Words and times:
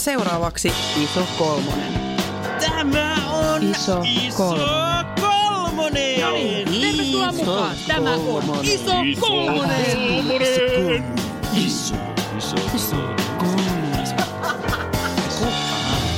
seuraavaksi 0.00 0.72
Iso 1.02 1.26
Kolmonen. 1.38 2.16
Tämä 2.60 3.16
on 3.32 3.62
Iso 3.62 4.02
kolmonen. 4.36 5.06
kolmonen. 5.20 6.20
No 6.20 6.30
niin, 6.30 6.68
tervetuloa 6.80 7.32
mukaan. 7.32 7.76
Tämä 7.86 8.10
on 8.14 8.64
Iso 8.64 8.92
Kolmonen. 9.20 11.04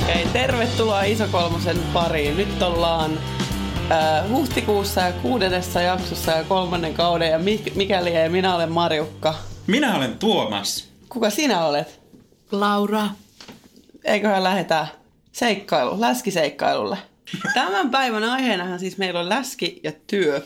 Okei, 0.03 0.25
tervetuloa 0.33 1.03
Iso 1.03 1.27
Kolmosen 1.31 1.77
pariin. 1.93 2.37
Nyt 2.37 2.61
ollaan 2.61 3.11
äh, 3.91 4.29
huhtikuussa 4.29 5.01
ja 5.01 5.11
kuudennessa 5.11 5.81
jaksossa 5.81 6.31
ja 6.31 6.43
kolmannen 6.43 6.93
kauden 6.93 7.31
ja 7.31 7.39
mi- 7.39 7.63
mikäli 7.75 8.09
ei, 8.09 8.29
minä 8.29 8.55
olen 8.55 8.71
Marjukka. 8.71 9.35
Minä 9.67 9.95
olen 9.97 10.17
Tuomas. 10.19 10.87
Kuka 11.09 11.29
sinä 11.29 11.65
olet? 11.65 11.99
Laura. 12.51 13.07
Eiköhän 14.03 14.43
lähetä 14.43 14.87
seikkailu, 15.31 16.01
läskiseikkailulle. 16.01 16.97
Tämän 17.53 17.89
päivän 17.89 18.23
aiheenahan 18.23 18.79
siis 18.79 18.97
meillä 18.97 19.19
on 19.19 19.29
läski 19.29 19.79
ja 19.83 19.91
työ. 20.07 20.41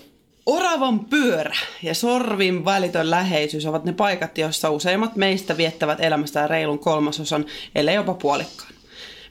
Oravan 0.45 1.05
pyörä 1.05 1.55
ja 1.83 1.93
sorvin 1.93 2.65
välitön 2.65 3.09
läheisyys 3.09 3.65
ovat 3.65 3.83
ne 3.85 3.93
paikat, 3.93 4.37
joissa 4.37 4.69
useimmat 4.69 5.15
meistä 5.15 5.57
viettävät 5.57 6.01
elämästään 6.01 6.49
reilun 6.49 6.79
kolmasosan, 6.79 7.45
ellei 7.75 7.95
jopa 7.95 8.13
puolikkaan. 8.13 8.71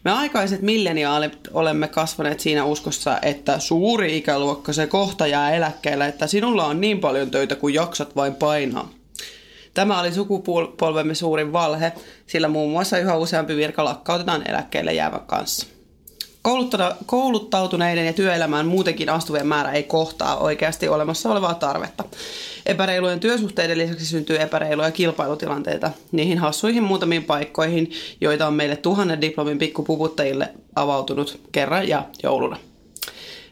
Me 0.04 0.12
aikaiset 0.12 0.62
milleniaalit 0.62 1.38
olemme 1.52 1.88
kasvaneet 1.88 2.40
siinä 2.40 2.64
uskossa, 2.64 3.18
että 3.22 3.58
suuri 3.58 4.16
ikäluokka 4.16 4.72
se 4.72 4.86
kohta 4.86 5.26
jää 5.26 5.54
eläkkeelle, 5.54 6.06
että 6.06 6.26
sinulla 6.26 6.66
on 6.66 6.80
niin 6.80 7.00
paljon 7.00 7.30
töitä 7.30 7.54
kuin 7.54 7.74
jaksat 7.74 8.16
vain 8.16 8.34
painaa. 8.34 8.95
Tämä 9.76 10.00
oli 10.00 10.12
sukupolvemme 10.12 11.14
suurin 11.14 11.52
valhe, 11.52 11.92
sillä 12.26 12.48
muun 12.48 12.70
muassa 12.70 12.98
yhä 12.98 13.16
useampi 13.16 13.56
virka 13.56 13.84
lakkautetaan 13.84 14.50
eläkkeelle 14.50 14.94
jäävän 14.94 15.20
kanssa. 15.26 15.66
Kouluttautuneiden 17.06 18.06
ja 18.06 18.12
työelämään 18.12 18.66
muutenkin 18.66 19.08
astuvien 19.08 19.46
määrä 19.46 19.72
ei 19.72 19.82
kohtaa 19.82 20.38
oikeasti 20.38 20.88
olemassa 20.88 21.30
olevaa 21.30 21.54
tarvetta. 21.54 22.04
Epäreilujen 22.66 23.20
työsuhteiden 23.20 23.78
lisäksi 23.78 24.06
syntyy 24.06 24.40
epäreiluja 24.40 24.90
kilpailutilanteita 24.90 25.90
niihin 26.12 26.38
hassuihin 26.38 26.82
muutamiin 26.82 27.24
paikkoihin, 27.24 27.90
joita 28.20 28.46
on 28.46 28.54
meille 28.54 28.76
tuhannen 28.76 29.20
diplomin 29.20 29.58
pikkupuvuttajille 29.58 30.48
avautunut 30.76 31.40
kerran 31.52 31.88
ja 31.88 32.04
jouluna. 32.22 32.58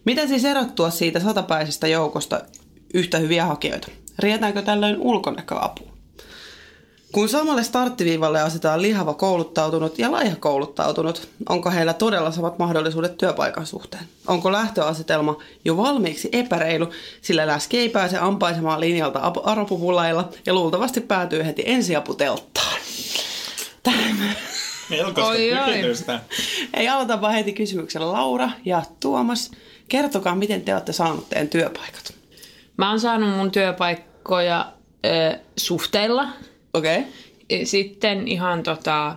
Miten 0.05 0.29
siis 0.29 0.45
erottua 0.45 0.91
siitä 0.91 1.21
satapäisestä 1.21 1.87
joukosta 1.89 2.41
yhtä 2.95 3.19
hyviä 3.19 3.45
hakijoita? 3.45 3.89
Rietäänkö 4.19 4.63
tällöin 4.63 4.97
ulkonäköapua? 4.99 5.94
Kun 7.15 7.29
samalle 7.29 7.65
starttiviivalle 7.65 8.41
asetetaan 8.41 8.83
lihava 8.83 9.15
kouluttautunut 9.15 9.99
ja 9.99 10.13
laiha 10.13 10.37
kouluttautunut, 10.37 11.29
onko 11.49 11.71
heillä 11.71 11.93
todella 11.93 12.31
samat 12.31 12.59
mahdollisuudet 12.59 13.17
työpaikan 13.19 13.67
suhteen? 13.67 14.05
Onko 14.27 14.53
lähtöasetelma 14.53 15.39
jo 15.65 15.77
valmiiksi 15.77 16.29
epäreilu, 16.33 16.89
sillä 17.23 17.47
läski 17.47 17.79
ei 17.79 17.89
pääse 17.89 18.19
ampaisemaan 18.19 18.81
linjalta 18.81 19.19
ap- 19.23 19.49
aropupulailla 19.49 20.29
ja 20.47 20.55
luultavasti 20.55 21.01
päätyy 21.01 21.45
heti 21.45 21.63
ensiaputelttaan? 21.67 22.77
Tämä. 23.83 24.35
Melkoista 24.91 25.27
Oi. 25.27 25.51
Ei 26.75 26.89
aloita 26.89 27.21
vaan 27.21 27.35
heti 27.35 27.53
kysymyksellä. 27.53 28.13
Laura 28.13 28.51
ja 28.65 28.83
Tuomas, 29.01 29.51
kertokaa 29.89 30.35
miten 30.35 30.63
te 30.63 30.75
olette 30.75 30.93
saaneet 30.93 31.29
teidän 31.29 31.49
työpaikat. 31.49 32.15
Mä 32.77 32.91
oon 32.91 33.01
saanut 33.01 33.37
mun 33.37 33.51
työpaikkoja 33.51 34.73
ö, 35.07 35.39
suhteilla. 35.57 36.29
Okei. 36.75 36.99
Okay. 36.99 37.65
Sitten 37.65 38.29
ihan 38.29 38.63
tota, 38.63 39.17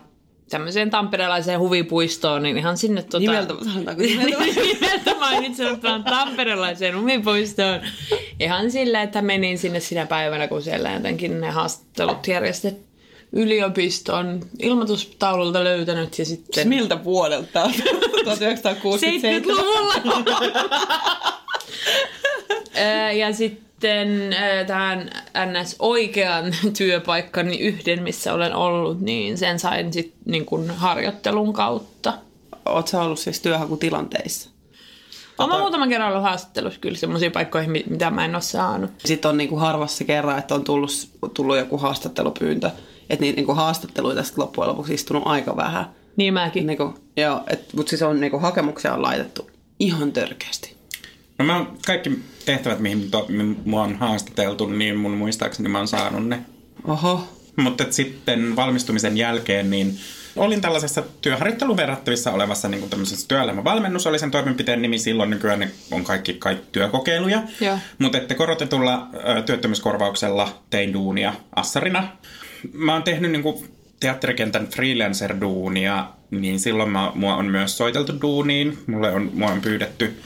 tämmöiseen 0.49 0.89
tamperelaiseen 0.89 1.59
huvipuistoon, 1.59 2.43
niin 2.43 2.57
ihan 2.57 2.77
sinne 2.77 3.01
tota... 3.01 3.19
Nimeltä, 3.19 3.53
sanotaanko 3.63 4.03
nimeltä? 4.03 4.45
nimeltä 4.73 5.15
mainitsemattomaan 5.19 6.03
tamperelaiseen 6.03 6.99
huvipuistoon. 6.99 7.79
Ihan 8.39 8.71
sillä, 8.71 9.01
että 9.01 9.21
menin 9.21 9.57
sinne 9.57 9.79
sinä 9.79 10.05
päivänä, 10.05 10.47
kun 10.47 10.61
siellä 10.61 10.91
jotenkin 10.91 11.41
ne 11.41 11.49
haastattelut 11.49 12.27
järjestettiin 12.27 12.87
yliopiston 13.31 14.39
ilmoitustaululta 14.59 15.63
löytänyt 15.63 16.19
ja 16.19 16.25
sitten... 16.25 16.67
Miltä 16.67 17.03
vuodelta? 17.03 17.71
1967. 18.23 19.41
70-luvulla. 19.41 19.93
Ö, 22.77 23.11
ja 23.11 23.33
sitten 23.33 23.66
ö, 23.83 24.65
tähän 24.65 25.09
ns. 25.61 25.75
oikean 25.79 26.45
työpaikkani 26.77 27.59
yhden, 27.59 28.03
missä 28.03 28.33
olen 28.33 28.55
ollut, 28.55 29.01
niin 29.01 29.37
sen 29.37 29.59
sain 29.59 29.93
sitten 29.93 30.19
niin 30.25 30.45
kuin 30.45 30.69
harjoittelun 30.69 31.53
kautta. 31.53 32.13
Oletko 32.65 32.97
ollut 32.97 33.19
siis 33.19 33.39
työhakutilanteissa? 33.39 34.49
Olen 35.37 35.49
mä 35.49 35.59
muutaman 35.59 35.89
kerran 35.89 36.09
ollut 36.09 36.23
haastattelussa 36.23 36.79
kyllä 36.79 36.97
semmoisiin 36.97 37.31
paikkoihin, 37.31 37.71
mi- 37.71 37.85
mitä 37.89 38.09
mä 38.09 38.25
en 38.25 38.35
ole 38.35 38.41
saanut. 38.41 38.91
Sitten 39.05 39.29
on 39.29 39.37
niinku 39.37 39.55
harvassa 39.55 40.03
kerran, 40.03 40.39
että 40.39 40.55
on 40.55 40.63
tullut, 40.63 40.91
tullut 41.33 41.57
joku 41.57 41.77
haastattelupyyntö. 41.77 42.71
Että 43.09 43.21
niitä 43.21 43.35
niinku 43.35 43.53
haastatteluita 43.53 44.23
sitten 44.23 44.41
loppujen 44.41 44.69
lopuksi 44.69 44.93
istunut 44.93 45.23
aika 45.25 45.55
vähän. 45.55 45.85
Niin 46.15 46.33
mäkin. 46.33 46.67
Niinku, 46.67 46.93
joo, 47.17 47.41
et, 47.47 47.73
mutta 47.73 47.89
siis 47.89 48.01
on 48.01 48.19
niinku 48.19 48.39
hakemuksia 48.39 48.93
on 48.93 49.01
laitettu 49.01 49.49
ihan 49.79 50.11
törkeästi. 50.11 50.76
No 51.39 51.45
mä 51.45 51.57
oon 51.57 51.77
kaikki 51.85 52.19
tehtävät, 52.45 52.79
mihin 52.79 53.11
to, 53.11 53.25
mi- 53.29 53.57
mua 53.65 53.83
on 53.83 53.95
haastateltu, 53.95 54.67
niin 54.67 54.97
mun 54.97 55.11
muistaakseni 55.11 55.69
mä 55.69 55.77
oon 55.77 55.87
saanut 55.87 56.27
ne. 56.27 56.39
Oho. 56.87 57.27
Mutta 57.55 57.85
sitten 57.89 58.55
valmistumisen 58.55 59.17
jälkeen, 59.17 59.69
niin 59.69 59.99
olin 60.35 60.61
tällaisessa 60.61 61.03
työharjoitteluun 61.21 61.77
verrattavissa 61.77 62.31
olevassa 62.31 62.67
niin 62.67 62.89
tämmöisessä 62.89 63.27
työelämävalmennus 63.27 64.07
oli 64.07 64.19
sen 64.19 64.31
toimenpiteen 64.31 64.81
nimi. 64.81 64.99
Silloin 64.99 65.29
nykyään 65.29 65.59
ne 65.59 65.71
on 65.91 66.03
kaikki, 66.03 66.33
kaikki 66.33 66.67
työkokeiluja. 66.71 67.43
Joo. 67.61 67.79
Mutta 67.99 68.17
että 68.17 68.35
korotetulla 68.35 69.07
ö, 69.13 69.41
työttömyyskorvauksella 69.41 70.63
tein 70.69 70.93
duunia 70.93 71.33
assarina. 71.55 72.07
Mä 72.73 72.93
oon 72.93 73.03
tehnyt 73.03 73.31
niin 73.31 73.43
kuin 73.43 73.67
teatterikentän 73.99 74.67
freelancer-duunia, 74.67 76.05
niin 76.31 76.59
silloin 76.59 76.89
mä, 76.89 77.11
mua 77.15 77.35
on 77.35 77.45
myös 77.45 77.77
soiteltu 77.77 78.21
duuniin. 78.21 78.77
Mulle 78.87 79.11
on, 79.11 79.31
mua 79.33 79.51
on 79.51 79.61
pyydetty 79.61 80.19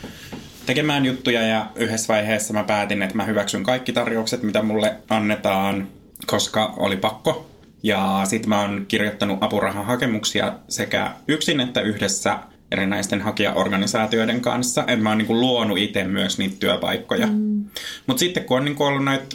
tekemään 0.71 1.05
juttuja 1.05 1.41
ja 1.41 1.65
yhdessä 1.75 2.13
vaiheessa 2.13 2.53
mä 2.53 2.63
päätin, 2.63 3.01
että 3.01 3.15
mä 3.15 3.25
hyväksyn 3.25 3.63
kaikki 3.63 3.93
tarjoukset, 3.93 4.43
mitä 4.43 4.63
mulle 4.63 4.95
annetaan, 5.09 5.87
koska 6.25 6.73
oli 6.77 6.97
pakko. 6.97 7.49
Ja 7.83 8.21
sit 8.25 8.45
mä 8.45 8.61
oon 8.61 8.85
kirjoittanut 8.87 9.37
apurahahakemuksia 9.41 10.53
sekä 10.69 11.11
yksin 11.27 11.59
että 11.59 11.81
yhdessä 11.81 12.39
erinäisten 12.71 13.21
hakijaorganisaatioiden 13.21 14.41
kanssa. 14.41 14.81
Että 14.81 15.03
mä 15.03 15.09
oon 15.09 15.17
niinku 15.17 15.39
luonut 15.39 15.77
itse 15.77 16.03
myös 16.03 16.37
niitä 16.37 16.55
työpaikkoja. 16.59 17.27
Mm. 17.27 17.65
Mutta 18.07 18.19
sitten 18.19 18.43
kun 18.43 18.57
on 18.57 18.65
niinku 18.65 18.83
ollut 18.83 19.05
näitä 19.05 19.25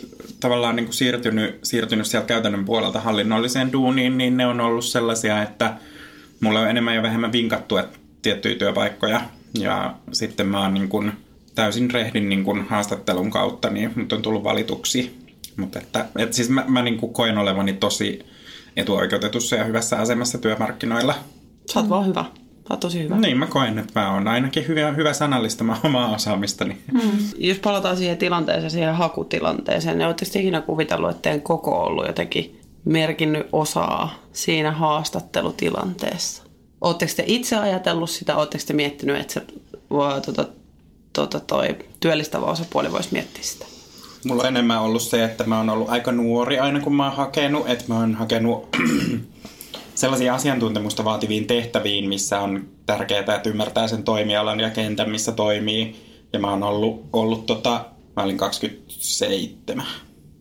tavallaan 0.41 0.77
niinku 0.77 0.93
siirtynyt, 0.93 1.59
siirtynyt 1.63 2.07
sieltä 2.07 2.27
käytännön 2.27 2.65
puolelta 2.65 3.01
hallinnolliseen 3.01 3.73
duuniin, 3.73 4.19
niin 4.19 4.37
ne 4.37 4.47
on 4.47 4.61
ollut 4.61 4.85
sellaisia, 4.85 5.43
että 5.43 5.75
mulle 6.41 6.61
on 6.61 6.71
enemmän 6.71 6.95
ja 6.95 7.03
vähemmän 7.03 7.33
vinkattu 7.33 7.77
että 7.77 7.99
tiettyjä 8.23 8.55
työpaikkoja. 8.55 9.21
Ja 9.59 9.95
sitten 10.13 10.47
mä 10.47 10.61
oon 10.61 10.75
niin 10.75 10.89
kuin 10.89 11.26
täysin 11.56 11.91
rehdin 11.91 12.28
niin 12.28 12.44
kuin 12.44 12.62
haastattelun 12.69 13.31
kautta, 13.31 13.71
niin 13.71 13.93
mut 13.97 14.12
on 14.12 14.22
tullut 14.22 14.44
valituksi. 14.44 15.19
Mutta 15.56 15.78
että, 15.78 16.06
että 16.19 16.37
siis 16.37 16.50
mä, 16.50 16.65
mä 16.69 16.83
niin 16.83 16.99
kuin 16.99 17.12
koen 17.12 17.39
olevani 17.39 17.72
tosi 17.72 18.27
etuoikeutetussa 18.77 19.56
ja 19.56 19.65
hyvässä 19.65 19.99
asemassa 19.99 20.39
työmarkkinoilla. 20.39 21.15
Sä 21.72 21.81
oot 21.81 21.89
vaan 21.89 22.06
hyvä. 22.06 22.25
Sä 22.69 22.75
oot 22.75 22.81
tosi 22.81 23.03
hyvä. 23.03 23.16
Niin 23.16 23.39
mä 23.39 23.47
koen, 23.47 23.78
että 23.78 24.00
mä 24.00 24.12
oon 24.12 24.28
ainakin 24.28 24.69
hyvä, 24.69 24.93
hyvä 24.93 25.12
sanallistamaan 25.12 25.78
omaa 25.83 26.15
osaamistani. 26.15 26.77
Jos 27.39 27.59
palataan 27.59 27.97
siihen 27.97 28.19
tilanteeseen, 28.19 28.71
siihen 28.71 28.95
hakutilanteeseen, 28.95 29.99
niin 29.99 30.06
oletteko 30.06 30.31
te 30.33 30.39
ikinä 30.39 30.61
kuvitellut, 30.61 31.11
että 31.11 31.22
teidän 31.22 31.41
koko 31.41 31.83
ollut 31.83 32.06
jotenkin 32.06 32.61
merkinnyt 32.84 33.47
osaa 33.53 34.15
siinä 34.33 34.72
haastattelutilanteessa? 34.72 36.43
Oletteko 36.81 37.13
te 37.16 37.25
itse 37.27 37.57
ajatellut 37.57 38.10
sitä, 38.10 38.36
oletteko 38.36 38.65
te 38.66 38.72
miettinyt, 38.72 39.21
että 39.21 39.34
se 39.34 39.42
voi, 39.91 40.21
tota, 40.21 40.45
tota, 41.16 41.41
toi 41.41 41.77
työllistävä 42.01 42.47
osapuoli 42.47 42.92
voisi 42.92 43.09
miettiä 43.13 43.42
sitä? 43.42 43.66
Mulla 44.24 44.42
on 44.42 44.48
enemmän 44.48 44.83
ollut 44.83 45.03
se, 45.03 45.24
että 45.24 45.45
mä 45.45 45.59
oon 45.59 45.71
ollut 45.71 45.89
aika 45.89 46.13
nuori 46.13 46.59
aina 46.59 46.80
kun 46.80 46.95
mä 46.95 47.04
oon 47.04 47.16
hakenut, 47.16 47.68
että 47.68 47.84
mä 47.89 47.98
oon 47.98 48.15
hakenut 48.15 48.77
sellaisia 49.95 50.34
asiantuntemusta 50.34 51.04
vaativiin 51.04 51.47
tehtäviin, 51.47 52.09
missä 52.09 52.41
on 52.41 52.68
tärkeää, 52.86 53.34
että 53.36 53.51
ymmärtää 53.51 53.89
sen 53.89 54.03
toimialan 54.03 54.60
ja 54.60 54.71
kentän, 54.71 55.10
missä 55.10 55.33
toimii. 55.33 55.97
Ja 56.33 56.39
mä 56.39 56.51
oon 56.51 56.63
ollut, 56.63 57.04
ollut 57.13 57.47
tota, 57.47 57.84
mä 58.16 58.22
olin 58.22 58.39
27 58.39 59.86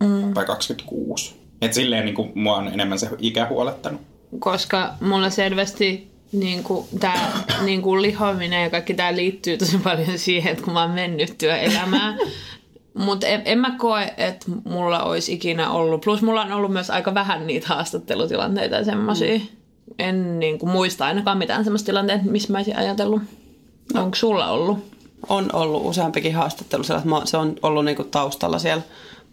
mm. 0.04 0.36
vai 0.36 0.46
26. 0.46 1.36
Et 1.62 1.74
silleen 1.74 2.06
niin 2.06 2.16
kuin, 2.16 2.32
mua 2.36 2.56
on 2.56 2.68
enemmän 2.68 3.00
se 3.00 3.10
ikä 3.20 3.48
huolettanut. 3.50 4.02
Koska 4.40 4.94
mulla 5.02 5.30
selvästi 5.30 6.15
niin 6.40 6.64
kuin, 6.64 6.88
tää 7.00 7.44
niin 7.66 7.82
kuin 7.82 8.02
lihominen 8.02 8.64
ja 8.64 8.70
kaikki 8.70 8.94
tämä 8.94 9.16
liittyy 9.16 9.58
tosi 9.58 9.78
paljon 9.78 10.18
siihen, 10.18 10.52
että 10.52 10.64
kun 10.64 10.74
mä 10.74 10.82
oon 10.82 10.92
mennyt 10.92 11.38
työelämään. 11.38 12.20
Mutta 12.94 13.28
en, 13.28 13.42
en 13.46 13.60
mä 13.60 13.76
koe, 13.78 14.14
että 14.18 14.46
mulla 14.64 15.04
olisi 15.04 15.34
ikinä 15.34 15.72
ollut. 15.72 16.02
Plus 16.02 16.22
mulla 16.22 16.42
on 16.42 16.52
ollut 16.52 16.74
myös 16.74 16.90
aika 16.90 17.14
vähän 17.14 17.48
niitä 17.48 17.68
haastattelutilanteita 17.68 18.76
ja 18.76 18.84
semmosia. 18.84 19.38
Mm. 19.38 19.48
en 20.00 20.40
niin 20.40 20.60
kuin 20.60 20.70
muista 20.70 21.06
ainakaan 21.06 21.38
mitään 21.38 21.64
semmoista 21.64 21.86
tilanteet, 21.86 22.24
missä 22.24 22.52
mä 22.52 22.58
olisin 22.58 22.78
ajatellut. 22.78 23.22
Onko 23.94 24.16
sulla 24.16 24.48
ollut? 24.50 24.96
On 25.30 25.50
ollut 25.54 25.86
useampikin 25.86 26.36
haastattelu, 26.36 26.84
se 27.26 27.38
on 27.38 27.56
ollut 27.62 27.86
niinku 27.86 28.04
taustalla 28.04 28.60
siellä 28.60 28.84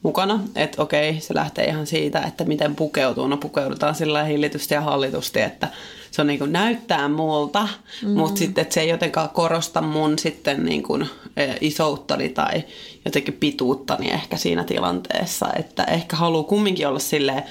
mukana, 0.02 0.40
että 0.56 0.82
okei, 0.82 1.20
se 1.20 1.34
lähtee 1.34 1.64
ihan 1.64 1.86
siitä, 1.86 2.20
että 2.20 2.44
miten 2.44 2.76
pukeutuu. 2.76 3.26
No 3.26 3.36
pukeudutaan 3.36 3.94
sillä 3.94 4.24
hillitysti 4.24 4.74
ja 4.74 4.80
hallitusti, 4.80 5.40
että 5.40 5.68
se 6.10 6.20
on 6.20 6.26
niinku 6.26 6.46
näyttää 6.46 7.08
multa, 7.08 7.68
mm. 8.02 8.10
mutta 8.10 8.38
sitten 8.38 8.62
että 8.62 8.74
se 8.74 8.80
ei 8.80 8.88
jotenkaan 8.88 9.30
korosta 9.30 9.82
mun 9.82 10.18
sitten 10.18 10.64
niinku, 10.64 10.98
eh, 11.36 11.56
isouttani 11.60 12.28
tai 12.28 12.64
jotenkin 13.04 13.34
pituuttani 13.34 14.10
ehkä 14.10 14.36
siinä 14.36 14.64
tilanteessa, 14.64 15.46
että 15.56 15.84
ehkä 15.84 16.16
haluaa 16.16 16.42
kumminkin 16.42 16.88
olla 16.88 16.98
silleen 16.98 17.42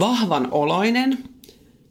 vahvan 0.00 0.48
oloinen, 0.50 1.18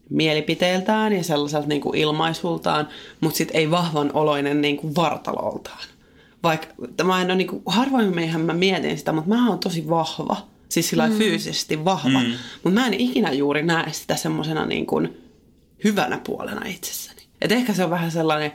mielipiteeltään 0.10 1.14
ja 1.14 1.24
sellaiselta 1.24 1.68
niin 1.68 1.82
kuin 1.82 1.98
ilmaisultaan, 1.98 2.88
mutta 3.20 3.38
sitten 3.38 3.58
ei 3.58 3.72
vahvan 3.72 4.12
oloinen 4.14 4.62
niin 4.62 4.78
kuin 4.78 4.96
vartaloltaan. 4.96 5.97
Vaikka 6.44 6.68
tämä 6.98 7.22
en 7.22 7.28
ole, 7.28 7.36
niin 7.36 7.48
kuin, 7.48 7.64
harvoin 7.66 8.16
meihän 8.16 8.42
mä 8.42 8.54
mietin 8.54 8.98
sitä, 8.98 9.12
mutta 9.12 9.30
mä 9.30 9.50
oon 9.50 9.60
tosi 9.60 9.90
vahva. 9.90 10.38
Siis 10.70 10.90
sillä 10.90 11.08
mm. 11.08 11.18
fyysisesti 11.18 11.86
vahva. 11.86 12.20
Mm. 12.20 12.34
Mutta 12.64 12.80
mä 12.80 12.88
en 12.88 12.94
ikinä 12.94 13.32
juuri 13.32 13.64
näe 13.64 13.94
sitä 13.94 14.16
semmoisena 14.16 14.66
niin 14.66 14.86
kuin 14.86 15.18
hyvänä 15.84 16.22
puolena 16.24 16.66
itsessäni. 16.66 17.22
Et 17.42 17.52
ehkä 17.52 17.74
se 17.74 17.84
on 17.84 17.90
vähän 17.90 18.12
sellainen, 18.12 18.54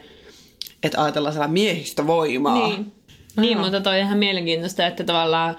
että 0.82 1.02
ajatellaan 1.02 1.32
sellainen 1.32 1.54
miehistövoimaa. 1.54 2.68
Niin. 2.68 2.92
Niin, 3.36 3.58
mutta 3.58 3.80
toi 3.80 4.00
on 4.00 4.06
ihan 4.06 4.18
mielenkiintoista, 4.18 4.86
että 4.86 5.04
tavallaan 5.04 5.56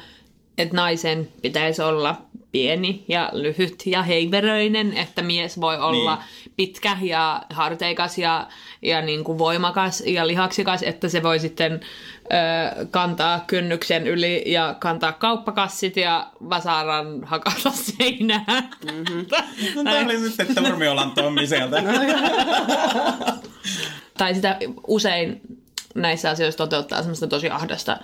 että 0.58 0.76
naisen 0.76 1.30
pitäisi 1.42 1.82
olla 1.82 2.22
pieni 2.54 3.06
ja 3.08 3.30
lyhyt 3.34 3.84
ja 3.86 4.04
heiveröinen, 4.04 4.98
että 4.98 5.22
mies 5.22 5.62
voi 5.62 5.78
olla 5.78 6.16
niin. 6.16 6.52
pitkä 6.56 6.98
ja 7.02 7.46
harteikas 7.50 8.18
ja, 8.18 8.48
ja 8.82 9.02
niin 9.02 9.24
kuin 9.24 9.38
voimakas 9.38 10.04
ja 10.06 10.28
lihaksikas, 10.28 10.84
että 10.84 11.10
se 11.10 11.24
voi 11.24 11.40
sitten 11.40 11.74
ö, 11.74 12.86
kantaa 12.92 13.44
kynnyksen 13.48 14.08
yli 14.08 14.44
ja 14.46 14.76
kantaa 14.80 15.12
kauppakassit 15.14 15.98
ja 15.98 16.28
vasaran 16.50 17.24
hakata 17.24 17.72
seinään. 17.98 18.70
Mm-hmm. 18.92 19.26
No, 19.76 19.84
Tämä 19.84 20.06
oli 20.06 20.20
sitten 20.20 20.56
Turmiolan 20.56 21.12
Tommi 21.12 21.48
sieltä. 21.48 21.84
tai 24.18 24.36
sitä 24.36 24.58
usein 24.88 25.42
näissä 25.96 26.30
asioissa 26.30 26.58
toteuttaa 26.58 27.00
semmoista 27.00 27.28
tosi 27.28 27.50
ahdasta 27.50 27.98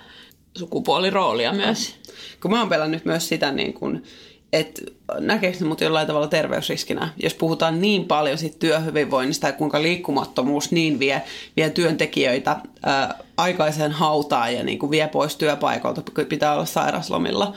sukupuoliroolia 0.58 1.52
myös. 1.52 1.96
Kun 2.42 2.50
mä 2.50 2.60
oon 2.60 2.68
pelännyt 2.68 3.04
myös 3.04 3.28
sitä, 3.28 3.52
niin 3.52 3.72
kun, 3.72 4.02
että 4.52 4.82
näkeekö 5.18 5.58
ne 5.60 5.66
mut 5.66 5.80
jollain 5.80 6.06
tavalla 6.06 6.28
terveysriskinä, 6.28 7.08
jos 7.22 7.34
puhutaan 7.34 7.80
niin 7.80 8.04
paljon 8.04 8.38
siitä 8.38 8.56
työhyvinvoinnista 8.58 9.46
ja 9.46 9.52
kuinka 9.52 9.82
liikkumattomuus 9.82 10.72
niin 10.72 10.98
vie, 10.98 11.22
vie 11.56 11.70
työntekijöitä 11.70 12.56
ää, 12.82 13.14
aikaiseen 13.36 13.92
hautaan 13.92 14.54
ja 14.54 14.64
niin 14.64 14.78
kuin 14.78 14.90
vie 14.90 15.08
pois 15.08 15.36
työpaikalta, 15.36 16.02
pitää 16.28 16.52
olla 16.54 16.64
sairaslomilla. 16.64 17.54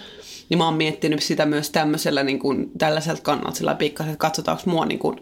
Niin 0.49 0.57
mä 0.57 0.65
oon 0.65 0.73
miettinyt 0.73 1.23
sitä 1.23 1.45
myös 1.45 1.69
tämmöisellä 1.69 2.23
niin 2.23 2.39
kuin, 2.39 2.71
tällaiselta 2.77 3.21
kannalta 3.21 3.57
sillä 3.57 3.75
pikkasen, 3.75 4.13
että 4.13 4.21
katsotaanko 4.21 4.63
mua 4.65 4.85
niin 4.85 4.99
kuin, 4.99 5.17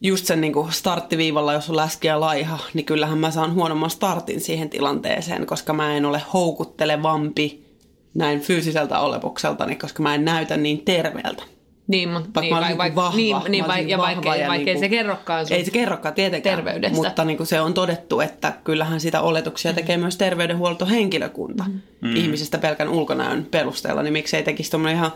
just 0.00 0.26
sen 0.26 0.40
niin 0.40 0.52
kuin 0.52 0.72
starttiviivalla, 0.72 1.52
jos 1.52 1.70
on 1.70 1.76
läski 1.76 2.08
ja 2.08 2.20
laiha, 2.20 2.58
niin 2.74 2.86
kyllähän 2.86 3.18
mä 3.18 3.30
saan 3.30 3.54
huonomman 3.54 3.90
startin 3.90 4.40
siihen 4.40 4.70
tilanteeseen, 4.70 5.46
koska 5.46 5.72
mä 5.72 5.96
en 5.96 6.06
ole 6.06 6.22
houkuttelevampi 6.32 7.69
näin 8.14 8.40
fyysiseltä 8.40 8.98
olemukseltani, 8.98 9.76
koska 9.76 10.02
mä 10.02 10.14
en 10.14 10.24
näytä 10.24 10.56
niin 10.56 10.84
terveeltä. 10.84 11.42
Niin, 11.86 12.08
mutta 12.08 12.30
Vaikka 12.34 12.40
niin, 12.40 12.52
mä 12.54 12.58
olisin 12.58 12.78
vai, 12.78 12.88
niin 12.88 12.96
vahva, 12.96 13.16
niin, 13.16 13.52
niin, 13.52 13.66
vai, 13.66 13.74
olisin 13.74 13.88
ja 13.88 13.98
vahva 13.98 14.14
vaikka, 14.14 14.36
ja 14.36 14.48
vaikka 14.48 14.64
niinku- 14.64 14.70
ei 14.70 14.78
se 14.78 14.88
kerrokaan 14.88 15.46
sun 15.46 15.56
Ei 15.56 15.64
se 15.64 15.70
kerrokaan 15.70 16.14
tietenkään, 16.14 16.56
terveydestä. 16.56 16.96
mutta 16.96 17.24
niin 17.24 17.36
kuin 17.36 17.46
se 17.46 17.60
on 17.60 17.74
todettu, 17.74 18.20
että 18.20 18.52
kyllähän 18.64 19.00
sitä 19.00 19.20
oletuksia 19.20 19.72
tekee 19.72 19.96
myös 19.96 20.16
terveydenhuoltohenkilökunta 20.16 21.64
mm. 22.00 22.16
ihmisistä 22.16 22.58
pelkän 22.58 22.88
ulkonäön 22.88 23.46
perusteella, 23.50 24.02
niin 24.02 24.12
miksei 24.12 24.42
tekisi 24.42 24.70
tuommoinen 24.70 24.96
ihan 24.96 25.12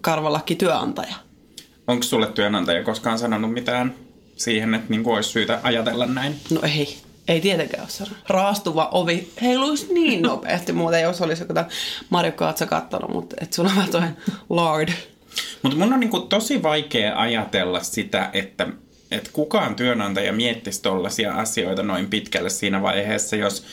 karvalakki 0.00 0.54
työnantaja. 0.54 1.14
Onko 1.86 2.02
sulle 2.02 2.26
työnantaja 2.26 2.84
koskaan 2.84 3.18
sanonut 3.18 3.52
mitään 3.52 3.94
siihen, 4.36 4.74
että 4.74 4.86
niin 4.88 5.06
olisi 5.06 5.30
syytä 5.30 5.60
ajatella 5.62 6.06
näin? 6.06 6.34
No 6.50 6.60
ei, 6.62 6.96
ei 7.30 7.40
tietenkään 7.40 7.82
ole 7.82 7.90
sanonut. 7.90 8.18
Raastuva 8.28 8.88
ovi 8.92 9.28
heiluisi 9.42 9.94
niin 9.94 10.22
nopeasti, 10.28 10.72
muuten 10.72 11.02
jos 11.02 11.20
olisi 11.20 11.42
joku 11.42 11.54
Mario 12.10 12.32
Kaatsa 12.32 12.66
kattonut, 12.66 13.10
mutta 13.10 13.36
et 13.40 13.52
sulla 13.52 13.70
on 13.70 13.76
vähän 13.76 13.90
toi 13.90 14.02
Lord. 14.48 14.88
Mutta 15.62 15.78
mun 15.78 15.92
on 15.92 16.00
niinku 16.00 16.20
tosi 16.20 16.62
vaikea 16.62 17.20
ajatella 17.20 17.82
sitä, 17.82 18.30
että, 18.32 18.66
että 19.10 19.30
kukaan 19.32 19.74
työnantaja 19.74 20.32
miettisi 20.32 20.82
tollaisia 20.82 21.34
asioita 21.34 21.82
noin 21.82 22.10
pitkälle 22.10 22.50
siinä 22.50 22.82
vaiheessa, 22.82 23.36
jos 23.36 23.66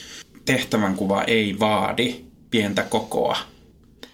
tehtävänkuva 0.45 1.23
ei 1.23 1.59
vaadi 1.59 2.15
pientä 2.51 2.83
kokoa. 2.83 3.37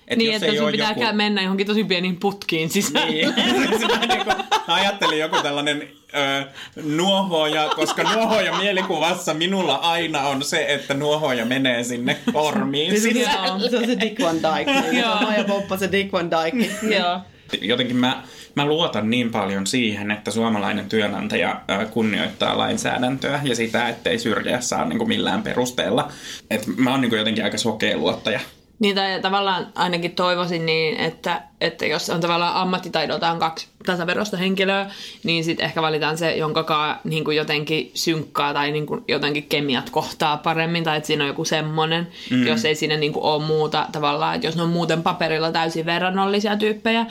Et 0.08 0.18
Niin, 0.18 0.34
jos 0.34 0.44
että 0.44 0.58
sun 0.58 0.72
pitää 0.72 0.94
joku... 0.98 1.16
mennä 1.16 1.42
johonkin 1.42 1.68
tosi 1.68 1.84
pieniin 1.84 2.18
putkiin 2.20 2.70
sisään. 2.70 3.08
Niin. 3.08 3.34
Sitä 3.80 3.98
niinku, 4.08 4.32
mä 4.68 4.76
ajattelin 4.76 5.20
joku 5.20 5.38
tällainen 5.44 5.88
ö, 6.14 6.46
nuohoja, 6.84 7.70
koska 7.76 8.04
nuohoja 8.04 8.58
mielikuvassa 8.58 9.34
minulla 9.34 9.76
aina 9.76 10.22
on 10.22 10.44
se, 10.44 10.66
että 10.68 10.94
nuohoja 10.94 11.46
menee 11.46 11.84
sinne 11.84 12.18
kormiin. 12.34 13.02
Se, 13.02 13.10
Joo. 13.10 13.60
se 13.70 13.78
on 13.78 13.86
se 13.86 14.00
Dick 14.00 14.22
Van 14.22 14.36
Dyke. 14.36 14.74
Se 14.92 15.00
Joo. 15.00 15.12
on 15.12 15.24
Maija 15.24 15.44
Poppa, 15.44 15.78
se 15.78 15.92
Dick 15.92 16.14
Van 16.14 16.30
Dyke. 16.32 16.70
Joo. 16.96 17.20
Jotenkin 17.62 17.98
mä, 17.98 18.24
mä 18.56 18.66
luotan 18.66 19.10
niin 19.10 19.32
paljon 19.32 19.68
siihen, 19.68 20.12
että 20.12 20.32
suomalainen 20.32 20.90
työnantaja 20.90 21.62
kunnioittaa 21.92 22.58
lainsäädäntöä 22.58 23.40
ja 23.44 23.56
sitä, 23.56 23.90
ettei 23.90 24.20
syrjää 24.20 24.62
saa 24.62 24.86
niin 24.86 24.98
kuin 24.98 25.08
millään 25.08 25.44
perusteella. 25.44 26.12
Et 26.50 26.68
mä 26.78 26.92
oon 26.92 27.02
niin 27.02 27.10
kuin 27.10 27.18
jotenkin 27.18 27.44
aika 27.44 27.58
sokea 27.58 27.98
luottaja. 27.98 28.40
Niin 28.80 28.96
tai 28.96 29.22
tavallaan 29.22 29.68
ainakin 29.76 30.16
toivoisin 30.16 30.66
niin, 30.66 30.98
että, 30.98 31.42
että 31.62 31.86
jos 31.86 32.10
on 32.10 32.22
tavallaan 32.22 32.56
ammattitaidoltaan 32.56 33.40
kaksi 33.40 33.68
tasaverosta 33.86 34.38
henkilöä, 34.38 34.92
niin 35.24 35.44
sitten 35.44 35.66
ehkä 35.66 35.82
valitaan 35.82 36.18
se, 36.18 36.36
jonka 36.36 37.00
niin 37.04 37.24
kuin 37.24 37.38
jotenkin 37.38 37.92
synkkaa 37.94 38.54
tai 38.54 38.72
niin 38.72 38.86
kuin 38.86 39.04
jotenkin 39.08 39.44
kemiat 39.44 39.90
kohtaa 39.90 40.38
paremmin, 40.38 40.84
tai 40.84 40.98
että 40.98 41.08
siinä 41.08 41.24
on 41.24 41.28
joku 41.28 41.46
semmoinen, 41.46 42.08
mm. 42.32 42.48
jos 42.48 42.66
ei 42.66 42.76
siinä 42.76 42.98
niin 42.98 43.14
kuin 43.14 43.24
ole 43.24 43.44
muuta 43.44 43.88
tavallaan, 43.92 44.36
että 44.36 44.48
jos 44.48 44.56
ne 44.56 44.62
on 44.62 44.70
muuten 44.70 45.04
paperilla 45.04 45.52
täysin 45.52 45.86
verrannollisia 45.86 46.58
tyyppejä, 46.58 47.06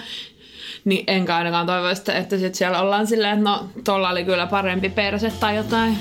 niin 0.85 1.05
enkä 1.07 1.37
ainakaan 1.37 1.67
toivo, 1.67 1.89
että, 1.89 2.13
että 2.13 2.39
sit 2.39 2.55
siellä 2.55 2.81
ollaan 2.81 3.07
silleen, 3.07 3.39
että 3.39 3.51
no, 3.51 3.69
tuolla 3.85 4.11
oli 4.11 4.25
kyllä 4.25 4.47
parempi 4.47 4.89
perse 4.89 5.33
tai 5.41 5.57
jotain. 5.57 5.99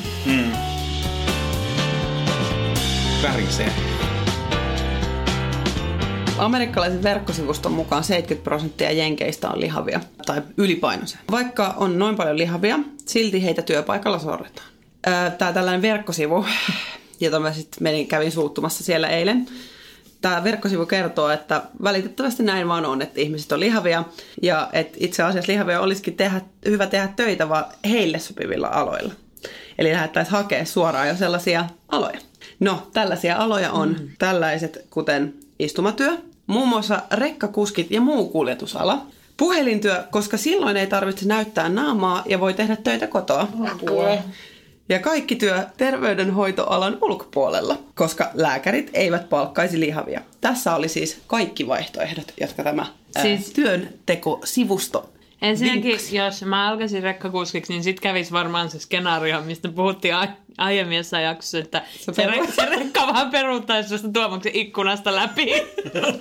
Värisee. 3.23 3.90
Amerikkalaisen 6.41 7.03
verkkosivuston 7.03 7.71
mukaan 7.71 8.03
70 8.03 8.43
prosenttia 8.43 8.91
jenkeistä 8.91 9.49
on 9.49 9.61
lihavia 9.61 9.99
tai 10.25 10.41
ylipainoisia. 10.57 11.19
Vaikka 11.31 11.73
on 11.77 11.99
noin 11.99 12.15
paljon 12.15 12.37
lihavia, 12.37 12.79
silti 13.05 13.43
heitä 13.43 13.61
työpaikalla 13.61 14.19
sorretaan. 14.19 14.67
Tämä 15.37 15.53
tällainen 15.53 15.81
verkkosivu, 15.81 16.45
jota 17.19 17.39
mä 17.39 17.53
sitten 17.53 17.83
menin, 17.83 18.07
kävin 18.07 18.31
suuttumassa 18.31 18.83
siellä 18.83 19.09
eilen. 19.09 19.47
Tämä 20.21 20.43
verkkosivu 20.43 20.85
kertoo, 20.85 21.29
että 21.29 21.63
valitettavasti 21.83 22.43
näin 22.43 22.67
vaan 22.67 22.85
on, 22.85 23.01
että 23.01 23.21
ihmiset 23.21 23.51
on 23.51 23.59
lihavia 23.59 24.03
ja 24.41 24.69
että 24.73 24.97
itse 25.01 25.23
asiassa 25.23 25.51
lihavia 25.51 25.81
olisikin 25.81 26.17
tehdä, 26.17 26.41
hyvä 26.65 26.87
tehdä 26.87 27.09
töitä 27.15 27.49
vaan 27.49 27.65
heille 27.89 28.19
sopivilla 28.19 28.67
aloilla. 28.67 29.13
Eli 29.77 29.93
lähdettäisiin 29.93 30.31
hakea 30.31 30.65
suoraan 30.65 31.07
jo 31.07 31.15
sellaisia 31.15 31.65
aloja. 31.87 32.19
No, 32.59 32.87
tällaisia 32.93 33.37
aloja 33.37 33.71
on 33.71 33.89
mm. 33.89 34.09
tällaiset, 34.19 34.85
kuten 34.89 35.33
istumatyö, 35.59 36.17
muun 36.47 36.67
muassa 36.67 37.01
rekkakuskit 37.11 37.91
ja 37.91 38.01
muu 38.01 38.29
kuljetusala. 38.29 39.05
Puhelintyö, 39.37 40.03
koska 40.11 40.37
silloin 40.37 40.77
ei 40.77 40.87
tarvitse 40.87 41.27
näyttää 41.27 41.69
naamaa 41.69 42.23
ja 42.25 42.39
voi 42.39 42.53
tehdä 42.53 42.75
töitä 42.75 43.07
kotoa. 43.07 43.47
Ja 44.89 44.99
kaikki 44.99 45.35
työ 45.35 45.65
terveydenhoitoalan 45.77 46.97
ulkopuolella, 47.01 47.77
koska 47.95 48.31
lääkärit 48.33 48.89
eivät 48.93 49.29
palkkaisi 49.29 49.79
lihavia. 49.79 50.21
Tässä 50.41 50.75
oli 50.75 50.89
siis 50.89 51.21
kaikki 51.27 51.67
vaihtoehdot, 51.67 52.33
jotka 52.41 52.63
tämä 52.63 52.85
ää, 53.15 53.23
Siis- 53.23 53.51
työnteko-sivusto 53.51 55.09
Ensinnäkin, 55.41 55.83
vinkkasi. 55.83 56.17
jos 56.17 56.43
mä 56.43 56.69
alkaisin 56.69 57.03
rekkakuskiksi, 57.03 57.73
niin 57.73 57.83
sitten 57.83 58.03
kävisi 58.03 58.31
varmaan 58.31 58.69
se 58.69 58.79
skenaario, 58.79 59.41
mistä 59.41 59.69
puhuttiin 59.69 60.15
aiemmin 60.57 60.97
jossain 60.97 61.23
jaksossa, 61.23 61.57
että 61.57 61.81
se, 61.99 62.11
peru- 62.11 62.45
re- 62.45 62.51
se 62.51 62.65
rekka 62.65 63.07
vaan 63.07 63.31
peruuttaisi 63.31 63.89
susta 63.89 64.09
Tuomaksen 64.13 64.55
ikkunasta 64.55 65.15
läpi. 65.15 65.51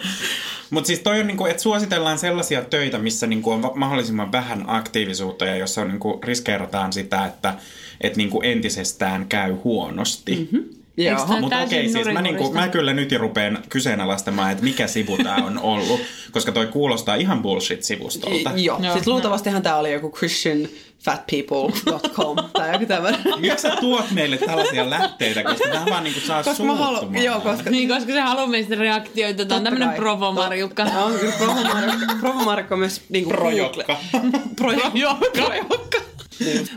Mutta 0.71 0.87
siis 0.87 1.01
toi 1.01 1.21
on 1.21 1.27
niinku, 1.27 1.47
että 1.47 1.63
suositellaan 1.63 2.19
sellaisia 2.19 2.63
töitä, 2.63 2.99
missä 2.99 3.27
niinku 3.27 3.51
on 3.51 3.73
mahdollisimman 3.75 4.33
vähän 4.33 4.65
aktiivisuutta 4.67 5.45
ja 5.45 5.57
jossa 5.57 5.81
on 5.81 5.89
niinku 5.89 6.21
riskeerataan 6.25 6.93
sitä, 6.93 7.27
että 7.27 7.55
et 8.01 8.17
niinku 8.17 8.41
entisestään 8.43 9.29
käy 9.29 9.53
huonosti. 9.65 10.37
Mm-hmm. 10.37 10.80
Joo. 11.05 11.27
Mutta 11.41 11.59
okei, 11.61 11.89
siis 11.89 12.07
mä, 12.13 12.23
niinku, 12.23 12.53
mä 12.53 12.69
kyllä 12.69 12.93
nyt 12.93 13.13
jo 13.13 13.19
rupean 13.19 13.59
kyseenalaistamaan, 13.69 14.53
että 14.53 14.65
mikä 14.65 14.87
sivu 14.87 15.17
tää 15.17 15.37
on 15.37 15.59
ollut, 15.59 16.01
koska 16.33 16.53
toi 16.53 16.67
kuulostaa 16.67 17.15
ihan 17.15 17.43
bullshit-sivustolta. 17.43 18.51
Joo, 18.57 18.79
Joo. 18.83 18.93
siis 18.93 19.07
luultavastihan 19.07 19.63
tämä 19.63 19.77
oli 19.77 19.93
joku 19.93 20.11
christianfatpeople.com 20.11 22.37
tai 22.53 22.73
joku 22.73 22.87
tämmöinen. 22.87 23.21
Miksi 23.41 23.63
sä 23.63 23.77
tuot 23.81 24.11
meille 24.11 24.39
tällaisia 24.39 24.91
lähteitä, 24.91 25.43
koska 25.45 25.69
tää 25.69 25.85
vaan 25.91 26.05
niinku 26.05 26.21
saa 26.21 26.43
Koska 26.43 26.57
suuttumaan. 26.65 27.25
joo, 27.25 27.41
koska 27.41 27.71
Niin, 27.71 27.89
koska 27.89 28.13
se 28.13 28.21
haluaa 28.21 28.47
meistä 28.47 28.75
reaktioita. 28.75 29.45
Tämä 29.45 29.69
on 29.71 29.79
kai. 29.79 29.97
provomarjukka. 29.97 30.85
Tämä 30.85 31.05
on 31.05 31.13
kyllä 31.13 31.33
provomarkka. 31.39 32.07
Provomarkka 32.21 32.77
myös 32.77 33.03
niinku 33.09 33.31
Projokka. 33.31 33.97
Projokka. 34.57 34.91
Projokka. 35.33 35.99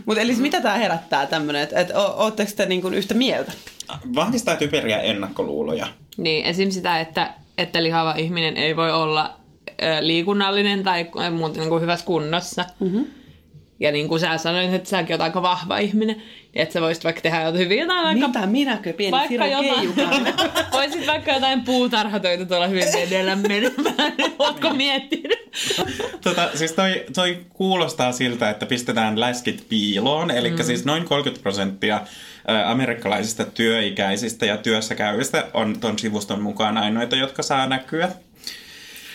Mutta 0.05 0.21
eli 0.21 0.35
mitä 0.35 0.61
tämä 0.61 0.75
herättää 0.75 1.25
tämmöinen, 1.25 1.61
että 1.61 1.79
et, 1.79 1.91
o- 1.95 2.13
ootteko 2.17 2.51
te 2.55 2.65
niinku 2.65 2.87
yhtä 2.87 3.13
mieltä? 3.13 3.51
Vahvistaa 4.15 4.55
typeriä 4.55 5.01
ennakkoluuloja. 5.01 5.87
Niin, 6.17 6.45
esim. 6.45 6.69
sitä, 6.71 6.99
että, 6.99 7.33
että 7.57 7.83
lihava 7.83 8.13
ihminen 8.17 8.57
ei 8.57 8.75
voi 8.75 8.91
olla 8.91 9.37
ö, 9.83 9.97
liikunnallinen 9.99 10.83
tai 10.83 11.07
muuten 11.31 11.59
niin 11.59 11.69
kuin 11.69 11.81
hyvässä 11.81 12.05
kunnossa. 12.05 12.65
Mm-hmm. 12.79 13.05
Ja 13.79 13.91
niin 13.91 14.07
kuin 14.07 14.19
sä 14.19 14.37
sanoit, 14.37 14.73
että 14.73 14.89
säkin 14.89 15.13
oot 15.13 15.21
aika 15.21 15.41
vahva 15.41 15.77
ihminen, 15.77 16.15
niin 16.15 16.25
että 16.55 16.73
sä 16.73 16.81
voisit 16.81 17.03
vaikka 17.03 17.21
tehdä 17.21 17.37
jotain 17.41 17.57
hyvin 17.57 17.79
jotain 17.79 18.03
vaikka, 18.03 18.27
Mitä 18.27 18.45
minäkö, 18.47 18.93
pieni 18.93 19.11
vaikka 19.11 19.27
Siro 19.27 19.45
jotain, 19.45 19.95
voisit 20.73 21.07
vaikka 21.07 21.31
jotain 21.31 21.61
puutarhatöitä 21.61 22.45
tuolla 22.45 22.67
hyvin 22.67 22.85
vedellä 22.93 23.35
menemään. 23.35 24.13
Ootko 24.39 24.73
miettinyt? 24.73 25.42
Tota, 26.23 26.49
siis 26.53 26.71
toi, 26.71 27.05
toi 27.15 27.37
kuulostaa 27.49 28.11
siltä, 28.11 28.49
että 28.49 28.65
pistetään 28.65 29.19
läskit 29.19 29.65
piiloon, 29.69 30.31
eli 30.31 30.51
mm. 30.51 30.63
siis 30.63 30.85
noin 30.85 31.05
30 31.05 31.43
prosenttia 31.43 32.01
amerikkalaisista 32.65 33.45
työikäisistä 33.45 34.45
ja 34.45 34.57
työssä 34.57 34.95
käyvistä 34.95 35.47
on 35.53 35.79
ton 35.79 35.99
sivuston 35.99 36.41
mukaan 36.41 36.77
ainoita, 36.77 37.15
jotka 37.15 37.43
saa 37.43 37.67
näkyä. 37.67 38.09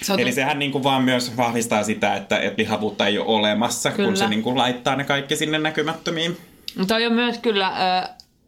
Se 0.03 0.13
on 0.13 0.21
Eli 0.21 0.33
sehän 0.33 0.59
niinku 0.59 0.83
vaan 0.83 1.05
myös 1.05 1.37
vahvistaa 1.37 1.83
sitä, 1.83 2.15
että 2.15 2.39
et 2.39 2.59
lihavuutta 2.59 3.07
ei 3.07 3.19
ole 3.19 3.27
olemassa, 3.27 3.91
Kyllä. 3.91 4.09
kun 4.09 4.17
se 4.17 4.29
niinku 4.29 4.57
laittaa 4.57 4.97
ne 4.97 5.05
kaikki 5.05 5.37
sinne 5.37 5.59
näkymättömiin. 5.59 6.37
Mutta 6.77 6.95
toi 6.95 7.07
on 7.07 7.13
myös 7.13 7.39
kyllä, 7.39 7.73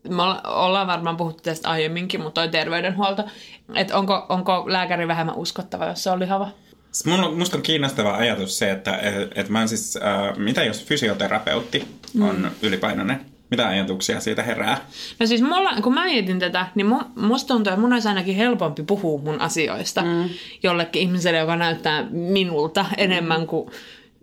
me 0.09 0.23
olla- 0.23 0.43
ollaan 0.45 0.87
varmaan 0.87 1.17
puhuttu 1.17 1.43
tästä 1.43 1.71
aiemminkin, 1.71 2.21
mutta 2.21 2.41
toi 2.41 2.49
terveydenhuolto, 2.49 3.25
että 3.75 3.99
onko, 3.99 4.27
onko 4.29 4.65
lääkäri 4.67 5.09
vähemmän 5.09 5.37
uskottava, 5.37 5.87
jos 5.87 6.03
se 6.03 6.11
on 6.11 6.21
lihava? 6.21 6.49
On, 7.13 7.39
musta 7.39 7.57
on 7.57 7.63
kiinnostava 7.63 8.13
ajatus 8.13 8.59
se, 8.59 8.71
että 8.71 8.97
et, 8.97 9.39
et 9.39 9.49
mä 9.49 9.67
siis, 9.67 9.97
äh, 9.97 10.37
mitä 10.37 10.65
jos 10.65 10.85
fysioterapeutti 10.85 11.85
on 12.21 12.37
mm. 12.37 12.51
ylipainoinen? 12.63 13.21
Mitä 13.51 13.69
ajatuksia 13.69 14.21
siitä 14.21 14.43
herää? 14.43 14.87
No 15.21 15.27
siis 15.27 15.43
mulla, 15.43 15.83
kun 15.83 15.95
mä 15.95 16.05
mietin 16.05 16.39
tätä, 16.39 16.67
niin 16.75 16.87
mu, 16.87 17.01
musta 17.17 17.49
tuntuu, 17.49 17.71
että 17.71 17.81
mun 17.81 17.93
olisi 17.93 18.09
ainakin 18.09 18.37
helpompi 18.37 18.83
puhua 18.83 19.21
mun 19.23 19.41
asioista 19.41 20.03
mm. 20.03 20.29
jollekin 20.63 21.03
ihmiselle, 21.03 21.39
joka 21.39 21.57
näyttää 21.57 22.07
minulta 22.11 22.87
enemmän 22.97 23.47
kuin 23.47 23.71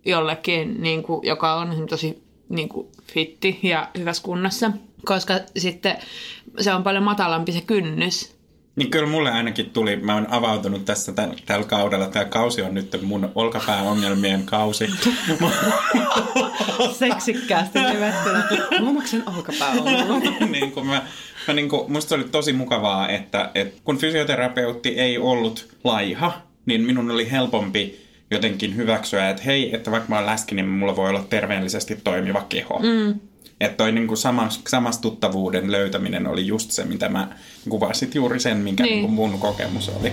jollekin, 0.05 0.81
niin 0.81 1.03
kuin, 1.03 1.27
joka 1.27 1.55
on 1.55 1.87
tosi 1.89 2.23
niin 2.49 2.69
kuin, 2.69 2.87
fitti 3.13 3.59
ja 3.63 3.89
hyvässä 3.97 4.23
kunnossa. 4.23 4.71
Koska 5.05 5.33
sitten 5.57 5.97
se 6.59 6.73
on 6.73 6.83
paljon 6.83 7.03
matalampi 7.03 7.51
se 7.51 7.61
kynnys. 7.61 8.36
Niin 8.77 8.91
kyllä 8.91 9.07
mulle 9.07 9.31
ainakin 9.31 9.69
tuli, 9.69 9.95
mä 9.95 10.13
oon 10.13 10.27
avautunut 10.29 10.85
tässä 10.85 11.11
täl, 11.11 11.29
tällä 11.45 11.65
kaudella. 11.65 12.07
Tämä 12.07 12.25
kausi 12.25 12.61
on 12.61 12.73
nyt 12.73 13.01
mun 13.01 13.31
olkapääongelmien 13.35 14.45
kausi. 14.45 14.89
seksikkäästi 16.99 17.79
nimettynä. 17.79 18.43
Mumaksen 18.79 19.23
olkapää 19.35 19.71
on. 19.71 20.21
niin 20.51 20.71
kuin 20.71 20.85
mä, 20.85 21.01
mä 21.47 21.53
niin 21.53 21.69
kuin, 21.69 21.91
musta 21.91 22.15
oli 22.15 22.23
tosi 22.23 22.53
mukavaa, 22.53 23.09
että, 23.09 23.51
että 23.55 23.81
kun 23.83 23.97
fysioterapeutti 23.97 24.89
ei 24.89 25.17
ollut 25.17 25.67
laiha, 25.83 26.41
niin 26.65 26.81
minun 26.81 27.11
oli 27.11 27.31
helpompi 27.31 28.07
jotenkin 28.31 28.75
hyväksyä, 28.75 29.29
että 29.29 29.43
hei, 29.43 29.75
että 29.75 29.91
vaikka 29.91 30.09
mä 30.09 30.15
oon 30.15 30.25
läski, 30.25 30.55
niin 30.55 30.67
mulla 30.67 30.95
voi 30.95 31.09
olla 31.09 31.25
terveellisesti 31.29 31.99
toimiva 32.03 32.45
keho. 32.49 32.79
Mm. 32.79 33.19
Että 33.61 33.77
toi 33.77 33.91
niin 33.91 34.07
kuin 34.07 34.17
samas, 34.17 34.61
samastuttavuuden 34.67 35.71
löytäminen 35.71 36.27
oli 36.27 36.47
just 36.47 36.71
se, 36.71 36.85
mitä 36.85 37.09
mä 37.09 37.27
kuvasit 37.69 38.15
juuri 38.15 38.39
sen, 38.39 38.57
minkä 38.57 38.83
Niin. 38.83 39.01
niin. 39.01 39.11
Mun 39.11 39.39
kokemus 39.39 39.89
oli. 39.89 40.11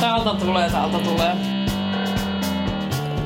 Täältä 0.00 0.30
tulee, 0.44 0.70
täältä 0.70 0.98
tulee. 0.98 1.32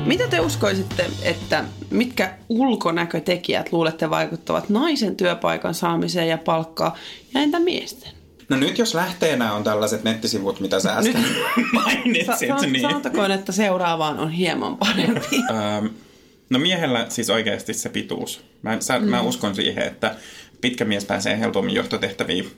Mitä 0.05 0.27
te 0.27 0.39
uskoisitte, 0.39 1.05
että 1.21 1.63
mitkä 1.89 2.33
ulkonäkötekijät 2.49 3.71
luulette 3.71 4.09
vaikuttavat 4.09 4.69
naisen 4.69 5.15
työpaikan 5.15 5.73
saamiseen 5.73 6.27
ja 6.27 6.37
palkkaan, 6.37 6.91
ja 7.33 7.41
entä 7.41 7.59
miesten? 7.59 8.11
No 8.49 8.57
nyt 8.57 8.77
jos 8.77 8.93
lähteenä 8.93 9.53
on 9.53 9.63
tällaiset 9.63 10.03
nettisivut, 10.03 10.59
mitä 10.59 10.79
sä 10.79 10.93
äsken 10.97 11.23
Sa- 11.23 11.61
mainitsit, 11.73 12.25
san- 12.49 12.71
niin... 12.71 12.81
Sanotakoon, 12.81 13.31
että 13.31 13.51
seuraavaan 13.51 14.19
on 14.19 14.31
hieman 14.31 14.77
parempi. 14.77 15.37
No 16.49 16.59
miehellä 16.59 17.05
siis 17.09 17.29
oikeasti 17.29 17.73
se 17.73 17.89
pituus. 17.89 18.43
Mä, 18.61 18.77
sä, 18.79 18.99
mm. 18.99 19.05
mä 19.05 19.21
uskon 19.21 19.55
siihen, 19.55 19.83
että 19.83 20.15
pitkä 20.61 20.85
mies 20.85 21.05
pääsee 21.05 21.39
helpommin 21.39 21.75
johtotehtäviin 21.75 22.51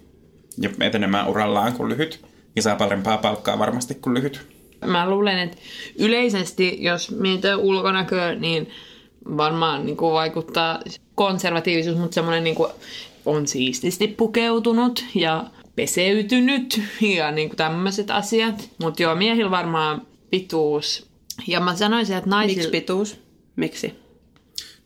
ja 0.57 0.69
etenemään 0.79 1.29
urallaan 1.29 1.73
kuin 1.73 1.89
lyhyt. 1.89 2.25
Ja 2.55 2.61
saa 2.61 2.75
parempaa 2.75 3.17
palkkaa 3.17 3.59
varmasti 3.59 3.95
kuin 3.95 4.13
lyhyt. 4.13 4.47
Mä 4.85 5.09
luulen, 5.09 5.39
että 5.39 5.57
yleisesti, 5.99 6.77
jos 6.79 7.11
mietitään 7.11 7.59
ulkonäköä, 7.59 8.35
niin 8.35 8.69
varmaan 9.37 9.85
niin 9.85 9.97
kuin 9.97 10.13
vaikuttaa 10.13 10.79
konservatiivisuus, 11.15 11.97
mutta 11.97 12.15
semmoinen 12.15 12.43
niin 12.43 12.55
kuin 12.55 12.71
on 13.25 13.47
siististi 13.47 14.07
pukeutunut 14.07 15.05
ja 15.15 15.45
peseytynyt 15.75 16.81
ja 17.17 17.31
niin 17.31 17.49
kuin 17.49 17.57
tämmöiset 17.57 18.11
asiat. 18.11 18.69
Mutta 18.77 19.03
joo, 19.03 19.15
miehillä 19.15 19.51
varmaan 19.51 20.01
pituus. 20.29 21.09
Ja 21.47 21.59
mä 21.59 21.75
sanoisin, 21.75 22.17
että 22.17 22.29
naisilla... 22.29 22.57
Miksi 22.57 22.71
pituus? 22.71 23.20
Miksi? 23.55 23.99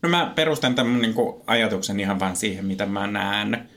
No 0.01 0.09
mä 0.09 0.31
perustan 0.35 0.75
tämän 0.75 0.91
mun 0.91 1.01
niinku 1.01 1.43
ajatuksen 1.47 1.99
ihan 1.99 2.19
vaan 2.19 2.35
siihen, 2.35 2.65
mitä 2.65 2.85
mä 2.85 3.07
näen. 3.07 3.69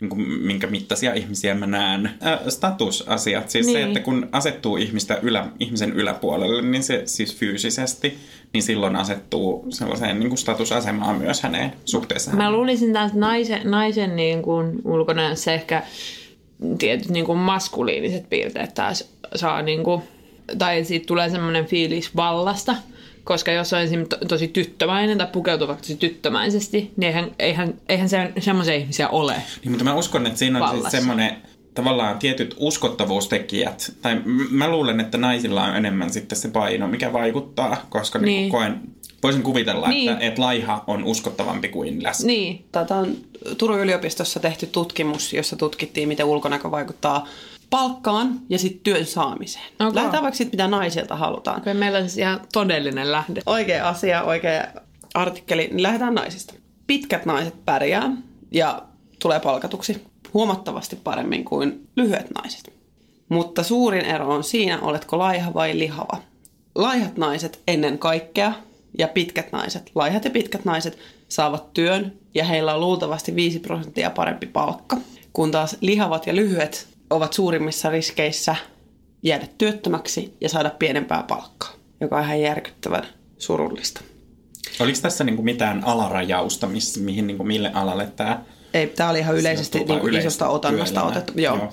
Niinku, 0.00 0.16
minkä 0.16 0.66
mittaisia 0.66 1.14
ihmisiä 1.14 1.54
mä 1.54 1.66
näen. 1.66 2.06
Äh, 2.06 2.38
statusasiat, 2.48 3.50
siis 3.50 3.66
niin. 3.66 3.74
se, 3.74 3.78
Niin. 3.78 3.88
että 3.88 4.00
kun 4.00 4.28
asettuu 4.32 4.76
ihmistä 4.76 5.18
ylä, 5.22 5.46
ihmisen 5.60 5.92
yläpuolelle, 5.92 6.62
niin 6.62 6.82
se 6.82 7.02
siis 7.04 7.36
fyysisesti, 7.36 8.18
niin 8.52 8.62
silloin 8.62 8.96
asettuu 8.96 9.66
sellaiseen 9.70 10.20
niinku 10.20 10.36
statusasemaan 10.36 11.16
myös 11.18 11.42
häneen 11.42 11.72
suhteessa. 11.84 12.30
Mä 12.30 12.52
luulisin 12.52 12.92
taas 12.92 13.12
naisen, 13.12 13.70
naisen 13.70 14.16
niin 14.16 14.42
kuin 14.42 14.72
ulkonäössä 14.84 15.52
ehkä 15.52 15.82
tietyt 16.78 17.08
niin 17.08 17.26
kuin 17.26 17.38
maskuliiniset 17.38 18.30
piirteet 18.30 18.74
taas 18.74 19.12
saa 19.34 19.62
niin 19.62 19.82
kuin, 19.84 20.02
tai 20.58 20.84
siitä 20.84 21.06
tulee 21.06 21.30
semmoinen 21.30 21.66
fiilis 21.66 22.16
vallasta, 22.16 22.74
koska 23.26 23.52
jos 23.52 23.72
on 23.72 23.80
esimerkiksi 23.80 24.18
to, 24.18 24.26
tosi 24.26 24.48
tyttömäinen 24.48 25.18
tai 25.18 25.26
pukeutuu 25.32 25.68
vaikka 25.68 25.82
tosi 25.82 25.96
tyttömäisesti, 25.96 26.90
niin 26.96 27.08
eihän, 27.08 27.30
eihän, 27.38 27.74
eihän 27.88 28.08
se, 28.08 28.32
semmoisia 28.38 28.74
ihmisiä 28.74 29.08
ole. 29.08 29.34
Niin, 29.62 29.70
mutta 29.70 29.84
mä 29.84 29.94
uskon, 29.94 30.26
että 30.26 30.38
siinä 30.38 30.64
on 30.64 30.78
siis 30.78 30.90
semmoinen 30.90 31.36
tavallaan 31.74 32.18
tietyt 32.18 32.54
uskottavuustekijät, 32.58 33.92
tai 34.02 34.14
m- 34.14 34.46
mä 34.50 34.68
luulen, 34.70 35.00
että 35.00 35.18
naisilla 35.18 35.64
on 35.64 35.76
enemmän 35.76 36.10
sitten 36.12 36.38
se 36.38 36.48
paino, 36.48 36.88
mikä 36.88 37.12
vaikuttaa, 37.12 37.86
koska 37.90 38.18
niin. 38.18 38.26
Niin. 38.26 38.50
Koen, 38.50 38.80
voisin 39.22 39.42
kuvitella, 39.42 39.88
Niin. 39.88 40.12
että, 40.12 40.26
että 40.26 40.42
laiha 40.42 40.84
on 40.86 41.04
uskottavampi 41.04 41.68
kuin 41.68 42.02
läsnä. 42.02 42.26
Niin, 42.26 42.64
Tätä 42.72 42.94
on 42.94 43.16
Turun 43.58 43.80
yliopistossa 43.80 44.40
tehty 44.40 44.66
tutkimus, 44.66 45.32
jossa 45.32 45.56
tutkittiin, 45.56 46.08
miten 46.08 46.26
ulkonäkö 46.26 46.70
vaikuttaa 46.70 47.26
palkkaan 47.70 48.40
ja 48.48 48.58
sitten 48.58 48.80
työn 48.80 49.06
saamiseen. 49.06 49.64
Okei. 49.80 49.94
Lähdetään 49.94 50.22
vaikka 50.22 50.36
siitä, 50.36 50.50
mitä 50.50 50.68
naisilta 50.68 51.16
halutaan. 51.16 51.62
kyllä 51.62 51.78
meillä 51.78 51.98
on 51.98 52.04
siis 52.04 52.18
ihan 52.18 52.40
todellinen 52.52 53.12
lähde. 53.12 53.42
Oikea 53.46 53.88
asia, 53.88 54.22
oikea 54.22 54.66
artikkeli, 55.14 55.68
niin 55.68 55.82
lähdetään 55.82 56.14
naisista. 56.14 56.54
Pitkät 56.86 57.26
naiset 57.26 57.64
pärjää 57.64 58.10
ja 58.50 58.82
tulee 59.22 59.40
palkatuksi 59.40 60.04
huomattavasti 60.34 60.96
paremmin 60.96 61.44
kuin 61.44 61.88
lyhyet 61.96 62.26
naiset. 62.34 62.72
Mutta 63.28 63.62
suurin 63.62 64.04
ero 64.04 64.28
on 64.28 64.44
siinä, 64.44 64.80
oletko 64.80 65.18
laiha 65.18 65.54
vai 65.54 65.78
lihava. 65.78 66.18
Laihat 66.74 67.16
naiset 67.16 67.62
ennen 67.68 67.98
kaikkea 67.98 68.52
ja 68.98 69.08
pitkät 69.08 69.52
naiset, 69.52 69.90
laihat 69.94 70.24
ja 70.24 70.30
pitkät 70.30 70.64
naiset 70.64 70.98
saavat 71.28 71.72
työn 71.72 72.12
ja 72.34 72.44
heillä 72.44 72.74
on 72.74 72.80
luultavasti 72.80 73.34
5 73.34 73.58
prosenttia 73.58 74.10
parempi 74.10 74.46
palkka. 74.46 74.96
Kun 75.32 75.50
taas 75.50 75.76
lihavat 75.80 76.26
ja 76.26 76.36
lyhyet 76.36 76.88
ovat 77.10 77.32
suurimmissa 77.32 77.90
riskeissä 77.90 78.56
jäädä 79.22 79.48
työttömäksi 79.58 80.36
ja 80.40 80.48
saada 80.48 80.70
pienempää 80.70 81.22
palkkaa, 81.22 81.72
joka 82.00 82.16
on 82.16 82.24
ihan 82.24 82.40
järkyttävän 82.40 83.06
surullista. 83.38 84.00
Oliko 84.80 84.98
tässä 85.02 85.24
niinku 85.24 85.42
mitään 85.42 85.84
alarajausta, 85.84 86.66
miss, 86.66 86.98
mihin, 86.98 87.26
niinku, 87.26 87.44
mille 87.44 87.70
alalle 87.74 88.06
tämä... 88.16 88.42
Ei, 88.74 88.86
tämä 88.86 89.10
oli 89.10 89.18
ihan 89.18 89.36
yleisesti 89.36 89.84
niin 89.84 90.00
kuin 90.00 90.14
isosta 90.14 90.48
otannasta 90.48 91.02
otettu. 91.02 91.32
Joo. 91.36 91.56
Joo. 91.56 91.72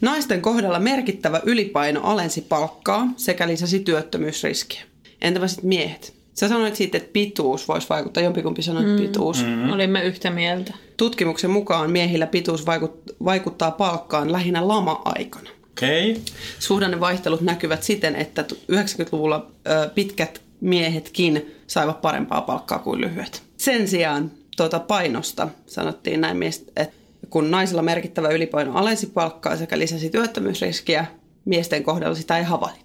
Naisten 0.00 0.42
kohdalla 0.42 0.78
merkittävä 0.78 1.40
ylipaino 1.44 2.00
alensi 2.02 2.40
palkkaa 2.40 3.06
sekä 3.16 3.48
lisäsi 3.48 3.80
työttömyysriskiä. 3.80 4.82
Entäpä 5.20 5.48
sitten 5.48 5.68
miehet? 5.68 6.14
Sä 6.34 6.48
sanoit 6.48 6.76
siitä, 6.76 6.98
että 6.98 7.10
pituus 7.12 7.68
voisi 7.68 7.88
vaikuttaa, 7.88 8.22
jompikumpi 8.22 8.62
sanoi 8.62 8.84
mm. 8.84 8.96
pituus. 8.96 9.44
Mm. 9.44 9.72
Olimme 9.72 10.04
yhtä 10.04 10.30
mieltä. 10.30 10.74
Tutkimuksen 10.96 11.50
mukaan 11.50 11.90
miehillä 11.90 12.26
pituus 12.26 12.64
vaikut- 12.66 13.14
vaikuttaa 13.24 13.70
palkkaan 13.70 14.32
lähinnä 14.32 14.68
lama-aikana. 14.68 15.50
Okei. 15.70 16.10
Okay. 16.10 16.22
Suhdannevaihtelut 16.58 17.40
näkyvät 17.40 17.82
siten, 17.82 18.16
että 18.16 18.44
90-luvulla 18.72 19.46
ö, 19.68 19.88
pitkät 19.94 20.42
miehetkin 20.60 21.54
saivat 21.66 22.02
parempaa 22.02 22.40
palkkaa 22.40 22.78
kuin 22.78 23.00
lyhyet. 23.00 23.42
Sen 23.56 23.88
sijaan 23.88 24.30
tuota 24.56 24.80
painosta 24.80 25.48
sanottiin 25.66 26.20
näin, 26.20 26.42
että 26.76 26.96
kun 27.30 27.50
naisilla 27.50 27.82
merkittävä 27.82 28.28
ylipaino 28.28 28.72
alensi 28.74 29.06
palkkaa 29.06 29.56
sekä 29.56 29.78
lisäsi 29.78 30.10
työttömyysriskiä, 30.10 31.06
miesten 31.44 31.82
kohdalla 31.82 32.14
sitä 32.14 32.38
ei 32.38 32.44
havaittu. 32.44 32.83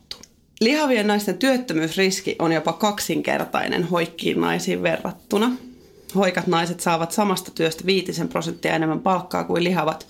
Lihavien 0.59 1.07
naisten 1.07 1.37
työttömyysriski 1.37 2.35
on 2.39 2.51
jopa 2.51 2.73
kaksinkertainen 2.73 3.83
hoikkiin 3.83 4.41
naisiin 4.41 4.83
verrattuna. 4.83 5.51
Hoikat 6.15 6.47
naiset 6.47 6.79
saavat 6.79 7.11
samasta 7.11 7.51
työstä 7.51 7.85
viitisen 7.85 8.27
prosenttia 8.27 8.75
enemmän 8.75 8.99
palkkaa 8.99 9.43
kuin 9.43 9.63
lihavat, 9.63 10.07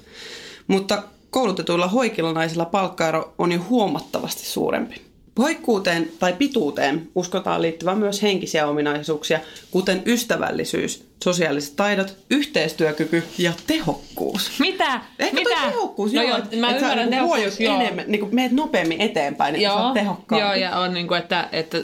mutta 0.67 1.03
koulutetuilla 1.29 1.87
hoikilla 1.87 2.33
naisilla 2.33 2.65
palkkaero 2.65 3.33
on 3.37 3.51
jo 3.51 3.59
huomattavasti 3.69 4.45
suurempi. 4.45 5.08
Hoikkuuteen 5.39 6.11
tai 6.19 6.33
pituuteen 6.33 7.07
uskotaan 7.15 7.61
liittyvän 7.61 7.97
myös 7.97 8.21
henkisiä 8.21 8.67
ominaisuuksia, 8.67 9.39
kuten 9.71 10.01
ystävällisyys, 10.05 11.03
sosiaaliset 11.23 11.75
taidot, 11.75 12.17
yhteistyökyky 12.29 13.23
ja 13.37 13.53
tehokkuus. 13.67 14.51
Mitä? 14.59 15.01
Ehkä 15.19 15.35
Mitä? 15.35 15.49
toi 15.49 15.71
tehokkuus, 15.71 16.13
no 16.13 16.21
joo. 16.21 16.37
joo, 16.37 16.45
mä 16.59 16.69
että 16.69 16.79
sä 16.79 16.85
ymmärrän 16.85 17.09
niinku 17.09 17.33
tehokkuus, 17.33 17.59
joo. 17.59 17.75
enemmän, 17.75 18.05
niin 18.07 18.19
kuin 18.19 18.35
meet 18.35 18.51
nopeammin 18.51 19.01
eteenpäin, 19.01 19.55
että 19.55 19.67
sä 19.67 19.73
Joo, 19.73 19.83
oot 19.83 19.93
tehokkaampi. 19.93 20.47
joo, 20.47 20.53
ja 20.53 20.79
on 20.79 20.93
niinku, 20.93 21.13
että, 21.13 21.49
että 21.51 21.77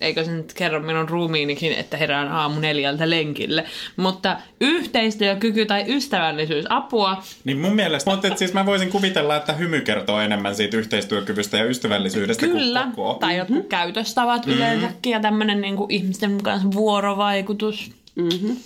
eikö 0.00 0.24
se 0.24 0.32
nyt 0.32 0.52
kerro 0.52 0.80
minun 0.80 1.08
ruumiinikin, 1.08 1.72
että 1.72 1.96
herään 1.96 2.28
aamu 2.28 2.60
neljältä 2.60 3.10
lenkille. 3.10 3.64
Mutta 3.96 4.36
yhteistyökyky 4.60 5.66
tai 5.66 5.84
ystävällisyys, 5.88 6.64
apua, 6.68 7.22
Niin 7.44 7.58
mun 7.58 7.74
mielestä, 7.74 8.10
mutta 8.10 8.28
et 8.28 8.38
siis 8.38 8.52
mä 8.52 8.66
voisin 8.66 8.90
kuvitella, 8.90 9.36
että 9.36 9.52
hymy 9.52 9.80
kertoo 9.80 10.20
enemmän 10.20 10.56
siitä 10.56 10.76
yhteistyökyvystä 10.76 11.56
ja 11.56 11.64
ystävällisyydestä 11.64 12.46
kyllä, 12.46 12.82
kuin 12.82 12.94
koko. 12.94 13.14
tai 13.14 13.36
jotkut 13.36 13.66
käytöstavat 13.68 14.46
yleensäkin 14.46 15.12
ja 15.12 15.20
tämmöinen 15.20 15.60
niinku 15.60 15.86
ihmisten 15.88 16.42
kanssa 16.42 16.72
vuorovaikutus. 16.72 17.90
Mm-hmm. 18.14 18.56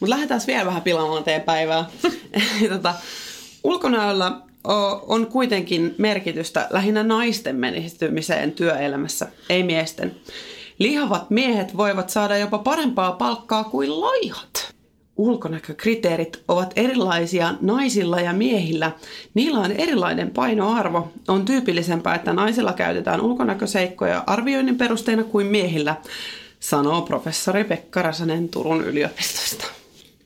Mutta 0.00 0.10
lähdetään 0.10 0.40
vielä 0.46 0.66
vähän 0.66 0.82
pilaamaan 0.82 1.24
teidän 1.24 1.42
päivää. 1.42 1.84
tota, 2.68 2.94
ulkonäöllä 3.64 4.32
on 5.06 5.26
kuitenkin 5.26 5.94
merkitystä 5.98 6.66
lähinnä 6.70 7.02
naisten 7.02 7.56
menestymiseen 7.56 8.52
työelämässä, 8.52 9.26
ei 9.48 9.62
miesten. 9.62 10.16
Lihavat 10.78 11.30
miehet 11.30 11.76
voivat 11.76 12.10
saada 12.10 12.36
jopa 12.36 12.58
parempaa 12.58 13.12
palkkaa 13.12 13.64
kuin 13.64 14.00
laihat. 14.00 14.74
Ulkonäkökriteerit 15.16 16.42
ovat 16.48 16.72
erilaisia 16.76 17.54
naisilla 17.60 18.20
ja 18.20 18.32
miehillä. 18.32 18.92
Niillä 19.34 19.58
on 19.58 19.72
erilainen 19.72 20.30
painoarvo. 20.30 21.12
On 21.28 21.44
tyypillisempää, 21.44 22.14
että 22.14 22.32
naisilla 22.32 22.72
käytetään 22.72 23.20
ulkonäköseikkoja 23.20 24.24
arvioinnin 24.26 24.78
perusteena 24.78 25.24
kuin 25.24 25.46
miehillä, 25.46 25.96
sanoo 26.60 27.02
professori 27.02 27.64
Pekka 27.64 28.02
Räsänen 28.02 28.48
Turun 28.48 28.84
yliopistosta. 28.84 29.66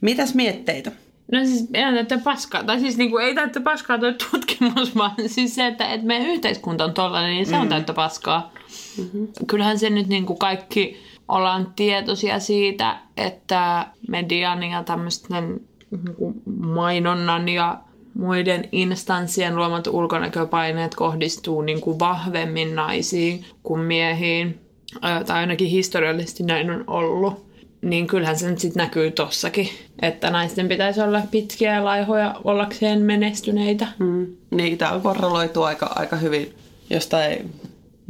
Mitäs 0.00 0.34
mietteitä? 0.34 0.92
No 1.32 1.44
siis 1.44 1.68
ihan 1.74 1.94
täyttä 1.94 2.18
paskaa, 2.18 2.64
tai 2.64 2.80
siis 2.80 2.96
niinku, 2.96 3.18
ei 3.18 3.34
täyttä 3.34 3.60
paskaa 3.60 3.98
tuo 3.98 4.12
tutkimus, 4.12 4.96
vaan 4.98 5.14
siis 5.26 5.54
se, 5.54 5.66
että, 5.66 5.92
että 5.92 6.06
meidän 6.06 6.26
yhteiskunta 6.26 6.84
on 6.84 6.94
tollainen, 6.94 7.34
niin 7.34 7.46
se 7.46 7.56
on 7.56 7.68
täyttä 7.68 7.92
paskaa. 7.92 8.52
Mm-hmm. 8.98 9.28
Kyllähän 9.46 9.78
se 9.78 9.90
nyt 9.90 10.08
niinku 10.08 10.34
kaikki 10.34 10.96
ollaan 11.28 11.72
tietoisia 11.76 12.40
siitä, 12.40 12.98
että 13.16 13.86
median 14.08 14.62
ja 14.62 14.82
tämmöisten 14.82 15.60
niinku 15.90 16.34
mainonnan 16.46 17.48
ja 17.48 17.78
muiden 18.14 18.68
instanssien 18.72 19.56
luomat 19.56 19.86
ulkonäköpaineet 19.86 20.94
kohdistuu 20.94 21.62
niinku 21.62 21.98
vahvemmin 21.98 22.74
naisiin 22.74 23.44
kuin 23.62 23.80
miehiin. 23.80 24.60
Tai 25.00 25.38
ainakin 25.38 25.68
historiallisesti 25.68 26.42
näin 26.42 26.70
on 26.70 26.84
ollut 26.86 27.52
niin 27.82 28.06
kyllähän 28.06 28.38
se 28.38 28.50
nyt 28.50 28.58
sitten 28.58 28.82
näkyy 28.82 29.10
tossakin, 29.10 29.68
että 30.02 30.30
naisten 30.30 30.68
pitäisi 30.68 31.00
olla 31.00 31.22
pitkiä 31.30 31.74
ja 31.74 31.84
laihoja 31.84 32.34
ollakseen 32.44 33.00
menestyneitä. 33.00 33.86
Mm. 33.98 34.26
Niin, 34.50 34.78
tämä 34.78 35.00
korreloituu 35.02 35.62
aika, 35.62 35.92
aika 35.96 36.16
hyvin 36.16 36.54
jostain 36.90 37.54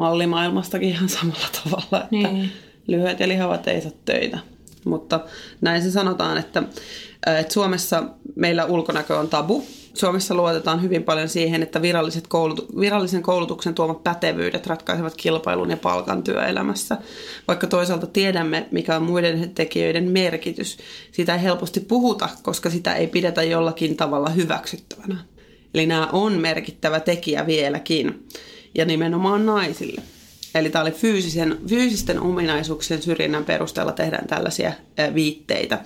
mallimaailmastakin 0.03 0.89
ihan 0.89 1.09
samalla 1.09 1.47
tavalla, 1.65 2.05
että 2.05 2.07
Niin. 2.11 2.53
lyhyet 2.87 3.21
ja 3.21 3.29
lihavat 3.29 3.69
ei 3.69 3.81
saa 3.81 3.91
töitä. 4.05 4.39
Mutta 4.85 5.21
näin 5.61 5.83
se 5.83 5.91
sanotaan, 5.91 6.39
että, 6.39 6.63
että 7.41 7.53
Suomessa 7.55 8.03
meillä 8.37 8.65
ulkonäkö 8.65 9.19
on 9.19 9.29
tabu. 9.29 9.65
Suomessa 9.95 10.35
luotetaan 10.35 10.83
hyvin 10.83 11.03
paljon 11.03 11.29
siihen, 11.29 11.63
että 11.63 11.83
viralliset 11.83 12.25
koulutu- 12.29 12.81
virallisen 12.81 13.23
koulutuksen 13.23 13.75
tuomat 13.75 14.03
pätevyydet 14.05 14.67
ratkaisevat 14.67 15.15
kilpailun 15.17 15.71
ja 15.71 15.77
palkan 15.77 16.23
työelämässä. 16.23 16.97
Vaikka 17.49 17.67
toisaalta 17.67 18.07
tiedämme, 18.07 18.67
mikä 18.71 18.97
on 18.97 19.03
muiden 19.03 19.51
tekijöiden 19.55 20.11
merkitys, 20.11 20.79
sitä 21.13 21.35
ei 21.35 21.43
helposti 21.43 21.81
puhuta, 21.81 22.29
koska 22.43 22.71
sitä 22.71 22.95
ei 22.95 23.07
pidetä 23.07 23.43
jollakin 23.43 23.97
tavalla 23.97 24.31
hyväksyttävänä. 24.31 25.17
Eli 25.75 25.87
nämä 25.87 26.09
on 26.13 26.33
merkittävä 26.33 27.01
tekijä 27.01 27.47
vieläkin, 27.47 28.27
ja 28.75 28.85
nimenomaan 28.85 29.47
naisille. 29.47 30.03
Eli 30.55 30.71
tämä 30.71 30.83
oli 30.83 30.91
fyysisen, 30.91 31.59
fyysisten 31.69 32.21
ominaisuuksien 32.21 33.03
syrjinnän 33.03 33.45
perusteella 33.45 33.93
tehdään 33.93 34.27
tällaisia 34.27 34.73
viitteitä. 35.15 35.79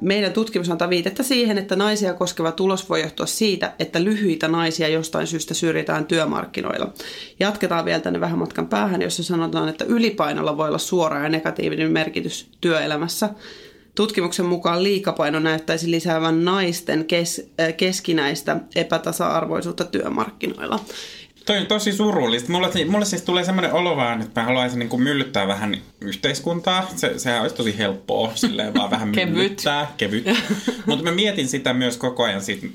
Meidän 0.00 0.32
tutkimus 0.32 0.70
antaa 0.70 0.90
viitettä 0.90 1.22
siihen, 1.22 1.58
että 1.58 1.76
naisia 1.76 2.14
koskeva 2.14 2.52
tulos 2.52 2.88
voi 2.88 3.02
johtua 3.02 3.26
siitä, 3.26 3.72
että 3.78 4.04
lyhyitä 4.04 4.48
naisia 4.48 4.88
jostain 4.88 5.26
syystä 5.26 5.54
syrjitään 5.54 6.06
työmarkkinoilla. 6.06 6.92
Jatketaan 7.40 7.84
vielä 7.84 8.00
tänne 8.00 8.20
vähän 8.20 8.38
matkan 8.38 8.68
päähän, 8.68 9.02
jossa 9.02 9.22
sanotaan, 9.22 9.68
että 9.68 9.84
ylipainolla 9.84 10.56
voi 10.56 10.68
olla 10.68 10.78
suora 10.78 11.22
ja 11.22 11.28
negatiivinen 11.28 11.92
merkitys 11.92 12.50
työelämässä. 12.60 13.30
Tutkimuksen 13.94 14.46
mukaan 14.46 14.82
liikapaino 14.82 15.38
näyttäisi 15.38 15.90
lisäävän 15.90 16.44
naisten 16.44 17.04
kes, 17.04 17.50
keskinäistä 17.76 18.56
epätasa-arvoisuutta 18.74 19.84
työmarkkinoilla. 19.84 20.80
Toi 21.46 21.58
on 21.58 21.66
tosi 21.66 21.92
surullista. 21.92 22.52
Mulle, 22.52 22.70
mulle 22.88 23.04
siis 23.04 23.22
tulee 23.22 23.44
semmoinen 23.44 23.72
olo 23.72 23.96
vaan, 23.96 24.22
että 24.22 24.40
mä 24.40 24.46
haluaisin 24.46 24.78
niin 24.78 24.88
kuin 24.88 25.02
myllyttää 25.02 25.48
vähän 25.48 25.76
yhteiskuntaa. 26.00 26.88
Se, 26.96 27.18
sehän 27.18 27.42
olisi 27.42 27.56
tosi 27.56 27.78
helppoa, 27.78 28.32
silleen 28.34 28.74
vaan 28.74 28.90
vähän 28.90 29.12
Kevyt. 29.12 29.34
myllyttää. 29.34 29.92
Kevyt. 29.96 30.24
Mutta 30.86 31.04
mä 31.04 31.10
mietin 31.10 31.48
sitä 31.48 31.72
myös 31.72 31.96
koko 31.96 32.24
ajan 32.24 32.42
siitä, 32.42 32.66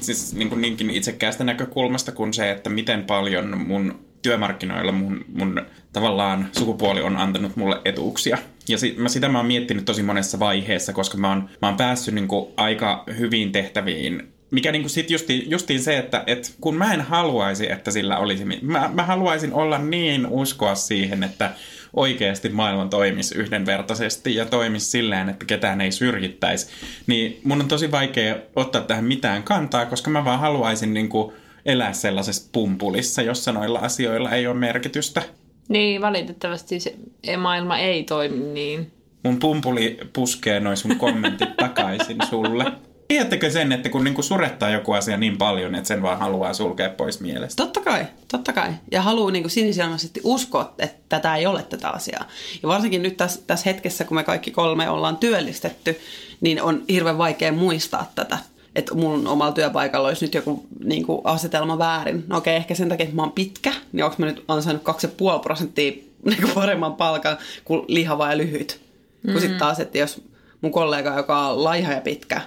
siis 0.00 0.34
niin 0.34 0.48
kuin 0.48 0.60
niinkin 0.60 0.90
itsekkäästä 0.90 1.44
näkökulmasta 1.44 2.12
kuin 2.12 2.34
se, 2.34 2.50
että 2.50 2.70
miten 2.70 3.04
paljon 3.04 3.58
mun 3.58 4.04
työmarkkinoilla 4.22 4.92
mun, 4.92 5.24
mun 5.34 5.62
tavallaan 5.92 6.48
sukupuoli 6.58 7.02
on 7.02 7.16
antanut 7.16 7.56
mulle 7.56 7.80
etuuksia. 7.84 8.38
Ja 8.68 8.78
sit, 8.78 8.96
mä, 8.96 9.08
sitä 9.08 9.28
mä 9.28 9.38
oon 9.38 9.46
miettinyt 9.46 9.84
tosi 9.84 10.02
monessa 10.02 10.38
vaiheessa, 10.38 10.92
koska 10.92 11.18
mä 11.18 11.28
oon, 11.28 11.48
mä 11.62 11.68
oon 11.68 11.76
päässyt 11.76 12.14
niin 12.14 12.28
kuin 12.28 12.46
aika 12.56 13.04
hyviin 13.18 13.52
tehtäviin 13.52 14.33
mikä 14.54 14.72
niinku 14.72 14.88
sit 14.88 15.10
justi, 15.10 15.44
justiin 15.48 15.82
se, 15.82 15.98
että 15.98 16.24
et 16.26 16.54
kun 16.60 16.76
mä 16.76 16.94
en 16.94 17.00
haluaisi, 17.00 17.72
että 17.72 17.90
sillä 17.90 18.18
olisi... 18.18 18.44
Mä, 18.62 18.90
mä 18.94 19.02
haluaisin 19.02 19.52
olla 19.52 19.78
niin 19.78 20.26
uskoa 20.26 20.74
siihen, 20.74 21.22
että 21.22 21.50
oikeasti 21.94 22.48
maailma 22.48 22.86
toimisi 22.86 23.34
yhdenvertaisesti 23.34 24.34
ja 24.34 24.44
toimisi 24.44 24.86
silleen, 24.86 25.28
että 25.28 25.46
ketään 25.46 25.80
ei 25.80 25.92
syrjittäisi. 25.92 26.66
Niin 27.06 27.40
mun 27.44 27.60
on 27.60 27.68
tosi 27.68 27.90
vaikea 27.90 28.36
ottaa 28.56 28.80
tähän 28.80 29.04
mitään 29.04 29.42
kantaa, 29.42 29.86
koska 29.86 30.10
mä 30.10 30.24
vaan 30.24 30.40
haluaisin 30.40 30.94
niinku 30.94 31.32
elää 31.66 31.92
sellaisessa 31.92 32.48
pumpulissa, 32.52 33.22
jossa 33.22 33.52
noilla 33.52 33.78
asioilla 33.78 34.30
ei 34.30 34.46
ole 34.46 34.54
merkitystä. 34.54 35.22
Niin, 35.68 36.00
valitettavasti 36.00 36.80
se 36.80 36.96
maailma 37.36 37.78
ei 37.78 38.04
toimi 38.04 38.52
niin. 38.52 38.92
Mun 39.24 39.38
pumpuli 39.38 39.98
puskee 40.12 40.60
noin 40.60 40.76
sun 40.76 40.96
kommentit 40.96 41.56
takaisin 41.56 42.16
sulle. 42.30 42.72
Tiedättekö 43.08 43.50
sen, 43.50 43.72
että 43.72 43.88
kun 43.88 44.04
niinku 44.04 44.22
surettaa 44.22 44.70
joku 44.70 44.92
asia 44.92 45.16
niin 45.16 45.38
paljon, 45.38 45.74
että 45.74 45.88
sen 45.88 46.02
vaan 46.02 46.18
haluaa 46.18 46.54
sulkea 46.54 46.90
pois 46.90 47.20
mielestä? 47.20 47.62
Totta 47.62 47.80
kai, 47.80 48.06
totta 48.28 48.52
kai. 48.52 48.72
Ja 48.92 49.02
haluaa 49.02 49.30
niin 49.30 49.50
sinisilmäisesti 49.50 50.20
uskoa, 50.24 50.74
että 50.78 50.96
tätä 51.08 51.36
ei 51.36 51.46
ole 51.46 51.62
tätä 51.62 51.88
asiaa. 51.88 52.28
Ja 52.62 52.68
varsinkin 52.68 53.02
nyt 53.02 53.16
tässä, 53.16 53.40
tässä 53.46 53.70
hetkessä, 53.70 54.04
kun 54.04 54.14
me 54.14 54.24
kaikki 54.24 54.50
kolme 54.50 54.90
ollaan 54.90 55.16
työllistetty, 55.16 55.98
niin 56.40 56.62
on 56.62 56.82
hirveän 56.88 57.18
vaikea 57.18 57.52
muistaa 57.52 58.12
tätä. 58.14 58.38
Että 58.74 58.94
mun 58.94 59.26
omalla 59.26 59.52
työpaikalla 59.52 60.08
olisi 60.08 60.24
nyt 60.24 60.34
joku 60.34 60.66
niin 60.84 61.06
kuin 61.06 61.20
asetelma 61.24 61.78
väärin. 61.78 62.24
No 62.26 62.36
okei, 62.36 62.56
ehkä 62.56 62.74
sen 62.74 62.88
takia, 62.88 63.04
että 63.04 63.16
mä 63.16 63.22
oon 63.22 63.32
pitkä, 63.32 63.72
niin 63.92 64.04
onko 64.04 64.16
mä 64.18 64.26
nyt 64.26 64.44
ansainnut 64.48 64.84
2,5 64.88 65.40
prosenttia 65.42 65.92
niin 66.24 66.40
kuin 66.40 66.54
paremman 66.54 66.94
palkan 66.94 67.38
kuin 67.64 67.84
lihava 67.88 68.30
ja 68.30 68.36
lyhyt. 68.36 68.80
Mm-hmm. 68.80 69.32
Kun 69.32 69.40
sitten 69.40 69.58
taas, 69.58 69.80
että 69.80 69.98
jos 69.98 70.22
mun 70.60 70.72
kollega, 70.72 71.16
joka 71.16 71.48
on 71.48 71.64
laiha 71.64 71.92
ja 71.92 72.00
pitkä, 72.00 72.40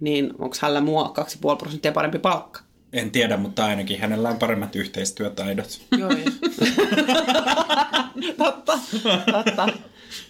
niin 0.00 0.30
onko 0.38 0.56
hänellä 0.60 0.80
mua 0.80 1.14
2,5 1.50 1.56
prosenttia 1.58 1.92
parempi 1.92 2.18
palkka? 2.18 2.60
En 2.92 3.10
tiedä, 3.10 3.36
mutta 3.36 3.64
ainakin 3.64 4.00
hänellä 4.00 4.28
on 4.28 4.38
paremmat 4.38 4.76
yhteistyötaidot. 4.76 5.80
Joo, 5.98 6.10
joo. 6.10 6.30
totta, 8.44 8.78
totta. 9.32 9.68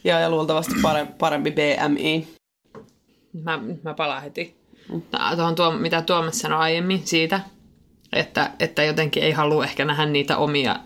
Ja, 0.04 0.20
ja 0.20 0.30
luultavasti 0.30 0.74
parempi, 0.82 1.12
parempi 1.18 1.50
BMI. 1.50 2.28
Mä, 3.44 3.60
mä 3.82 3.94
palaan 3.94 4.22
heti 4.22 4.56
tuohon, 5.36 5.54
tuo, 5.54 5.70
mitä 5.70 6.02
Tuomas 6.02 6.38
sanoi 6.38 6.58
aiemmin 6.58 7.06
siitä, 7.06 7.40
että, 8.12 8.50
että 8.60 8.84
jotenkin 8.84 9.22
ei 9.22 9.32
halua 9.32 9.64
ehkä 9.64 9.84
nähdä 9.84 10.06
niitä 10.06 10.36
omia 10.36 10.76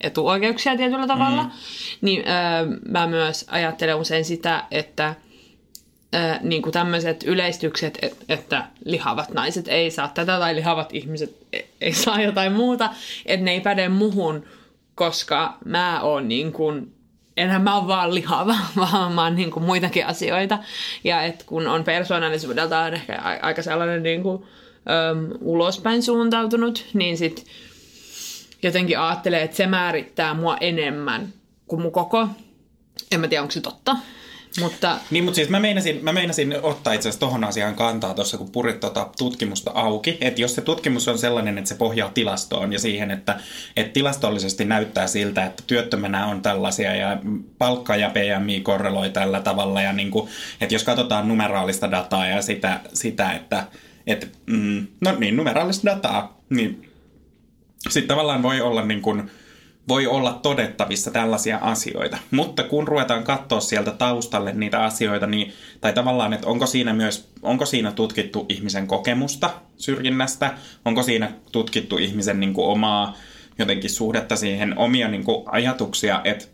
etuoikeuksia 0.00 0.76
tietyllä 0.76 1.06
tavalla. 1.06 1.42
Mm. 1.42 1.50
Niin 2.00 2.24
öö, 2.28 2.78
mä 2.88 3.06
myös 3.06 3.46
ajattelen 3.48 3.96
usein 3.96 4.24
sitä, 4.24 4.64
että 4.70 5.14
öö, 6.14 6.34
niin 6.42 6.62
kuin 6.62 6.72
tämmöiset 6.72 7.22
yleistykset, 7.22 7.98
et, 8.02 8.16
että 8.28 8.66
lihavat 8.84 9.30
naiset 9.30 9.68
ei 9.68 9.90
saa 9.90 10.08
tätä 10.08 10.38
tai 10.38 10.54
lihavat 10.54 10.94
ihmiset 10.94 11.36
ei, 11.52 11.70
ei 11.80 11.92
saa 11.92 12.22
jotain 12.22 12.52
muuta, 12.52 12.90
että 13.26 13.44
ne 13.44 13.50
ei 13.50 13.60
päde 13.60 13.88
muhun, 13.88 14.44
koska 14.94 15.58
mä 15.64 16.00
oon 16.00 16.28
niin 16.28 16.52
kuin 16.52 16.92
enhän 17.36 17.62
mä 17.62 17.76
oon 17.76 17.88
vaan 17.88 18.14
lihava, 18.14 18.56
vaan 18.76 19.12
mä 19.12 19.24
oon 19.24 19.36
niin 19.36 19.50
kuin 19.50 19.64
muitakin 19.64 20.06
asioita. 20.06 20.58
Ja 21.04 21.22
että 21.22 21.44
kun 21.44 21.66
on 21.66 21.84
persoonallisuudeltaan 21.84 22.94
ehkä 22.94 23.20
aika 23.42 23.62
sellainen 23.62 24.02
niin 24.02 24.22
kuin, 24.22 24.42
äm, 25.10 25.28
ulospäin 25.40 26.02
suuntautunut, 26.02 26.86
niin 26.94 27.18
sit 27.18 27.46
jotenkin 28.62 28.98
ajattelee, 28.98 29.42
että 29.42 29.56
se 29.56 29.66
määrittää 29.66 30.34
mua 30.34 30.56
enemmän 30.60 31.32
kuin 31.66 31.82
mun 31.82 31.92
koko. 31.92 32.28
En 33.12 33.20
mä 33.20 33.28
tiedä, 33.28 33.42
onko 33.42 33.52
se 33.52 33.60
totta. 33.60 33.96
Mutta 34.58 34.98
Niin, 35.10 35.24
mutta 35.24 35.36
siis 35.36 35.48
mä 35.48 35.60
meinasin, 35.60 36.04
mä 36.04 36.12
meinasin 36.12 36.56
ottaa 36.62 36.92
itse 36.92 37.08
asiassa 37.08 37.26
tohon 37.26 37.44
asiaan 37.44 37.74
kantaa 37.74 38.14
tuossa, 38.14 38.38
kun 38.38 38.50
purit 38.50 38.80
tota 38.80 39.08
tutkimusta 39.18 39.70
auki. 39.74 40.18
Että 40.20 40.40
jos 40.40 40.54
se 40.54 40.60
tutkimus 40.60 41.08
on 41.08 41.18
sellainen, 41.18 41.58
että 41.58 41.68
se 41.68 41.74
pohjaa 41.74 42.10
tilastoon 42.14 42.72
ja 42.72 42.78
siihen, 42.78 43.10
että, 43.10 43.40
että 43.76 43.92
tilastollisesti 43.92 44.64
näyttää 44.64 45.06
siltä, 45.06 45.46
että 45.46 45.62
työttömänä 45.66 46.26
on 46.26 46.42
tällaisia 46.42 46.96
ja 46.96 47.18
palkka 47.58 47.96
ja 47.96 48.10
PMI 48.10 48.60
korreloi 48.60 49.10
tällä 49.10 49.40
tavalla. 49.40 49.82
Ja 49.82 49.92
niin 49.92 50.10
kuin, 50.10 50.28
että 50.60 50.74
jos 50.74 50.84
katsotaan 50.84 51.28
numeraalista 51.28 51.90
dataa 51.90 52.26
ja 52.26 52.42
sitä, 52.42 52.80
sitä 52.94 53.32
että, 53.32 53.66
että 54.06 54.26
mm, 54.46 54.86
no 55.00 55.16
niin, 55.18 55.36
numeraalista 55.36 55.90
dataa, 55.90 56.40
niin 56.50 56.90
sitten 57.88 58.08
tavallaan 58.08 58.42
voi 58.42 58.60
olla 58.60 58.84
niin 58.84 59.02
kuin, 59.02 59.30
voi 59.90 60.06
olla 60.06 60.32
todettavissa 60.32 61.10
tällaisia 61.10 61.58
asioita. 61.58 62.18
Mutta 62.30 62.62
kun 62.62 62.88
ruvetaan 62.88 63.24
katsoa 63.24 63.60
sieltä 63.60 63.90
taustalle 63.90 64.52
niitä 64.52 64.84
asioita, 64.84 65.26
niin, 65.26 65.52
tai 65.80 65.92
tavallaan, 65.92 66.32
että 66.32 66.46
onko 66.46 66.66
siinä 66.66 66.92
myös, 66.92 67.28
onko 67.42 67.66
siinä 67.66 67.92
tutkittu 67.92 68.46
ihmisen 68.48 68.86
kokemusta 68.86 69.50
syrjinnästä, 69.76 70.54
onko 70.84 71.02
siinä 71.02 71.32
tutkittu 71.52 71.98
ihmisen 71.98 72.40
niin 72.40 72.54
kuin 72.54 72.66
omaa 72.66 73.16
jotenkin 73.58 73.90
suhdetta 73.90 74.36
siihen, 74.36 74.78
omia 74.78 75.08
niin 75.08 75.24
kuin 75.24 75.44
ajatuksia, 75.46 76.20
että 76.24 76.46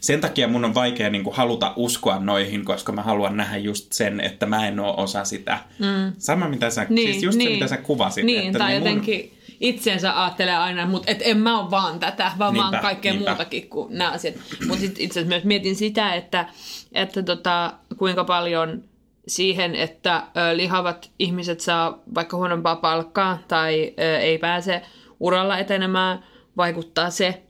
sen 0.00 0.20
takia 0.20 0.48
mun 0.48 0.64
on 0.64 0.74
vaikea 0.74 1.10
niin 1.10 1.24
kuin 1.24 1.36
haluta 1.36 1.72
uskoa 1.76 2.18
noihin, 2.18 2.64
koska 2.64 2.92
mä 2.92 3.02
haluan 3.02 3.36
nähdä 3.36 3.56
just 3.56 3.92
sen, 3.92 4.20
että 4.20 4.46
mä 4.46 4.68
en 4.68 4.80
ole 4.80 4.94
osa 4.96 5.24
sitä. 5.24 5.58
Mm. 5.78 6.12
Sama 6.18 6.48
mitä 6.48 6.70
sä, 6.70 6.86
niin, 6.88 7.12
siis 7.12 7.22
just 7.22 7.38
niin. 7.38 7.48
se 7.48 7.54
mitä 7.54 7.68
sä 7.68 7.76
kuvasit. 7.76 8.24
Niin, 8.24 8.46
että 8.46 8.58
tai 8.58 8.72
ne 8.72 8.78
mun- 8.78 8.86
jotenkin 8.86 9.33
itsensä 9.60 10.22
ajattelee 10.22 10.56
aina, 10.56 10.86
mutta 10.86 11.10
et 11.10 11.18
en 11.24 11.38
mä 11.38 11.60
ole 11.60 11.70
vaan 11.70 12.00
tätä, 12.00 12.32
vaan 12.38 12.56
mä 12.56 12.62
oon 12.62 12.70
Niinpä, 12.70 12.82
kaikkea 12.82 13.12
niinpä. 13.12 13.30
muutakin 13.30 13.68
kuin 13.68 13.98
nämä 13.98 14.10
asiat. 14.10 14.34
Mutta 14.66 14.80
sitten 14.80 15.04
itse 15.04 15.20
asiassa 15.20 15.34
myös 15.34 15.44
mietin 15.44 15.76
sitä, 15.76 16.14
että, 16.14 16.46
että 16.92 17.22
tota, 17.22 17.72
kuinka 17.96 18.24
paljon 18.24 18.82
siihen, 19.28 19.74
että 19.76 20.16
ö, 20.16 20.56
lihavat 20.56 21.10
ihmiset 21.18 21.60
saa 21.60 21.98
vaikka 22.14 22.36
huonompaa 22.36 22.76
palkkaa 22.76 23.38
tai 23.48 23.94
ö, 23.98 24.18
ei 24.18 24.38
pääse 24.38 24.82
uralla 25.20 25.58
etenemään, 25.58 26.24
vaikuttaa 26.56 27.10
se, 27.10 27.42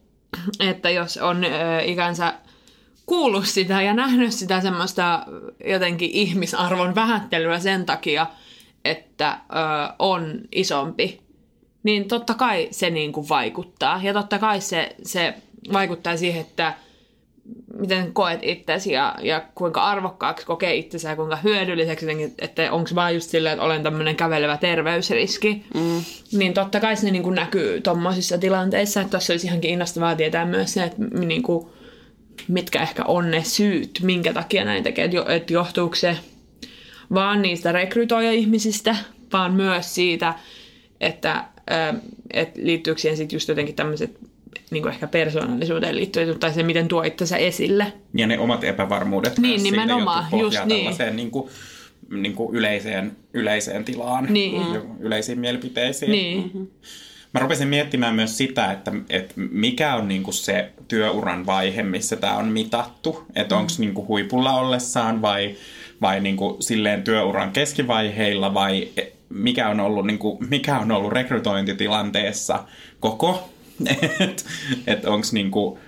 että 0.59 0.89
jos 0.89 1.17
on 1.17 1.43
ö, 1.43 1.49
ikänsä 1.83 2.33
kuullut 3.05 3.45
sitä 3.45 3.81
ja 3.81 3.93
nähnyt 3.93 4.31
sitä 4.33 4.61
semmoista 4.61 5.25
jotenkin 5.67 6.09
ihmisarvon 6.13 6.95
vähättelyä 6.95 7.59
sen 7.59 7.85
takia, 7.85 8.27
että 8.85 9.29
ö, 9.31 9.93
on 9.99 10.41
isompi, 10.51 11.24
niin 11.85 12.07
totta 12.07 12.33
kai 12.33 12.67
se 12.71 12.89
niin 12.89 13.11
kuin 13.11 13.29
vaikuttaa. 13.29 13.99
Ja 14.03 14.13
totta 14.13 14.39
kai 14.39 14.61
se, 14.61 14.95
se 15.03 15.33
vaikuttaa 15.73 16.17
siihen, 16.17 16.41
että 16.41 16.73
miten 17.79 18.13
koet 18.13 18.39
itsesi 18.43 18.91
ja, 18.91 19.15
ja 19.21 19.43
kuinka 19.55 19.83
arvokkaaksi 19.83 20.45
kokee 20.45 20.75
itsensä 20.75 21.09
ja 21.09 21.15
kuinka 21.15 21.35
hyödylliseksi, 21.35 22.05
jotenkin, 22.05 22.33
että 22.39 22.71
onko 22.71 22.89
vaan 22.95 23.13
just 23.13 23.29
silleen, 23.29 23.53
että 23.53 23.65
olen 23.65 23.83
tämmöinen 23.83 24.15
kävelevä 24.15 24.57
terveysriski. 24.57 25.65
Mm. 25.73 26.03
Niin 26.31 26.53
totta 26.53 26.79
kai 26.79 26.95
se 26.95 27.11
niin 27.11 27.23
kuin 27.23 27.35
näkyy 27.35 27.81
tommosissa 27.81 28.37
tilanteissa, 28.37 29.01
että 29.01 29.11
tuossa 29.11 29.33
olisi 29.33 29.47
ihan 29.47 29.61
kiinnostavaa 29.61 30.15
tietää 30.15 30.45
myös 30.45 30.73
se, 30.73 30.83
että 30.83 31.03
niin 31.19 31.43
kuin, 31.43 31.67
mitkä 32.47 32.81
ehkä 32.81 33.03
on 33.03 33.31
ne 33.31 33.43
syyt, 33.43 33.99
minkä 34.03 34.33
takia 34.33 34.65
näin 34.65 34.83
tekee, 34.83 35.09
että 35.27 35.53
johtuuko 35.53 35.95
se 35.95 36.17
vaan 37.13 37.41
niistä 37.41 37.71
rekrytoija-ihmisistä, 37.71 38.95
vaan 39.33 39.53
myös 39.53 39.95
siitä, 39.95 40.33
että 41.01 41.45
ö, 41.71 41.93
et 42.33 42.57
liittyykö 42.57 43.01
siihen 43.01 43.17
sitten 43.17 43.35
just 43.35 43.49
jotenkin 43.49 43.75
tämmöiset 43.75 44.19
niin 44.71 44.87
ehkä 44.87 45.07
persoonallisuuteen 45.07 45.95
liittyen, 45.95 46.39
tai 46.39 46.53
se, 46.53 46.63
miten 46.63 46.87
tuo 46.87 47.03
itsensä 47.03 47.37
esille. 47.37 47.93
Ja 48.13 48.27
ne 48.27 48.39
omat 48.39 48.63
epävarmuudet 48.63 49.39
Niin, 49.39 49.63
nimenomaan, 49.63 50.25
just 50.39 50.65
niin. 50.65 51.15
niin 51.15 51.31
kuin, 51.31 51.49
niin 52.09 52.33
kuin 52.33 52.55
yleiseen, 52.55 53.11
yleiseen 53.33 53.85
tilaan, 53.85 54.27
Niin. 54.29 54.73
ja 54.73 54.81
yleisiin 54.99 55.39
mielipiteisiin. 55.39 56.11
Niin, 56.11 56.71
Mä 57.33 57.39
rupesin 57.39 57.67
miettimään 57.67 58.15
myös 58.15 58.37
sitä, 58.37 58.71
että, 58.71 58.91
että 59.09 59.33
mikä 59.37 59.95
on 59.95 60.07
niin 60.07 60.23
kuin 60.23 60.33
se 60.33 60.69
työuran 60.87 61.45
vaihe, 61.45 61.83
missä 61.83 62.15
tämä 62.15 62.37
on 62.37 62.47
mitattu. 62.47 63.25
Että 63.35 63.57
onko 63.57 63.71
niin 63.77 63.93
kuin 63.93 64.07
huipulla 64.07 64.59
ollessaan 64.59 65.21
vai, 65.21 65.55
vai 66.01 66.19
niin 66.19 66.37
kuin 66.37 66.63
silleen 66.63 67.03
työuran 67.03 67.51
keskivaiheilla 67.51 68.53
vai 68.53 68.87
mikä 69.29 69.69
on 69.69 69.79
ollut, 69.79 70.07
niin 70.07 70.19
kuin, 70.19 70.37
mikä 70.49 70.79
on 70.79 70.91
ollut 70.91 71.11
rekrytointitilanteessa 71.11 72.63
koko. 72.99 73.49
Että 74.19 74.43
et 74.87 75.05
onko 75.05 75.27
niin 75.31 75.51
kuin 75.51 75.79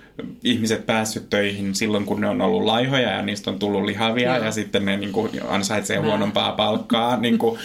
ihmiset 0.44 0.86
päässyt 0.86 1.30
töihin 1.30 1.74
silloin, 1.74 2.04
kun 2.04 2.20
ne 2.20 2.28
on 2.28 2.40
ollut 2.40 2.64
laihoja 2.64 3.10
ja 3.10 3.22
niistä 3.22 3.50
on 3.50 3.58
tullut 3.58 3.84
lihavia 3.84 4.36
Joo. 4.36 4.44
ja 4.44 4.52
sitten 4.52 4.84
ne 4.84 4.96
niin 4.96 5.12
kuin 5.12 5.30
ansaitsee 5.48 5.96
huonompaa 5.96 6.52
palkkaa. 6.52 7.16
Niin 7.20 7.38
kuin, 7.38 7.58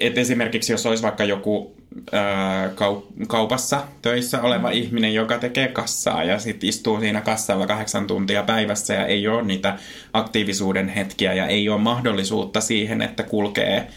et 0.00 0.18
esimerkiksi 0.18 0.72
jos 0.72 0.86
olisi 0.86 1.02
vaikka 1.02 1.24
joku 1.24 1.76
ää, 2.12 2.68
kau- 2.68 3.26
kaupassa 3.26 3.84
töissä 4.02 4.42
oleva 4.42 4.68
mm. 4.68 4.74
ihminen, 4.74 5.14
joka 5.14 5.38
tekee 5.38 5.68
kassaa 5.68 6.24
ja 6.24 6.38
sitten 6.38 6.68
istuu 6.68 7.00
siinä 7.00 7.20
kassalla 7.20 7.66
kahdeksan 7.66 8.06
tuntia 8.06 8.42
päivässä 8.42 8.94
ja 8.94 9.06
ei 9.06 9.28
ole 9.28 9.42
niitä 9.42 9.78
aktiivisuuden 10.12 10.88
hetkiä 10.88 11.34
ja 11.34 11.46
ei 11.46 11.68
ole 11.68 11.80
mahdollisuutta 11.80 12.60
siihen, 12.60 13.02
että 13.02 13.22
kulkee, 13.22 13.88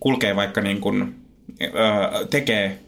kulkee 0.00 0.36
vaikka 0.36 0.60
niin 0.60 0.80
kuin, 0.80 1.14
ää, 1.74 2.10
tekee 2.30 2.78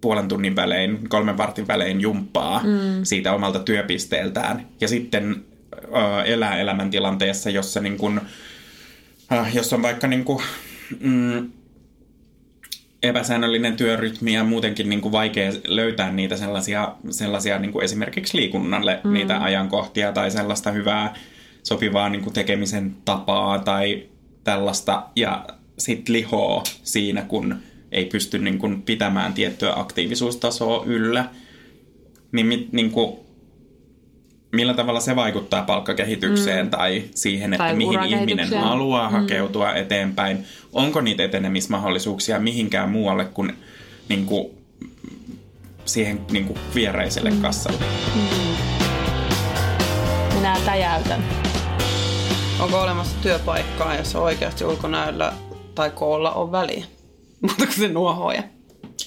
puolen 0.00 0.28
tunnin 0.28 0.56
välein, 0.56 1.08
kolmen 1.08 1.38
vartin 1.38 1.68
välein 1.68 2.00
jumppaa 2.00 2.62
mm. 2.64 3.04
siitä 3.04 3.32
omalta 3.32 3.58
työpisteeltään 3.58 4.66
ja 4.80 4.88
sitten 4.88 5.44
ää, 5.92 6.24
elää 6.24 6.56
elämäntilanteessa, 6.56 7.50
jossa 7.50 7.80
niin 7.80 7.96
kuin, 7.96 8.20
äh, 9.32 9.54
jos 9.54 9.72
on 9.72 9.82
vaikka 9.82 10.06
niin 10.06 10.24
kuin, 10.24 10.42
mm, 11.00 11.50
epäsäännöllinen 13.02 13.76
työrytmi 13.76 14.34
ja 14.34 14.44
muutenkin 14.44 14.88
niin 14.88 15.00
kuin 15.00 15.12
vaikea 15.12 15.52
löytää 15.66 16.12
niitä 16.12 16.36
sellaisia, 16.36 16.94
sellaisia 17.10 17.58
niin 17.58 17.72
kuin 17.72 17.84
esimerkiksi 17.84 18.36
liikunnalle 18.36 19.00
mm. 19.04 19.12
niitä 19.12 19.42
ajankohtia 19.42 20.12
tai 20.12 20.30
sellaista 20.30 20.70
hyvää 20.70 21.14
sopivaa 21.62 22.08
niin 22.08 22.22
kuin 22.22 22.34
tekemisen 22.34 22.96
tapaa 23.04 23.58
tai 23.58 24.06
tällaista 24.44 25.06
ja 25.16 25.46
sit 25.78 26.08
lihoo 26.08 26.64
siinä, 26.82 27.22
kun 27.22 27.56
ei 27.92 28.04
pysty 28.04 28.38
niin 28.38 28.58
kuin 28.58 28.82
pitämään 28.82 29.32
tiettyä 29.32 29.72
aktiivisuustasoa 29.76 30.84
yllä. 30.86 31.24
Niin, 32.32 32.46
mi- 32.46 32.68
niin 32.72 32.90
kuin, 32.90 33.16
millä 34.52 34.74
tavalla 34.74 35.00
se 35.00 35.16
vaikuttaa 35.16 35.62
palkkakehitykseen 35.62 36.66
mm. 36.66 36.70
tai 36.70 37.02
siihen, 37.14 37.52
että 37.52 37.64
Tai 37.64 37.76
mihin 37.76 38.04
ihminen 38.04 38.60
haluaa 38.60 39.10
hakeutua 39.10 39.74
eteenpäin. 39.74 40.44
Onko 40.72 41.00
niitä 41.00 41.24
etenemismahdollisuuksia 41.24 42.38
mihinkään 42.38 42.90
muualle 42.90 43.24
kuin, 43.24 43.52
niin 44.08 44.26
kuin 44.26 44.50
siihen 45.84 46.20
niin 46.30 46.44
kuin 46.44 46.58
viereiselle 46.74 47.32
kassalle? 47.42 47.84
minä 50.42 50.56
täjäytän. 50.64 51.24
Onko 52.60 52.80
olemassa 52.80 53.16
työpaikkaa, 53.22 53.94
jossa 53.94 54.20
oikeasti 54.20 54.64
ulkonäöllä 54.64 55.32
tai 55.74 55.90
koolla 55.90 56.32
on 56.32 56.52
väliä? 56.52 56.84
Mutta 57.40 57.64
kun 57.66 57.74
se 57.74 57.88
nuohoja. 57.88 58.42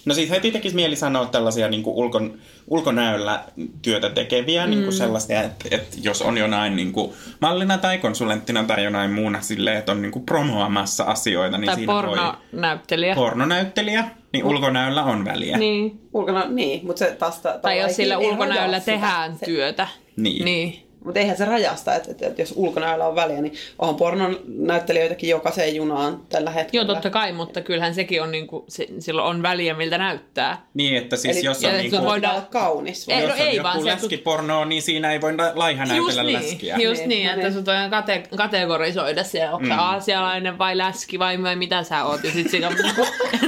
No 0.05 0.13
siis 0.13 0.29
heti 0.29 0.51
tekisi 0.51 0.75
mieli 0.75 0.95
sanoa 0.95 1.25
tällaisia 1.25 1.67
niin 1.69 1.83
kuin 1.83 1.95
ulkon, 1.95 2.33
ulkonäöllä 2.67 3.43
työtä 3.81 4.09
tekeviä, 4.09 4.65
mm. 4.65 4.69
niin 4.69 4.83
kuin 4.83 4.93
sellaisia, 4.93 5.41
että, 5.41 5.65
että 5.71 5.97
jos 6.01 6.21
on 6.21 6.37
jonain 6.37 6.75
niin 6.75 6.91
kuin 6.93 7.13
mallina 7.41 7.77
tai 7.77 7.97
konsulenttina 7.97 8.63
tai 8.63 8.83
jonain 8.83 9.11
muuna 9.11 9.41
silleen, 9.41 9.77
että 9.77 9.91
on 9.91 10.01
niin 10.01 10.11
kuin 10.11 10.25
promoamassa 10.25 11.03
asioita, 11.03 11.57
niin 11.57 11.65
Tai 11.65 11.75
siinä 11.75 11.93
voi 11.93 12.03
pornonäyttelijä. 12.03 13.15
pornonäyttelijä, 13.15 14.03
niin 14.33 14.45
ulkonäöllä 14.45 15.03
on 15.03 15.25
väliä. 15.25 15.57
Niin. 15.57 15.99
Ulkona, 16.13 16.45
niin, 16.45 16.85
mutta 16.87 16.99
se 16.99 17.11
taas... 17.19 17.41
Tai 17.61 17.79
jos 17.79 17.95
sillä 17.95 18.17
ulkonäöllä 18.17 18.79
sitä. 18.79 18.91
tehdään 18.91 19.37
Se- 19.37 19.45
työtä. 19.45 19.87
Niin. 20.17 20.45
niin. 20.45 20.84
Mutta 21.05 21.19
eihän 21.19 21.37
se 21.37 21.45
rajasta, 21.45 21.95
että, 21.95 22.11
että, 22.11 22.27
että 22.27 22.41
jos 22.41 22.53
ulkonäöllä 22.55 23.07
on 23.07 23.15
väliä, 23.15 23.41
niin 23.41 23.53
onhan 23.79 23.95
pornon 23.95 24.39
näyttelijöitäkin 24.47 25.29
jokaiseen 25.29 25.75
junaan 25.75 26.21
tällä 26.29 26.51
hetkellä. 26.51 26.85
Joo, 26.85 26.93
totta 26.93 27.09
kai, 27.09 27.31
mutta 27.31 27.61
kyllähän 27.61 27.95
sekin 27.95 28.21
on 28.21 28.31
niinku, 28.31 28.65
se, 28.67 28.87
silloin 28.99 29.27
on 29.27 29.41
väliä, 29.43 29.73
miltä 29.73 29.97
näyttää. 29.97 30.65
Niin, 30.73 30.97
että 30.97 31.17
siis 31.17 31.37
Eli- 31.37 31.45
jos 31.45 31.63
on, 31.63 31.69
että 31.69 31.81
niinku, 31.81 31.97
sun 31.97 32.05
Voidaan 32.05 32.35
olla 32.35 32.45
kaunis. 32.45 33.09
Ei, 33.09 33.15
no 33.15 33.21
jos 33.21 33.31
on 33.31 33.47
ei 33.47 33.55
joku 33.55 33.63
vaan 33.63 33.85
läskiporno, 33.85 34.65
niin 34.65 34.81
siinä 34.81 35.11
ei 35.11 35.21
voida 35.21 35.51
laiha 35.55 35.83
Just 35.83 35.93
näytellä 35.93 36.23
niin, 36.23 36.33
läskiä. 36.33 36.77
just 36.77 36.99
Niin, 36.99 37.09
niin, 37.09 37.25
no 37.25 37.31
että 37.33 37.43
niin. 37.47 37.53
sut 37.53 37.65
voidaan 37.65 37.89
kate, 37.89 38.23
kategorisoida 38.37 39.23
siellä, 39.23 39.55
onko 39.55 39.65
mm. 39.65 39.79
aasialainen 39.79 40.57
vai 40.57 40.77
läski 40.77 41.19
vai, 41.19 41.43
vai 41.43 41.55
mitä 41.55 41.83
sä 41.83 42.03
oot. 42.03 42.23
Ja 42.23 42.31
sit 42.31 42.49
siinä 42.49 42.67
on 42.67 42.73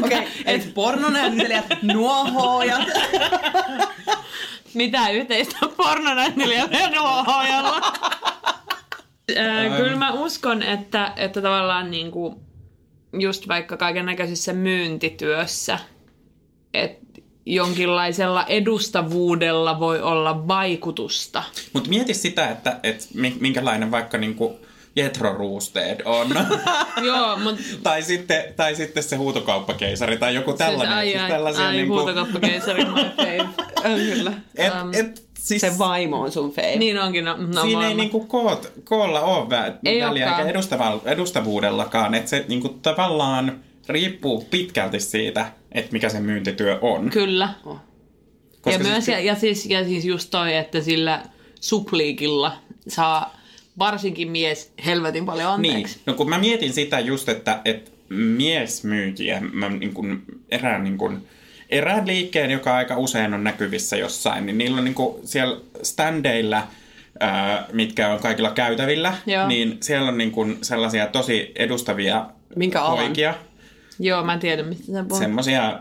Okei, 0.03 0.17
okay, 0.19 0.27
eli 0.45 0.63
pornonäyttelijät, 0.73 1.65
nuohoojat. 1.81 2.81
mitä 4.77 5.09
yhteistä 5.09 5.57
nuohojalla. 6.95 7.81
Äh, 9.37 9.77
Kyllä 9.77 9.95
mä 9.95 10.11
uskon, 10.13 10.63
että, 10.63 11.13
että 11.15 11.41
tavallaan 11.41 11.91
niinku, 11.91 12.41
just 13.19 13.47
vaikka 13.47 13.77
kaiken 13.77 14.05
näköisissä 14.05 14.53
myyntityössä, 14.53 15.79
että 16.73 17.21
jonkinlaisella 17.45 18.45
edustavuudella 18.45 19.79
voi 19.79 20.01
olla 20.01 20.47
vaikutusta. 20.47 21.43
Mutta 21.73 21.89
mieti 21.89 22.13
sitä, 22.13 22.49
että 22.49 22.79
et 22.83 23.07
mi- 23.13 23.37
minkälainen 23.39 23.91
vaikka 23.91 24.17
niinku 24.17 24.59
Jetro 24.97 25.33
Roosted 25.33 26.01
on. 26.05 26.27
Joo, 27.05 27.37
mutta 27.37 27.61
tai, 27.83 28.01
sitten, 28.03 28.43
tai 28.55 28.75
sitten 28.75 29.03
se 29.03 29.15
huutokauppakeisari 29.15 30.17
tai 30.17 30.35
joku 30.35 30.53
tällainen. 30.53 30.87
Siis, 30.87 30.97
ai, 30.97 31.07
siis 31.11 31.21
ai, 31.23 31.29
tällaisia 31.29 31.67
ai, 31.67 31.75
niinku- 31.75 31.93
huutokauppakeisari, 31.93 32.85
my 32.85 32.91
fave. 33.17 33.49
Kyllä. 33.95 34.33
et, 34.55 34.73
Um, 34.83 34.89
et, 34.93 35.23
siis, 35.39 35.61
Se 35.61 35.71
vaimo 35.77 36.21
on 36.21 36.31
sun 36.31 36.51
fave. 36.51 36.75
Niin 36.75 36.99
onkin, 36.99 37.25
no, 37.25 37.35
no 37.37 37.61
Siinä 37.61 37.87
ei 37.87 37.93
niinku 37.93 38.25
koot, 38.25 38.71
koolla 38.83 39.21
ole 39.21 39.45
vä- 39.45 39.73
Ei 39.85 40.01
väliä 40.01 40.07
olekaan. 40.09 40.39
eikä 40.39 40.49
edustava, 40.51 40.99
edustavuudellakaan. 41.05 42.15
Että 42.15 42.29
se 42.29 42.45
niinku 42.47 42.69
tavallaan 42.69 43.59
riippuu 43.89 44.47
pitkälti 44.51 44.99
siitä, 44.99 45.51
että 45.71 45.91
mikä 45.91 46.09
se 46.09 46.19
myyntityö 46.19 46.79
on. 46.81 47.09
Kyllä. 47.09 47.49
Oh. 47.65 47.73
Ja, 47.75 47.79
Koska 48.61 48.83
myös, 48.83 49.05
siis- 49.05 49.17
ja, 49.17 49.19
ja, 49.23 49.35
siis, 49.35 49.65
ja 49.65 49.85
siis 49.85 50.05
just 50.05 50.29
toi, 50.31 50.55
että 50.55 50.81
sillä 50.81 51.23
supliikilla 51.61 52.51
saa 52.87 53.36
varsinkin 53.79 54.31
mies 54.31 54.71
helvetin 54.85 55.25
paljon 55.25 55.61
Niin, 55.61 55.75
anteeksi. 55.75 55.99
no 56.05 56.13
kun 56.13 56.29
mä 56.29 56.37
mietin 56.37 56.73
sitä 56.73 56.99
just, 56.99 57.29
että, 57.29 57.61
että 57.65 57.91
miesmyyjiä, 58.09 59.41
mä 59.53 59.69
niin 59.69 59.93
kuin, 59.93 60.21
erään, 60.51 60.83
niin 60.83 60.97
kuin, 60.97 61.27
erään 61.69 62.07
liikkeen, 62.07 62.51
joka 62.51 62.75
aika 62.75 62.97
usein 62.97 63.33
on 63.33 63.43
näkyvissä 63.43 63.97
jossain, 63.97 64.45
niin 64.45 64.57
niillä 64.57 64.77
on 64.77 64.83
niin 64.85 64.95
kuin, 64.95 65.27
siellä 65.27 65.57
standeilla, 65.83 66.67
ää, 67.19 67.65
mitkä 67.73 68.09
on 68.13 68.19
kaikilla 68.19 68.51
käytävillä, 68.51 69.13
Joo. 69.25 69.47
niin 69.47 69.77
siellä 69.81 70.07
on 70.09 70.17
niin 70.17 70.31
kuin, 70.31 70.57
sellaisia 70.61 71.07
tosi 71.07 71.51
edustavia 71.55 72.25
Minkä 72.55 72.81
alan? 72.81 72.97
poikia, 73.05 73.33
Joo, 73.99 74.23
mä 74.23 74.37
tiedän, 74.37 74.65
mistä 74.67 74.91
sä 74.93 75.03
puhut. 75.03 75.21
semmoisia, 75.23 75.79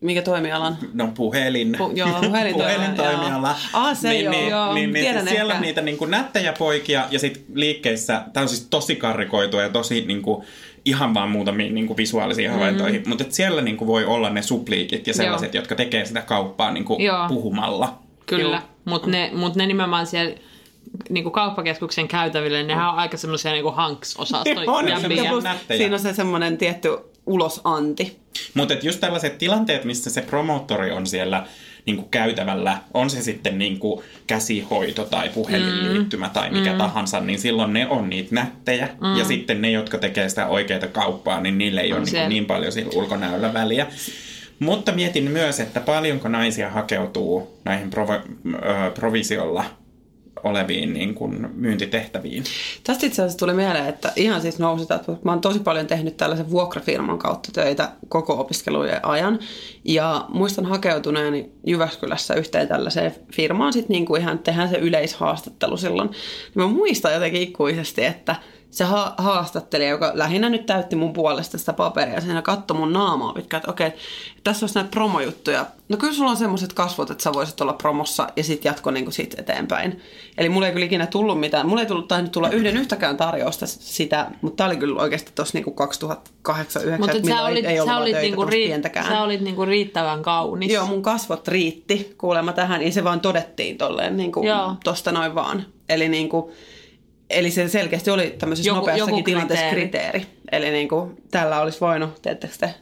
Mikä 0.00 0.22
toimialan? 0.22 0.78
no 0.94 1.12
puhelin, 1.14 1.74
Pu- 1.74 1.92
joo, 1.94 2.08
puhelintoimija, 2.08 2.78
puhelintoimiala. 2.78 3.48
joo. 3.48 3.56
Ah, 3.72 3.96
se 3.96 4.08
niin, 4.08 4.24
joo. 4.24 4.32
Niin, 4.32 4.48
Joo, 4.48 4.74
niin, 4.74 4.92
niin, 4.92 5.04
tiedän 5.04 5.22
siis 5.22 5.30
siellä 5.34 5.52
ehkä. 5.52 5.58
on 5.58 5.62
niitä 5.66 5.80
niin 5.82 5.96
kuin 5.98 6.10
nättejä 6.10 6.52
poikia 6.58 7.04
ja 7.10 7.18
sitten 7.18 7.42
liikkeissä, 7.54 8.22
tämä 8.32 8.42
on 8.42 8.48
siis 8.48 8.66
tosi 8.70 8.96
karrikoitua 8.96 9.62
ja 9.62 9.68
tosi 9.68 10.04
niin 10.06 10.22
kuin, 10.22 10.44
ihan 10.84 11.14
vaan 11.14 11.30
muutamiin 11.30 11.74
niin 11.74 11.86
kuin 11.86 11.96
visuaalisiin 11.96 12.50
havaintoihin, 12.50 13.02
mutta 13.06 13.24
et 13.24 13.32
siellä 13.32 13.62
niin 13.62 13.76
kuin 13.76 13.88
voi 13.88 14.04
olla 14.04 14.30
ne 14.30 14.42
supliikit 14.42 15.06
ja 15.06 15.14
sellaiset, 15.14 15.54
jotka 15.54 15.74
tekee 15.74 16.04
sitä 16.04 16.20
kauppaa 16.22 16.70
niin 16.70 16.84
kuin 16.84 17.00
Joo. 17.00 17.28
puhumalla. 17.28 17.98
Kyllä, 18.26 18.56
Joo. 18.56 18.60
mutta 18.84 19.10
ne, 19.10 19.30
mut 19.34 19.56
ne 19.56 19.66
nimenomaan 19.66 20.06
siellä 20.06 20.34
niinku 21.10 21.30
kauppakeskuksen 21.30 22.08
käytäville, 22.08 22.62
nehän 22.62 22.88
on 22.88 22.94
aika 22.94 23.16
semmoisia 23.16 23.52
niinku 23.52 23.70
hanks-osastoja. 23.70 24.70
Siinä 25.76 25.94
on 25.94 26.00
se 26.00 26.14
semmoinen 26.14 26.58
tietty 26.58 26.88
ulosanti. 27.26 28.18
Mutta 28.54 28.74
just 28.82 29.00
tällaiset 29.00 29.38
tilanteet, 29.38 29.84
missä 29.84 30.10
se 30.10 30.22
promoottori 30.22 30.90
on 30.90 31.06
siellä 31.06 31.46
niin 31.86 31.96
kuin 31.96 32.08
käytävällä, 32.10 32.78
on 32.94 33.10
se 33.10 33.22
sitten 33.22 33.58
niin 33.58 33.78
kuin 33.78 34.04
käsihoito 34.26 35.04
tai 35.04 35.28
puhelinliittymä 35.28 36.28
tai 36.28 36.50
mikä 36.50 36.72
mm. 36.72 36.78
tahansa, 36.78 37.20
niin 37.20 37.38
silloin 37.38 37.72
ne 37.72 37.86
on 37.88 38.10
niitä 38.10 38.34
nättejä. 38.34 38.88
Mm. 39.00 39.18
Ja 39.18 39.24
sitten 39.24 39.62
ne, 39.62 39.70
jotka 39.70 39.98
tekee 39.98 40.28
sitä 40.28 40.46
oikeaa 40.46 40.86
kauppaa, 40.92 41.40
niin 41.40 41.58
niille 41.58 41.80
ei 41.80 41.92
ole 41.92 42.00
niin, 42.00 42.10
se. 42.10 42.18
kuin 42.18 42.28
niin 42.28 42.46
paljon 42.46 42.72
sillä 42.72 42.92
ulkonäöllä 42.94 43.54
väliä. 43.54 43.86
Mutta 44.58 44.92
mietin 44.92 45.30
myös, 45.30 45.60
että 45.60 45.80
paljonko 45.80 46.28
naisia 46.28 46.70
hakeutuu 46.70 47.60
näihin 47.64 47.90
provo- 47.90 48.54
ö, 48.54 48.90
provisiolla 48.90 49.64
oleviin 50.44 50.94
niin 50.94 51.14
kuin 51.14 51.48
myyntitehtäviin. 51.54 52.44
Tästä 52.84 53.06
itse 53.06 53.22
asiassa 53.22 53.38
tuli 53.38 53.54
mieleen, 53.54 53.86
että 53.86 54.12
ihan 54.16 54.40
siis 54.40 54.58
nousi, 54.58 54.82
että 54.82 55.12
mä 55.24 55.32
oon 55.32 55.40
tosi 55.40 55.58
paljon 55.58 55.86
tehnyt 55.86 56.16
tällaisen 56.16 56.50
vuokrafirman 56.50 57.18
kautta 57.18 57.52
töitä 57.52 57.88
koko 58.08 58.40
opiskelujen 58.40 59.04
ajan. 59.04 59.38
Ja 59.84 60.24
muistan 60.28 60.66
hakeutuneeni 60.66 61.50
Jyväskylässä 61.66 62.34
yhteen 62.34 62.68
tällaiseen 62.68 63.14
firmaan, 63.32 63.72
sitten 63.72 63.94
niin 63.94 64.06
kuin 64.06 64.20
ihan 64.20 64.38
tehdään 64.38 64.68
se 64.68 64.76
yleishaastattelu 64.76 65.76
silloin. 65.76 66.10
Ja 66.54 66.62
mä 66.62 66.66
muistan 66.66 67.14
jotenkin 67.14 67.42
ikuisesti, 67.42 68.04
että 68.04 68.36
se 68.70 68.84
ha- 68.84 69.14
haastattelija, 69.18 69.90
joka 69.90 70.10
lähinnä 70.14 70.48
nyt 70.48 70.66
täytti 70.66 70.96
mun 70.96 71.12
puolesta 71.12 71.58
sitä 71.58 71.72
paperia, 71.72 72.20
siinä 72.20 72.42
katsoi 72.42 72.76
mun 72.76 72.92
naamaa 72.92 73.32
pitkään, 73.32 73.58
että 73.58 73.70
okei, 73.70 73.90
tässä 74.44 74.64
olisi 74.64 74.74
näitä 74.74 74.90
promojuttuja. 74.90 75.66
No 75.88 75.96
kyllä 75.96 76.12
sulla 76.12 76.30
on 76.30 76.36
semmoiset 76.36 76.72
kasvot, 76.72 77.10
että 77.10 77.24
sä 77.24 77.32
voisit 77.32 77.60
olla 77.60 77.72
promossa 77.72 78.28
ja 78.36 78.44
sitten 78.44 78.70
jatko 78.70 78.90
niin 78.90 79.12
siitä 79.12 79.36
eteenpäin. 79.40 80.00
Eli 80.38 80.48
mulla 80.48 80.66
ei 80.66 80.72
kyllä 80.72 80.86
ikinä 80.86 81.06
tullut 81.06 81.40
mitään. 81.40 81.68
Mulla 81.68 81.80
ei 81.80 81.86
tullut 81.86 82.08
tainnut 82.08 82.32
tulla 82.32 82.50
yhden 82.50 82.76
yhtäkään 82.76 83.16
tarjousta 83.16 83.66
sitä, 83.66 84.30
mutta 84.42 84.56
tää 84.56 84.66
oli 84.66 84.76
kyllä 84.76 85.02
oikeasti 85.02 85.32
tuossa 85.34 85.56
niinku 85.58 85.70
2008 85.70 86.82
Mutta2009 86.82 87.28
sä 87.28 87.42
olit, 87.42 87.64
ei, 87.64 87.76
sä 87.86 87.96
olit, 87.96 88.16
niinku 88.16 88.44
ri, 88.44 88.66
pientäkään. 88.66 89.06
sä 89.06 89.22
olit 89.22 89.40
niinku 89.40 89.64
riittävän 89.64 90.22
kaunis. 90.22 90.72
Joo, 90.72 90.86
mun 90.86 91.02
kasvot 91.02 91.48
riitti 91.48 92.14
kuulemma 92.18 92.52
tähän, 92.52 92.80
niin 92.80 92.92
se 92.92 93.04
vaan 93.04 93.20
todettiin 93.20 93.78
tolleen 93.78 94.16
niin 94.16 94.32
kuin 94.32 94.46
Joo. 94.46 94.74
tosta 94.84 95.12
noin 95.12 95.34
vaan. 95.34 95.66
Eli, 95.88 96.08
niin 96.08 96.28
kuin, 96.28 96.52
eli 97.30 97.50
se 97.50 97.68
selkeästi 97.68 98.10
oli 98.10 98.34
tämmöisessä 98.38 98.68
Joku- 98.70 98.78
nopeassakin 98.80 99.14
joku 99.14 99.24
tilanteessa 99.24 99.70
kriteeri. 99.70 100.10
kriteeri. 100.10 100.38
Eli 100.52 100.70
niin 100.70 100.88
kuin, 100.88 101.22
tällä 101.30 101.60
olisi 101.60 101.80
voinut, 101.80 102.22
teettekö 102.22 102.54
te 102.60 102.74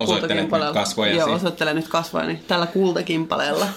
Osoittelet 0.00 0.36
nyt 0.36 0.50
kultakimpaleella- 0.50 0.74
kasvojasi. 0.74 1.18
Joo, 1.18 1.32
osoittelen 1.32 1.76
nyt 1.76 1.88
kasvoja, 1.88 2.26
niin 2.26 2.44
tällä 2.48 2.66
kultakimpaleella 2.66 3.68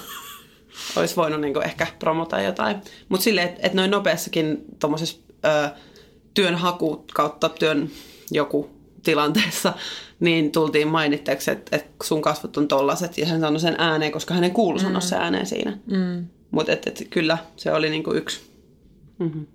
olisi 0.95 1.15
voinut 1.15 1.41
niin 1.41 1.53
kuin 1.53 1.65
ehkä 1.65 1.87
promota 1.99 2.41
jotain. 2.41 2.77
Mutta 3.09 3.23
silleen, 3.23 3.47
että 3.49 3.67
et 3.67 3.73
noin 3.73 3.91
nopeassakin 3.91 4.57
tuommoisessa 4.79 5.17
työnhaku 6.33 7.05
kautta 7.13 7.49
työn 7.49 7.89
joku 8.31 8.69
tilanteessa, 9.03 9.73
niin 10.19 10.51
tultiin 10.51 10.87
mainitteeksi, 10.87 11.51
että, 11.51 11.75
että 11.75 11.89
sun 12.03 12.21
kasvot 12.21 12.57
on 12.57 12.67
tollaset, 12.67 13.17
ja 13.17 13.25
hän 13.25 13.39
sanoi 13.39 13.59
sen 13.59 13.75
ääneen, 13.77 14.11
koska 14.11 14.33
hänen 14.33 14.51
kuului 14.51 14.79
sanoa 14.79 15.01
se 15.01 15.15
ääneen 15.15 15.45
siinä. 15.45 15.77
Mm. 15.85 16.25
Mutta 16.51 16.71
et, 16.71 16.87
et, 16.87 17.07
kyllä, 17.09 17.37
se 17.55 17.71
oli 17.71 17.89
niinku 17.89 18.13
yksi. 18.13 18.41
Mm-hmm. 19.19 19.47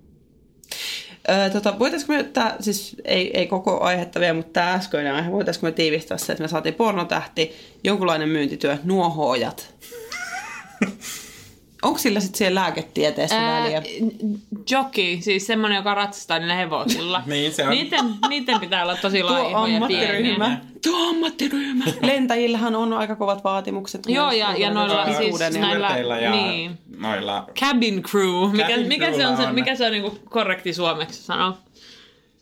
Tota, 1.53 1.79
voitaisiko 1.79 2.13
me, 2.13 2.23
tää, 2.23 2.55
siis 2.59 2.95
ei, 3.05 3.37
ei 3.37 3.47
koko 3.47 3.81
aihetta 3.81 4.19
vielä, 4.19 4.33
mutta 4.33 4.53
tämä 4.53 4.73
äskeinen 4.73 5.13
aihe, 5.13 5.31
voitaisiko 5.31 5.65
me 5.65 5.71
tiivistää 5.71 6.17
se, 6.17 6.31
että 6.33 6.43
me 6.43 6.47
saatiin 6.47 6.75
pornotähti, 6.75 7.51
jonkunlainen 7.83 8.29
myyntityö, 8.29 8.77
nuohoojat. 8.83 9.73
Onko 11.81 11.99
sillä 11.99 12.19
sitten 12.19 12.37
siellä 12.37 12.61
lääketieteessä 12.61 13.35
Ää, 13.39 13.63
väliä? 13.63 13.81
jockey, 14.71 15.21
siis 15.21 15.47
semmoinen, 15.47 15.75
joka 15.75 15.93
ratsastaa 15.93 16.39
niillä 16.39 16.55
hevosilla. 16.55 17.23
Niin, 17.31 17.53
se 17.53 17.63
on. 17.63 17.69
Niiden, 17.69 18.05
niiden 18.29 18.59
pitää 18.59 18.83
olla 18.83 18.95
tosi 18.95 19.23
laihoja 19.23 19.75
ammattiryhmä. 19.75 20.57
Tuo 20.83 21.09
ammattiryhmä. 21.09 21.85
Lentäjillähän 22.01 22.75
on 22.75 22.93
aika 22.93 23.15
kovat 23.15 23.43
vaatimukset. 23.43 24.01
Joo, 24.07 24.31
ja- 24.31 24.53
ja 24.57 24.73
noilla 24.73 25.05
siis 25.17 25.39
ja- 25.39 25.49
näillä- 25.49 26.19
ja 26.19 26.31
niin. 26.31 26.71
noilla 26.97 27.47
Cabin 27.59 28.03
crew. 28.03 28.51
Mikä, 28.51 28.67
Cabin 28.67 28.87
mikä 28.87 29.05
se 29.05 29.11
crewlla 29.11 29.29
on, 29.31 29.37
se, 29.37 29.43
on. 29.47 29.55
mikä 29.55 29.75
se 29.75 29.85
on 29.85 29.91
niinku 29.91 30.17
korrekti 30.29 30.73
suomeksi 30.73 31.23
sanoa? 31.23 31.57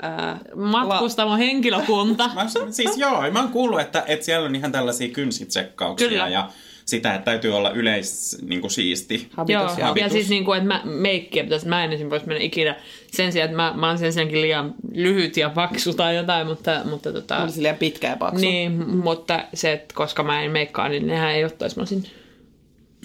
Ää, 0.01 0.39
Matkustamon 0.55 1.37
henkilökunta. 1.37 2.29
Mä, 2.35 2.45
siis 2.71 2.97
joo, 2.97 3.31
mä 3.31 3.39
oon 3.39 3.49
kuullut, 3.51 3.79
että, 3.81 4.03
että 4.07 4.25
siellä 4.25 4.45
on 4.45 4.55
ihan 4.55 4.71
tällaisia 4.71 5.07
kynsitsekkauksia 5.13 6.09
Kyllä. 6.09 6.27
ja 6.27 6.49
sitä, 6.89 7.15
että 7.15 7.25
täytyy 7.25 7.55
olla 7.57 7.71
yleis 7.71 8.37
niin 8.47 8.61
kuin 8.61 8.71
siisti. 8.71 9.27
Habitus 9.37 9.53
Joo, 9.61 9.71
ja 9.73 9.79
ja 9.79 9.85
habitus. 9.87 10.11
siis 10.11 10.29
niinku, 10.29 10.53
että 10.53 10.67
mä, 10.67 10.81
meikkiä 10.85 11.43
pitäisi, 11.43 11.67
mä 11.67 11.83
en 11.83 11.91
esimerkiksi 11.91 12.09
voisi 12.09 12.27
mennä 12.27 12.43
ikinä 12.43 12.75
sen 13.11 13.31
sijaan, 13.31 13.45
että 13.49 13.57
mä, 13.57 13.73
mä 13.77 13.87
oon 13.87 13.97
sen 13.97 14.13
sijaankin 14.13 14.41
liian 14.41 14.75
lyhyt 14.93 15.37
ja 15.37 15.49
paksu 15.49 15.93
tai 15.93 16.15
jotain, 16.15 16.47
mutta, 16.47 16.81
mutta 16.89 17.13
tota, 17.13 17.37
On 17.37 17.51
silleen 17.51 17.77
pitkä 17.77 18.07
ja 18.09 18.15
paksu. 18.15 18.41
niin, 18.45 18.89
mutta 18.89 19.43
se, 19.53 19.71
että 19.71 19.95
koska 19.95 20.23
mä 20.23 20.41
en 20.41 20.51
meikkaa, 20.51 20.89
niin 20.89 21.07
nehän 21.07 21.31
ei 21.31 21.45
ottaisi 21.45 21.79
mä 21.79 21.85
sin. 21.85 22.03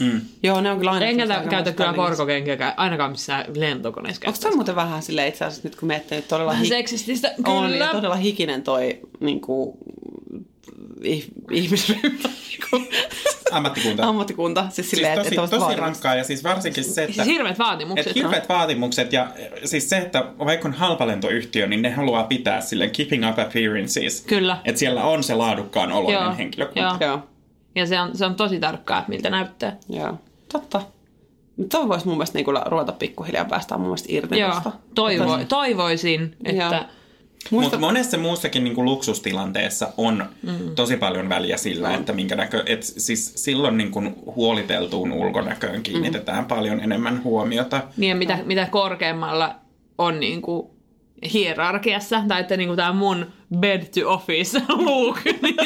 Mm. 0.01 0.20
Joo, 0.42 0.61
ne 0.61 0.70
on 0.70 0.79
kyllä 0.79 0.90
aina. 0.90 1.07
Enkä 1.07 1.27
käytä 1.51 1.73
kyllä 1.73 1.92
korkokenkiä, 1.92 2.75
ainakaan 2.77 3.11
missään 3.11 3.44
lentokoneessa 3.57 4.23
Onko 4.27 4.38
toi 4.42 4.55
muuten 4.55 4.77
vähän 4.77 5.03
silleen 5.03 5.29
itse 5.29 5.44
asiassa 5.44 5.68
nyt 5.68 5.77
kun 5.77 5.87
miettii, 5.87 6.18
että 6.18 6.29
todella, 6.29 6.51
Vähän 6.51 6.62
hi- 6.62 6.68
seksististä, 6.68 7.35
on, 7.47 7.70
kyllä. 7.70 7.85
ja 7.85 7.92
todella 7.92 8.16
hikinen 8.16 8.62
toi 8.62 9.01
niin 9.20 9.40
kuin, 9.40 9.79
ih- 11.05 11.31
ihmisryhmä. 11.51 12.29
Ammattikunta. 13.57 14.09
Ammattikunta. 14.09 14.62
Siis 14.62 14.75
Siis 14.75 14.90
silleen, 14.90 15.19
tosi, 15.19 15.29
että, 15.29 15.40
että 15.45 15.51
tosi 15.51 15.61
vaatimukset. 15.61 15.81
rankkaa 15.85 16.14
ja 16.14 16.25
siis 16.25 16.45
varsinkin 16.45 16.85
se, 16.85 17.03
että... 17.05 17.14
Siis 17.14 17.27
hirveät 17.27 17.59
vaatimukset. 17.59 18.07
Et 18.07 18.14
hirveät 18.14 18.49
vaatimukset 18.49 19.12
ja 19.12 19.31
siis 19.64 19.88
se, 19.90 19.97
että 19.99 20.25
vaikka 20.38 20.69
on 20.69 20.75
halpalentoyhtiö, 20.75 21.67
niin 21.67 21.83
ne 21.83 21.90
haluaa 21.90 22.25
pitää 22.25 22.61
silleen 22.61 22.90
keeping 22.90 23.29
up 23.31 23.38
appearances. 23.38 24.21
Kyllä. 24.27 24.59
Että 24.64 24.79
siellä 24.79 25.05
on 25.05 25.23
se 25.23 25.35
laadukkaan 25.35 25.93
oloinen 25.93 26.23
Joo, 26.23 26.35
henkilökunta. 26.38 26.81
joo. 27.01 27.11
Joo. 27.11 27.23
Ja 27.75 27.87
se 27.87 28.01
on, 28.01 28.17
se 28.17 28.27
on 28.27 28.35
tosi 28.35 28.61
tarkkaa, 28.61 28.99
että 28.99 29.11
miltä 29.11 29.31
näyttää. 29.31 29.77
Joo. 29.88 30.14
Totta. 30.53 30.81
Tuo 31.71 31.88
voisi 31.88 32.07
mun 32.07 32.17
mielestä 32.17 32.38
niin 32.38 32.47
ruveta 32.67 32.93
pikkuhiljaa 32.93 33.45
päästään 33.45 33.81
mun 33.81 33.88
mielestä 33.88 34.07
irti 34.11 34.38
Joo, 34.38 34.61
toivo, 34.95 35.38
toivoisin, 35.49 36.37
että... 36.45 36.64
Joo. 36.77 36.85
Mutta 37.50 37.78
monessa 37.78 38.18
muussakin 38.18 38.64
niinku 38.64 38.85
luksustilanteessa 38.85 39.92
on 39.96 40.26
mm. 40.42 40.74
tosi 40.74 40.96
paljon 40.96 41.28
väliä 41.28 41.57
sillä, 41.57 41.94
että 41.94 42.12
minkä 42.12 42.37
näkö... 42.37 42.62
Et 42.66 42.83
siis 42.83 43.33
silloin 43.37 43.76
niinku 43.76 44.02
huoliteltuun 44.37 45.12
ulkonäköön 45.12 45.83
kiinnitetään 45.83 46.44
mm. 46.44 46.48
paljon 46.48 46.80
enemmän 46.80 47.24
huomiota. 47.24 47.83
Niin 47.96 48.16
mitä, 48.16 48.38
mitä 48.44 48.68
korkeammalla 48.70 49.54
on 49.98 50.20
niinku 50.20 50.74
hierarkiassa, 51.33 52.22
tai 52.29 52.40
että 52.40 52.57
niinku 52.57 52.77
tämä 52.77 52.92
mun 52.92 53.27
bed 53.59 53.83
to 53.85 54.12
office 54.12 54.59
look, 54.87 55.20
niin 55.42 55.57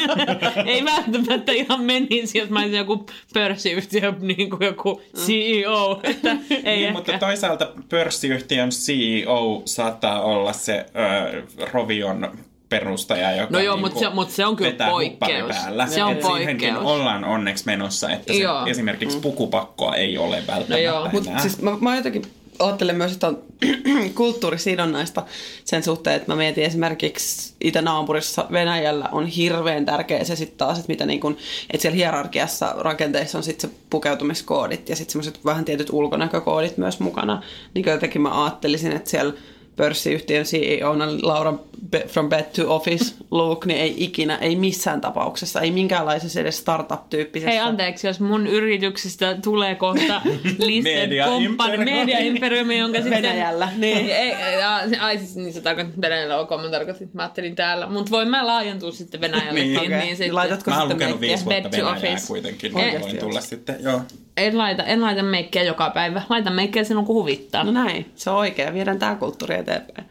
ei 0.65 0.85
välttämättä 0.85 1.51
ihan 1.51 1.81
menisi, 1.81 2.37
jos 2.37 2.49
mä 2.49 2.59
olisin 2.59 2.77
joku 2.77 3.05
pörssiyhtiö, 3.33 4.13
niin 4.19 4.49
kuin 4.49 4.61
joku 4.65 5.01
CEO. 5.15 5.99
Että 6.03 6.29
ei 6.29 6.61
Niin, 6.63 6.65
ehkä. 6.83 6.93
mutta 6.93 7.17
toisaalta 7.19 7.71
pörssiyhtiön 7.89 8.69
CEO 8.69 9.61
saattaa 9.65 10.21
olla 10.21 10.53
se 10.53 10.85
ö, 11.29 11.41
Rovion 11.73 12.31
perustaja, 12.69 13.31
joka 13.35 13.53
No 13.53 13.59
joo, 13.59 13.75
niinku 13.75 13.89
mut 13.89 13.99
se- 13.99 14.09
mut 14.09 14.29
se 14.29 14.45
on 14.45 14.55
kyllä 14.55 14.71
vetää 14.71 14.89
poikkeus. 14.89 15.41
huppari 15.41 15.61
Päällä. 15.63 15.87
Se 15.87 16.03
on 16.03 16.11
Et 16.13 16.23
siihenkin 16.23 16.73
poikkeus. 16.73 16.91
ollaan 16.93 17.23
onneksi 17.23 17.63
menossa, 17.65 18.09
että 18.09 18.33
se 18.33 18.39
Joo. 18.39 18.65
esimerkiksi 18.65 19.19
pukupakkoa 19.19 19.95
ei 19.95 20.17
ole 20.17 20.35
välttämättä 20.35 20.73
No 20.73 20.77
joo, 20.79 21.09
Mutta 21.11 21.29
enää. 21.29 21.41
siis 21.41 21.61
mä, 21.61 21.77
mä 21.81 21.95
jotenkin 21.95 22.21
ajattelen 22.59 22.95
myös, 22.95 23.11
että 23.11 23.27
on 23.27 23.43
kulttuurisidonnaista 24.15 25.25
sen 25.65 25.83
suhteen, 25.83 26.15
että 26.15 26.31
mä 26.31 26.35
mietin 26.35 26.63
esimerkiksi 26.63 27.53
Itä-naapurissa 27.61 28.45
Venäjällä 28.51 29.09
on 29.11 29.27
hirveän 29.27 29.85
tärkeä 29.85 30.23
se 30.23 30.35
sitten 30.35 30.57
taas, 30.57 30.79
että 30.79 30.91
mitä 30.91 31.05
niin 31.05 31.19
kun, 31.19 31.37
että 31.73 31.81
siellä 31.81 31.95
hierarkiassa 31.95 32.75
rakenteissa 32.77 33.37
on 33.37 33.43
sitten 33.43 33.69
se 33.69 33.75
pukeutumiskoodit 33.89 34.89
ja 34.89 34.95
sitten 34.95 35.11
semmoiset 35.11 35.45
vähän 35.45 35.65
tietyt 35.65 35.89
ulkonäkökoodit 35.91 36.77
myös 36.77 36.99
mukana. 36.99 37.43
Niin 37.73 37.85
jotenkin 37.85 38.21
mä 38.21 38.43
ajattelisin, 38.43 38.91
että 38.91 39.09
siellä 39.09 39.33
pörssiyhtiön 39.79 40.45
CEOna 40.45 41.05
Laura 41.21 41.53
from 42.07 42.29
bed 42.29 42.43
to 42.55 42.75
office 42.75 43.15
look, 43.31 43.65
niin 43.65 43.79
ei 43.79 43.95
ikinä, 44.03 44.35
ei 44.35 44.55
missään 44.55 45.01
tapauksessa, 45.01 45.61
ei 45.61 45.71
minkäänlaisessa 45.71 46.39
edes 46.39 46.57
startup-tyyppisessä. 46.57 47.49
Hei 47.49 47.59
anteeksi, 47.59 48.07
jos 48.07 48.19
mun 48.19 48.47
yrityksestä 48.47 49.37
tulee 49.43 49.75
kohta 49.75 50.21
listed 50.67 51.07
Media 51.07 51.25
company, 51.25 51.73
Imperium. 51.73 51.95
media 51.95 52.19
imperiumi, 52.19 52.77
jonka 52.77 53.01
sitten... 53.01 53.23
Venäjällä, 53.23 53.69
niin. 53.77 53.97
Ei, 53.97 54.33
ai 54.99 55.17
siis 55.17 55.35
niin 55.35 55.53
se 55.53 55.61
tarkoittaa 55.61 56.01
Venäjällä, 56.01 56.39
ok, 56.39 56.49
mä 56.49 56.69
tarkoitin, 56.69 57.03
että 57.03 57.17
mä 57.17 57.21
ajattelin 57.21 57.55
täällä. 57.55 57.87
Mutta 57.87 58.11
voin 58.11 58.29
mä 58.29 58.47
laajentua 58.47 58.91
sitten 58.91 59.21
Venäjällekin. 59.21 59.55
Niin. 59.55 59.67
niin, 59.67 59.79
Okei. 59.79 60.05
niin 60.05 60.17
sitten... 60.17 60.35
Laitatko 60.35 60.71
Mä 60.71 60.77
oon 60.77 60.89
sitten 60.89 61.07
lukenut 61.07 61.21
viisi 61.21 61.45
vuotta 61.45 61.69
Bed 61.69 61.79
to 61.79 61.85
Venäjää 61.85 62.19
kuitenkin, 62.27 62.73
niin 62.75 63.01
voin 63.01 63.17
tulla 63.17 63.41
sitten, 63.41 63.75
joo. 63.79 64.01
En 64.39 64.57
laita, 64.57 64.83
en 64.83 65.01
laita 65.01 65.23
meikkiä 65.23 65.63
joka 65.63 65.89
päivä. 65.89 66.21
Laitan 66.29 66.53
meikkiä 66.53 66.83
silloin, 66.83 67.05
kun 67.07 67.15
huvittaa. 67.15 67.63
No 67.63 67.71
näin, 67.71 68.11
se 68.15 68.29
on 68.29 68.35
oikein. 68.37 68.73
Viedään 68.73 68.99
tämä 68.99 69.15
kulttuuri 69.15 69.55
eteenpäin. 69.55 70.07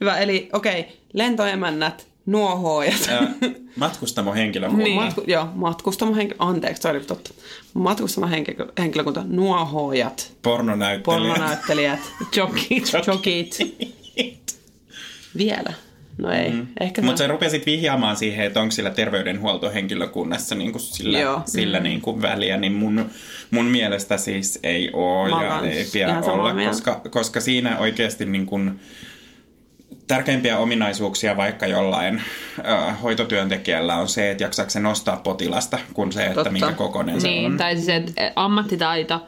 Hyvä, 0.00 0.18
eli 0.18 0.48
okei, 0.52 0.80
okay, 0.80 0.92
lentoemännät, 1.12 2.06
nuohoojat. 2.26 3.08
Ö, 3.42 3.50
Matkustamo 3.76 4.34
henkilökunta. 4.34 4.84
Niin. 4.84 5.02
Matku, 5.02 5.22
joo, 5.26 5.48
matkustamo 5.54 6.14
henkilö, 6.14 6.36
anteeksi, 6.38 6.82
se 6.82 6.88
oli 6.88 7.00
totta. 7.00 7.30
Matkustamo 7.74 8.26
henkilö, 8.26 8.66
henkilökunta, 8.78 9.24
nuohoojat, 9.26 10.32
Pornonäyttelijät. 10.42 11.02
pornonäyttelijät, 11.32 12.00
Jokit. 12.36 12.92
jokit. 13.06 13.58
Vielä? 15.36 15.72
No 16.18 16.32
ei, 16.32 16.50
mm. 16.50 16.66
ehkä 16.80 17.02
Mutta 17.02 17.18
se... 17.18 17.24
sä 17.24 17.28
rupesit 17.28 17.66
vihjaamaan 17.66 18.16
siihen, 18.16 18.46
että 18.46 18.60
onko 18.60 18.70
sillä 18.72 18.90
terveydenhuoltohenkilökunnassa 18.90 20.54
niin 20.54 20.72
kuin 20.72 20.82
sillä, 20.82 21.18
Joo. 21.18 21.42
sillä 21.46 21.80
niin 21.80 22.00
kuin 22.00 22.22
väliä, 22.22 22.56
niin 22.56 22.72
mun, 22.72 23.10
mun 23.50 23.64
mielestä 23.64 24.16
siis 24.16 24.58
ei 24.62 24.90
ole 24.92 25.30
Mä 25.30 25.44
ja 25.44 25.60
ei 25.60 25.86
pidä 25.92 26.20
olla, 26.20 26.54
koska, 26.68 27.00
koska 27.10 27.40
siinä 27.40 27.78
oikeasti 27.78 28.24
niin 28.26 28.46
kuin 28.46 28.80
tärkeimpiä 30.06 30.58
ominaisuuksia 30.58 31.36
vaikka 31.36 31.66
jollain 31.66 32.22
äh, 32.68 33.02
hoitotyöntekijällä 33.02 33.96
on 33.96 34.08
se, 34.08 34.30
että 34.30 34.44
jaksaako 34.44 34.70
se 34.70 34.80
nostaa 34.80 35.16
potilasta, 35.16 35.78
kuin 35.94 36.12
se, 36.12 36.22
että 36.22 36.34
Totta. 36.34 36.50
minkä 36.50 36.72
kokoinen 36.72 37.20
se 37.20 37.28
Niin, 37.28 37.46
on. 37.52 37.56
tai 37.58 37.76
siis 37.76 37.88
että 37.88 38.32
ammattitaito, 38.36 39.26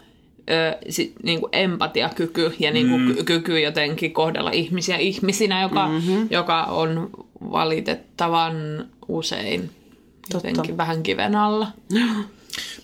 ö, 0.50 0.78
sit, 0.88 1.12
niin 1.22 1.40
kuin 1.40 1.50
empatiakyky 1.52 2.54
ja 2.58 2.70
niin 2.70 2.88
kuin 2.88 3.00
mm. 3.00 3.24
kyky 3.24 3.60
jotenkin 3.60 4.12
kohdella 4.12 4.50
ihmisiä 4.50 4.96
ihmisinä, 4.96 5.62
joka, 5.62 5.88
mm-hmm. 5.88 6.28
joka 6.30 6.62
on 6.62 7.10
valitettavan 7.40 8.86
usein 9.08 9.70
jotenkin 10.34 10.76
vähän 10.76 11.02
kiven 11.02 11.36
alla. 11.36 11.66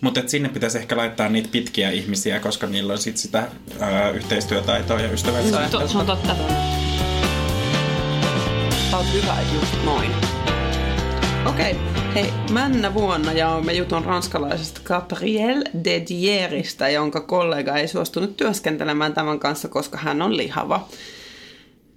Mutta 0.01 0.21
sinne 0.27 0.49
pitäisi 0.49 0.79
ehkä 0.79 0.97
laittaa 0.97 1.29
niitä 1.29 1.49
pitkiä 1.53 1.91
ihmisiä, 1.91 2.41
koska 2.41 2.67
niillä 2.67 2.93
on 2.93 2.99
sit 2.99 3.17
sitä 3.17 3.39
äh, 3.83 4.15
yhteistyötaitoa 4.15 5.01
ja 5.01 5.13
ystävällisyyttä. 5.13 5.69
To, 5.69 5.89
se 5.89 5.99
on 5.99 6.07
totta. 6.07 6.37
Sä 8.91 8.97
oot 8.97 9.07
hyvä 9.13 9.37
just 9.55 9.85
noin. 9.85 10.24
Okei, 11.47 11.73
okay. 11.73 12.05
hei, 12.15 12.33
männä 12.53 12.95
vuonna 12.95 13.33
jaamme 13.33 13.73
jutun 13.73 14.05
ranskalaisesta 14.05 14.81
Gabriel 14.85 15.65
de 15.85 16.03
Dieristä, 16.09 16.89
jonka 16.89 17.21
kollega 17.21 17.77
ei 17.77 17.89
suostunut 17.89 18.37
työskentelemään 18.37 19.15
tämän 19.15 19.39
kanssa, 19.39 19.69
koska 19.69 19.99
hän 19.99 20.23
on 20.23 20.37
lihava. 20.37 20.89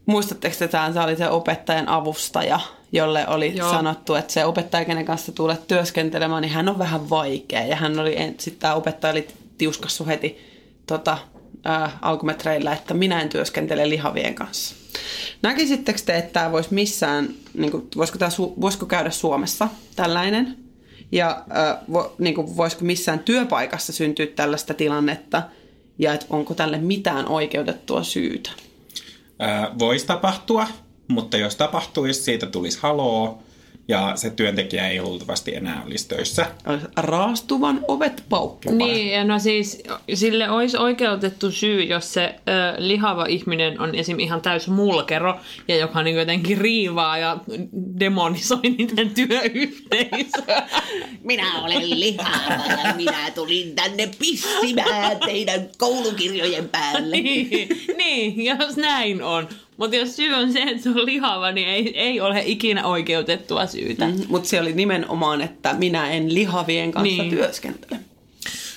Muistatteko 0.06 0.56
te 0.60 0.68
tämän, 0.68 0.94
se 0.94 1.00
oli 1.00 1.16
se 1.16 1.30
opettajan 1.30 1.90
avustaja, 1.90 2.60
jolle 2.92 3.28
oli. 3.28 3.56
Joo. 3.56 3.72
sanottu, 3.72 4.16
että 4.16 4.34
se 4.34 4.46
opettaja, 4.46 4.86
kenen 4.86 5.06
kanssa 5.06 5.32
tulet 5.32 5.68
työskentelemään, 5.68 6.42
niin 6.42 6.54
hän 6.54 6.70
on 6.70 6.80
vähän 6.80 7.10
vaikea. 7.10 7.66
Ja 7.66 7.76
hän 7.76 8.00
oli, 8.00 8.16
sitten 8.38 8.60
tämä 8.60 8.76
opettaja 8.76 9.12
oli 9.12 9.28
tiuskassu 9.58 10.06
heti 10.06 10.38
tota, 10.88 11.18
ää, 11.66 11.98
alkumetreillä, 12.02 12.74
että 12.74 12.94
minä 12.94 13.22
en 13.22 13.30
työskentele 13.30 13.90
lihavien 13.90 14.36
kanssa. 14.36 14.76
Näkisittekö 15.42 16.00
te, 16.06 16.18
että 16.18 16.34
tämä 16.34 16.52
voisi 16.52 16.74
missään, 16.74 17.30
niin 17.54 17.72
kuin, 17.72 17.88
voisiko, 17.98 18.18
tämä, 18.18 18.32
voisiko 18.62 18.86
käydä 18.86 19.10
Suomessa 19.10 19.68
tällainen? 19.96 20.58
Ja 21.12 21.30
äh, 21.52 21.78
vo, 21.94 22.16
niin 22.18 22.36
kuin, 22.36 22.58
voisiko 22.58 22.86
missään 22.86 23.20
työpaikassa 23.20 23.94
syntyä 23.94 24.28
tällaista 24.28 24.74
tilannetta? 24.74 25.44
Ja 26.00 26.14
että 26.14 26.26
onko 26.30 26.54
tälle 26.54 26.78
mitään 26.78 27.28
oikeutettua 27.28 28.04
syytä? 28.04 28.50
Voisi 29.80 30.06
tapahtua, 30.06 30.68
mutta 31.08 31.38
jos 31.38 31.56
tapahtuisi, 31.56 32.24
siitä 32.24 32.46
tulisi 32.46 32.80
haloo 32.82 33.44
ja 33.88 34.12
se 34.16 34.30
työntekijä 34.30 34.88
ei 34.88 35.02
luultavasti 35.02 35.56
enää 35.56 35.84
olisi 35.86 36.08
töissä. 36.08 36.46
Raastuvan 36.96 37.86
ovet 37.88 38.24
paukkumaan. 38.30 38.78
Niin, 38.78 39.12
ja 39.12 39.24
no 39.24 39.40
siis 39.40 39.84
sille 40.14 40.50
olisi 40.50 40.78
oikeutettu 40.78 41.52
syy, 41.52 41.84
jos 41.84 42.14
se 42.14 42.24
ö, 42.26 42.76
lihava 42.78 43.26
ihminen 43.26 43.82
on 43.82 43.96
esim. 43.96 44.20
ihan 44.20 44.42
täys 44.42 44.68
mulkero, 44.68 45.40
ja 45.68 45.76
joka 45.76 46.04
niin 46.04 46.16
jotenkin 46.16 46.58
riivaa 46.58 47.18
ja 47.18 47.38
demonisoi 48.00 48.60
niiden 48.78 49.10
työyhteisöä. 49.10 50.68
Minä 51.24 51.62
olen 51.64 52.00
lihava 52.00 52.84
ja 52.88 52.94
minä 52.96 53.32
tulin 53.36 53.76
tänne 53.76 54.10
pissimään 54.20 55.18
teidän 55.26 55.70
koulukirjojen 55.78 56.70
päälle. 56.70 57.16
niin, 57.22 57.70
niin, 57.98 58.46
jos 58.46 58.78
näin 58.78 59.24
on. 59.24 59.50
Mutta 59.78 59.96
jos 59.96 60.16
syy 60.16 60.34
on 60.34 60.54
se, 60.54 60.62
että 60.62 60.84
se 60.84 60.90
on 60.90 61.06
lihava, 61.06 61.52
niin 61.52 61.68
ei, 61.70 62.00
ei 62.00 62.22
ole 62.22 62.44
ikinä 62.46 62.86
oikeutettua 62.86 63.66
syytä. 63.68 64.06
Mm. 64.08 64.12
Mm, 64.14 64.26
Mutta 64.28 64.50
se 64.50 64.62
oli 64.62 64.74
nimenomaan, 64.74 65.42
että 65.42 65.74
minä 65.74 66.10
en 66.12 66.34
lihavien 66.34 66.92
kanssa 66.92 67.24
Niin. 67.24 67.30
työskentele. 67.30 68.00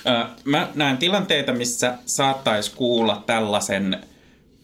Ö, 0.07 0.25
Mä 0.45 0.67
näen 0.75 0.97
tilanteita, 0.97 1.51
missä 1.53 1.93
saattaisi 2.05 2.71
kuulla 2.75 3.23
tällaisen, 3.25 3.97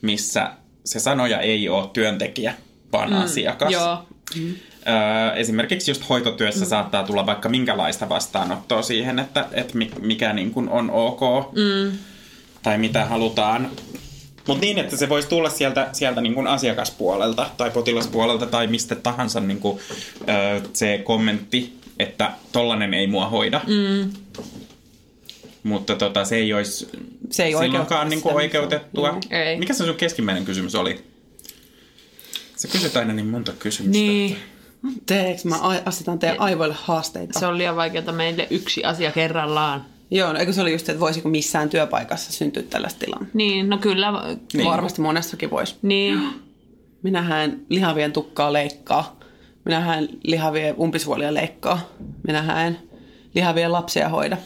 missä 0.01 0.51
se 0.85 0.99
sanoja 0.99 1.39
ei 1.39 1.69
ole 1.69 1.87
työntekijä, 1.93 2.53
vaan 2.91 3.09
mm, 3.09 3.17
asiakas. 3.21 3.71
Joo. 3.71 3.97
Ö, 4.37 5.33
Esimerkiksi 5.35 5.91
just 5.91 6.09
hoitotyössä 6.09 6.65
mm. 6.65 6.69
saattaa 6.69 7.03
tulla 7.03 7.25
vaikka 7.25 7.49
minkälaista 7.49 8.09
vastaanottoa 8.09 8.81
siihen, 8.81 9.19
että, 9.19 9.45
että 9.51 9.77
mi- 9.77 9.91
mikä 10.01 10.33
niin 10.33 10.51
kuin 10.51 10.69
on 10.69 10.91
ok 10.91 11.19
mm. 11.55 11.97
tai 12.63 12.77
mitä 12.77 13.05
halutaan. 13.05 13.69
Mutta 14.47 14.61
niin, 14.61 14.77
että 14.77 14.97
se 14.97 15.09
voisi 15.09 15.27
tulla 15.27 15.49
sieltä, 15.49 15.89
sieltä 15.93 16.21
niin 16.21 16.33
kuin 16.33 16.47
asiakaspuolelta 16.47 17.49
tai 17.57 17.71
potilaspuolelta 17.71 18.45
tai 18.45 18.67
mistä 18.67 18.95
tahansa 18.95 19.39
niin 19.39 19.59
kuin, 19.59 19.79
ö, 20.21 20.61
se 20.73 21.01
kommentti, 21.03 21.77
että 21.99 22.31
tollanen 22.51 22.93
ei 22.93 23.07
mua 23.07 23.29
hoida. 23.29 23.61
Mm. 23.67 24.11
Mutta 25.63 25.95
tota, 25.95 26.25
se 26.25 26.35
ei 26.35 26.53
olisi 26.53 26.89
Se 27.29 27.43
ei 27.43 27.57
silloinkaan 27.57 28.09
niin 28.09 28.21
kuin 28.21 28.35
oikeutettua. 28.35 29.07
Joo. 29.07 29.19
Ei. 29.29 29.57
Mikä 29.57 29.73
se 29.73 29.85
sun 29.85 29.95
keskimmäinen 29.95 30.45
kysymys 30.45 30.75
oli? 30.75 31.03
Se 32.55 32.67
kysyt 32.67 32.97
aina 32.97 33.13
niin 33.13 33.27
monta 33.27 33.51
kysymystä. 33.59 33.97
Niin. 33.97 34.37
Anteeksi, 34.85 35.47
mä 35.47 35.55
asetan 35.85 36.19
teidän 36.19 36.39
aivoille 36.39 36.75
haasteita. 36.81 37.39
Se 37.39 37.45
on 37.45 37.57
liian 37.57 37.75
vaikeaa 37.75 38.11
meille 38.11 38.47
yksi 38.49 38.83
asia 38.83 39.11
kerrallaan. 39.11 39.85
Joo, 40.11 40.33
no 40.33 40.39
eikö 40.39 40.53
se 40.53 40.61
oli 40.61 40.71
just, 40.71 40.89
että 40.89 40.99
voisiko 40.99 41.29
missään 41.29 41.69
työpaikassa 41.69 42.31
syntyä 42.31 42.63
tällaista 42.63 42.99
tilannetta? 42.99 43.37
Niin, 43.37 43.69
no 43.69 43.77
kyllä. 43.77 44.13
Niin. 44.53 44.65
Varmasti 44.65 45.01
monessakin 45.01 45.49
voisi. 45.49 45.75
Niin. 45.81 46.19
Minähän 47.03 47.59
lihavien 47.69 48.13
tukkaa 48.13 48.53
leikkaa. 48.53 49.19
Minähän 49.65 50.07
lihavien 50.23 50.75
umpisuolia 50.79 51.33
leikkaa. 51.33 51.89
Minähän 52.27 52.79
lihavien 53.35 53.71
lapsia 53.71 54.09
hoida. 54.09 54.37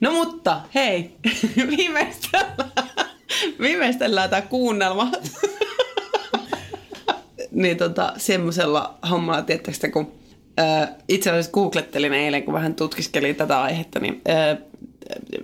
No 0.00 0.12
mutta, 0.12 0.60
hei, 0.74 1.16
viimeistellään, 1.76 2.72
viimeistellään 3.60 4.30
tämä 4.30 4.42
kuunnelma. 4.42 5.10
niin 7.50 7.76
tota, 7.76 8.12
semmoisella 8.16 8.98
hommalla, 9.10 9.42
tiettäkö 9.42 9.90
kun 9.92 10.12
itse 11.08 11.30
asiassa 11.30 11.52
googlettelin 11.52 12.14
eilen, 12.14 12.42
kun 12.42 12.54
vähän 12.54 12.74
tutkiskelin 12.74 13.36
tätä 13.36 13.62
aihetta, 13.62 14.00
niin 14.00 14.22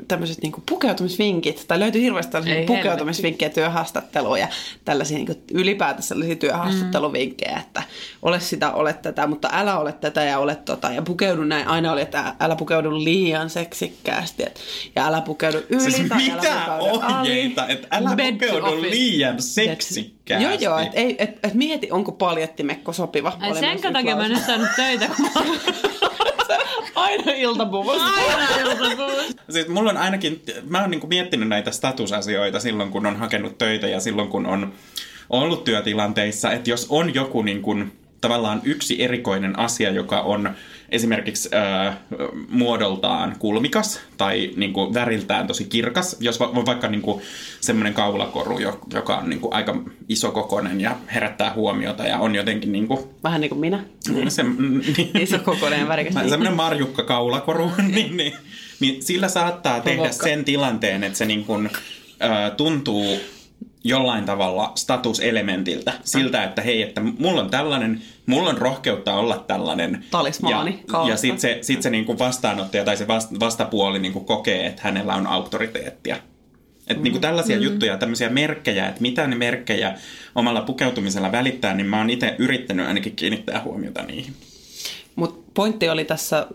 tämmöiset 0.09 0.43
niinku 0.43 0.63
pukeutumisvinkit, 0.69 1.65
tai 1.69 1.81
löytyi 1.81 2.03
hirveästi 2.03 2.33
tällaisia 2.33 2.59
Ei 2.59 2.67
pukeutumisvinkkejä 2.67 3.51
työhaastatteluun 3.51 4.41
ja 4.41 4.49
tällaisia 4.85 5.17
niinku 5.17 5.35
ylipäätänsä 5.55 6.09
sellaisia 6.09 6.37
työhaastatteluvinkkejä, 6.37 7.63
että 7.67 7.83
ole 8.23 8.41
sitä, 8.41 8.73
ole 8.73 8.93
tätä, 8.93 9.27
mutta 9.27 9.49
älä 9.53 9.79
ole 9.79 9.93
tätä 9.93 10.25
ja 10.25 10.39
ole 10.39 10.55
tota, 10.55 10.91
ja 10.91 11.03
pukeudu 11.03 11.45
näin. 11.45 11.69
Aina 11.69 11.93
oli, 11.93 12.01
että 12.01 12.35
älä 12.41 12.57
pukeudu 12.57 13.05
liian 13.05 13.51
seksikkäästi, 13.51 14.43
et, 14.43 14.61
ja 14.97 15.07
älä 15.07 15.21
pukeudu 15.21 15.59
yli 15.69 15.91
Siis 15.93 16.09
tai 16.09 16.31
älä 16.31 16.35
mitä 16.35 16.77
pukeudu 16.79 17.07
ohjeita, 17.07 17.69
että 17.69 17.89
älä 17.91 18.17
Bed 18.17 18.33
pukeudu 18.33 18.67
office. 18.67 18.91
liian 18.91 19.43
seksikkäästi. 19.43 20.45
Joo, 20.45 20.55
joo, 20.61 20.79
että 20.79 21.01
et, 21.01 21.17
et, 21.19 21.39
et 21.43 21.55
mieti, 21.55 21.91
onko 21.91 22.13
paljettimekko 22.13 22.93
sopiva. 22.93 23.37
Ai 23.41 23.55
sen 23.55 23.93
takia 23.93 24.17
mä 24.17 24.25
en 24.25 24.31
nyt 24.31 24.45
saanut 24.47 24.69
töitä, 24.77 25.09
kun 25.17 25.25
mä 25.25 25.43
Aina 26.95 27.33
iltapuvussa. 27.33 28.05
aina 28.05 28.71
iltapuvussa. 28.71 29.33
Siis 29.51 29.69
mulla 29.69 29.91
on 29.91 29.97
ainakin, 29.97 30.43
mä 30.69 30.81
oon 30.81 30.91
niinku 30.91 31.07
miettinyt 31.07 31.49
näitä 31.49 31.71
statusasioita 31.71 32.61
silloin, 32.61 32.91
kun 32.91 33.07
on 33.07 33.17
hakenut 33.17 33.59
töitä 33.59 33.87
ja 33.87 34.01
silloin, 34.01 34.29
kun 34.29 34.47
on 34.47 34.73
ollut 35.31 35.65
työtilanteissa, 35.65 36.53
että 36.53 36.71
jos 36.71 36.87
on 36.91 37.15
joku 37.15 37.43
niin 37.43 37.63
kuin, 37.63 37.93
tavallaan 38.23 38.61
yksi 38.65 39.03
erikoinen 39.03 39.59
asia, 39.59 39.91
joka 39.91 40.21
on 40.21 40.51
esimerkiksi 40.89 41.49
äh, 41.55 41.97
muodoltaan 42.49 43.37
kulmikas 43.39 44.01
tai 44.17 44.51
niin 44.57 44.73
kuin, 44.73 44.95
väriltään 44.95 45.47
tosi 45.47 45.65
kirkas, 45.65 46.17
jos 46.21 46.41
va- 46.41 46.53
on 46.57 46.67
vaikka 46.67 46.89
niin 46.89 47.03
kuin, 47.03 47.23
semmoinen 47.61 47.95
kaulakoru, 47.95 48.59
jo- 48.59 48.79
joka 48.95 49.17
on 49.17 49.31
niin 49.31 49.41
kuin, 49.41 49.53
aika 49.55 49.83
isokokoinen 50.09 50.81
ja 50.81 50.97
herättää 51.15 51.53
huomiota 51.55 52.05
ja 52.05 52.19
on 52.19 52.35
jotenkin 52.35 52.73
niin 52.73 52.89
kuin, 52.89 53.01
Vähän 53.25 53.41
niin 53.41 53.49
kuin 53.49 53.59
minä. 53.61 53.85
se, 54.29 54.43
niin, 54.43 54.83
Isokokoinen 55.23 55.81
ja 55.81 55.89
värikäs. 55.89 56.15
Semmoinen 56.15 56.57
marjukka 56.57 57.03
kaulakoru, 57.03 57.71
niin, 57.95 58.17
niin, 58.17 58.33
niin 58.81 59.03
sillä 59.03 59.29
saattaa 59.29 59.81
tehdä 59.81 59.97
Provokka. 60.03 60.25
sen 60.25 60.45
tilanteen, 60.45 61.05
että 61.05 61.19
se 61.19 61.25
niin 61.25 61.45
kuin, 61.45 61.71
ö, 62.23 62.51
tuntuu 62.57 63.21
jollain 63.85 64.25
tavalla 64.25 64.73
statuselementiltä. 64.75 65.93
Siltä, 66.05 66.45
että 66.45 66.63
hei, 66.63 66.83
että 66.83 67.01
mulla 67.01 67.41
on 67.41 67.51
tällainen, 67.51 68.03
mulla 68.27 68.51
on 68.51 68.59
rohkeutta 68.59 69.15
olla 69.15 69.45
tällainen. 69.47 70.05
Talismaani 70.11 70.85
Ja, 70.93 71.09
ja 71.09 71.17
sitten 71.17 71.41
se, 71.41 71.59
sit 71.61 71.83
se 71.83 71.91
niin 71.91 72.05
kuin 72.05 72.19
vastaanottaja 72.19 72.85
tai 72.85 72.97
se 72.97 73.07
vast- 73.09 73.41
vastapuoli 73.41 73.99
niin 73.99 74.13
kuin 74.13 74.25
kokee, 74.25 74.67
että 74.67 74.83
hänellä 74.85 75.15
on 75.15 75.27
auktoriteettia. 75.27 76.17
Että 76.89 77.03
niin 77.03 77.13
kuin 77.13 77.23
tällaisia 77.23 77.57
mm. 77.57 77.63
juttuja, 77.63 77.99
tämmöisiä 77.99 78.29
merkkejä, 78.29 78.89
että 78.89 79.03
mitä 79.03 79.27
ne 79.27 79.37
merkkejä 79.37 79.95
omalla 80.35 80.61
pukeutumisella 80.61 81.33
välittää, 81.33 81.75
niin 81.75 81.87
mä 81.87 81.99
oon 81.99 82.11
itse 82.11 82.35
yrittänyt 82.39 82.87
ainakin 82.87 83.17
kiinnittää 83.17 83.63
huomiota 83.63 84.03
niihin. 84.03 84.35
Pointti 85.55 85.89
oli 85.89 86.05
tässä, 86.05 86.47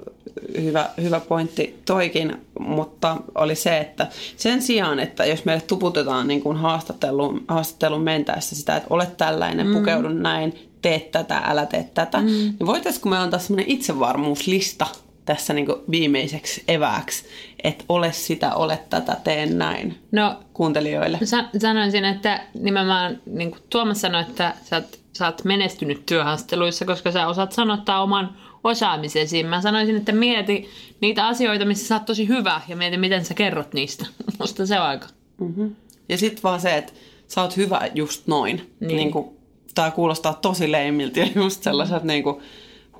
hyvä, 0.62 0.90
hyvä 1.02 1.20
pointti 1.20 1.82
toikin, 1.86 2.36
mutta 2.60 3.18
oli 3.36 3.56
se, 3.56 3.78
että 3.78 4.08
sen 4.38 4.62
sijaan, 4.62 5.00
että 5.00 5.26
jos 5.26 5.46
meille 5.46 5.62
tuputetaan 5.62 6.28
niin 6.28 6.42
kuin 6.42 6.58
haastatteluun, 6.58 7.44
haastatteluun 7.48 8.02
mentäessä 8.02 8.56
sitä, 8.56 8.76
että 8.76 8.88
ole 8.90 9.08
tällainen, 9.18 9.68
mm. 9.68 9.74
pukeudu 9.74 10.10
näin, 10.10 10.70
tee 10.82 11.00
tätä, 11.00 11.38
älä 11.38 11.66
tee 11.66 11.90
tätä, 11.94 12.18
mm. 12.18 12.26
niin 12.26 12.66
voitaisiinko 12.66 13.10
me 13.10 13.18
antaa 13.18 13.40
semmoinen 13.40 13.72
itsevarmuuslista 13.72 14.88
tässä 15.28 15.54
niin 15.54 15.66
kuin 15.66 15.82
viimeiseksi 15.92 16.64
evääksi, 16.68 17.26
että 17.64 17.86
ole 17.90 18.12
sitä, 18.12 18.56
ole 18.56 18.80
tätä, 18.90 19.18
tee 19.24 19.46
näin 19.46 19.98
No, 20.12 20.40
kuuntelijoille. 20.54 21.20
Sa- 21.24 21.50
sanoisin, 21.58 22.06
että 22.06 22.42
nimenomaan 22.60 23.18
niin 23.26 23.52
kuin 23.52 23.62
Tuomas 23.70 24.02
sanoi, 24.02 24.22
että 24.22 24.54
sä 24.64 24.76
oot, 24.76 25.00
sä 25.14 25.26
oot 25.26 25.44
menestynyt 25.44 26.06
työhaasteluissa, 26.06 26.86
koska 26.86 27.12
sä 27.12 27.28
osaat 27.28 27.52
sanottaa 27.52 28.04
oman 28.04 28.38
osaamisesi. 28.68 29.44
Mä 29.44 29.62
sanoisin, 29.62 29.96
että 29.96 30.12
mieti 30.12 30.70
niitä 31.02 31.28
asioita, 31.28 31.66
missä 31.66 31.88
sä 31.88 31.96
oot 31.96 32.06
tosi 32.06 32.28
hyvä 32.28 32.62
ja 32.68 32.76
mieti, 32.76 32.98
miten 32.98 33.26
sä 33.26 33.34
kerrot 33.34 33.74
niistä. 33.74 34.06
Musta 34.40 34.66
se 34.66 34.80
on 34.80 34.86
aika. 34.86 35.08
Ja 36.10 36.18
sitten 36.18 36.44
vaan 36.44 36.62
se, 36.62 36.78
että 36.78 36.94
sä 37.28 37.42
oot 37.42 37.58
hyvä 37.58 37.82
just 37.96 38.28
noin. 38.28 38.76
Niin. 38.80 38.96
Niin. 38.96 39.12
Kuin, 39.12 39.30
tää 39.76 39.92
kuulostaa 39.92 40.34
tosi 40.34 40.72
leimiltä 40.72 41.20
ja 41.20 41.28
just 41.36 41.64
sellaiset 41.64 42.04
niin 42.04 42.24
kuin, 42.24 42.42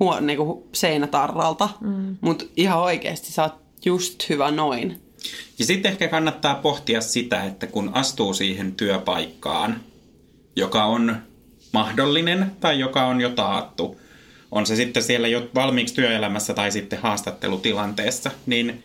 huo, 0.00 0.20
niin 0.20 0.36
kuin 0.36 0.62
seinätarralta. 0.72 1.68
Mm. 1.80 2.16
Mutta 2.20 2.44
ihan 2.56 2.78
oikeasti 2.78 3.32
sä 3.32 3.42
oot 3.42 3.54
just 3.84 4.28
hyvä 4.28 4.50
noin. 4.50 5.00
Ja 5.58 5.64
sitten 5.64 5.92
ehkä 5.92 6.08
kannattaa 6.08 6.54
pohtia 6.54 7.00
sitä, 7.00 7.44
että 7.44 7.66
kun 7.66 7.90
astuu 7.92 8.34
siihen 8.34 8.74
työpaikkaan, 8.74 9.80
joka 10.56 10.84
on 10.84 11.16
mahdollinen 11.72 12.52
tai 12.60 12.80
joka 12.80 13.06
on 13.06 13.20
jo 13.20 13.30
taattu, 13.30 14.00
on 14.50 14.66
se 14.66 14.76
sitten 14.76 15.02
siellä 15.02 15.28
jo 15.28 15.48
valmiiksi 15.54 15.94
työelämässä 15.94 16.54
tai 16.54 16.72
sitten 16.72 16.98
haastattelutilanteessa, 16.98 18.30
niin 18.46 18.82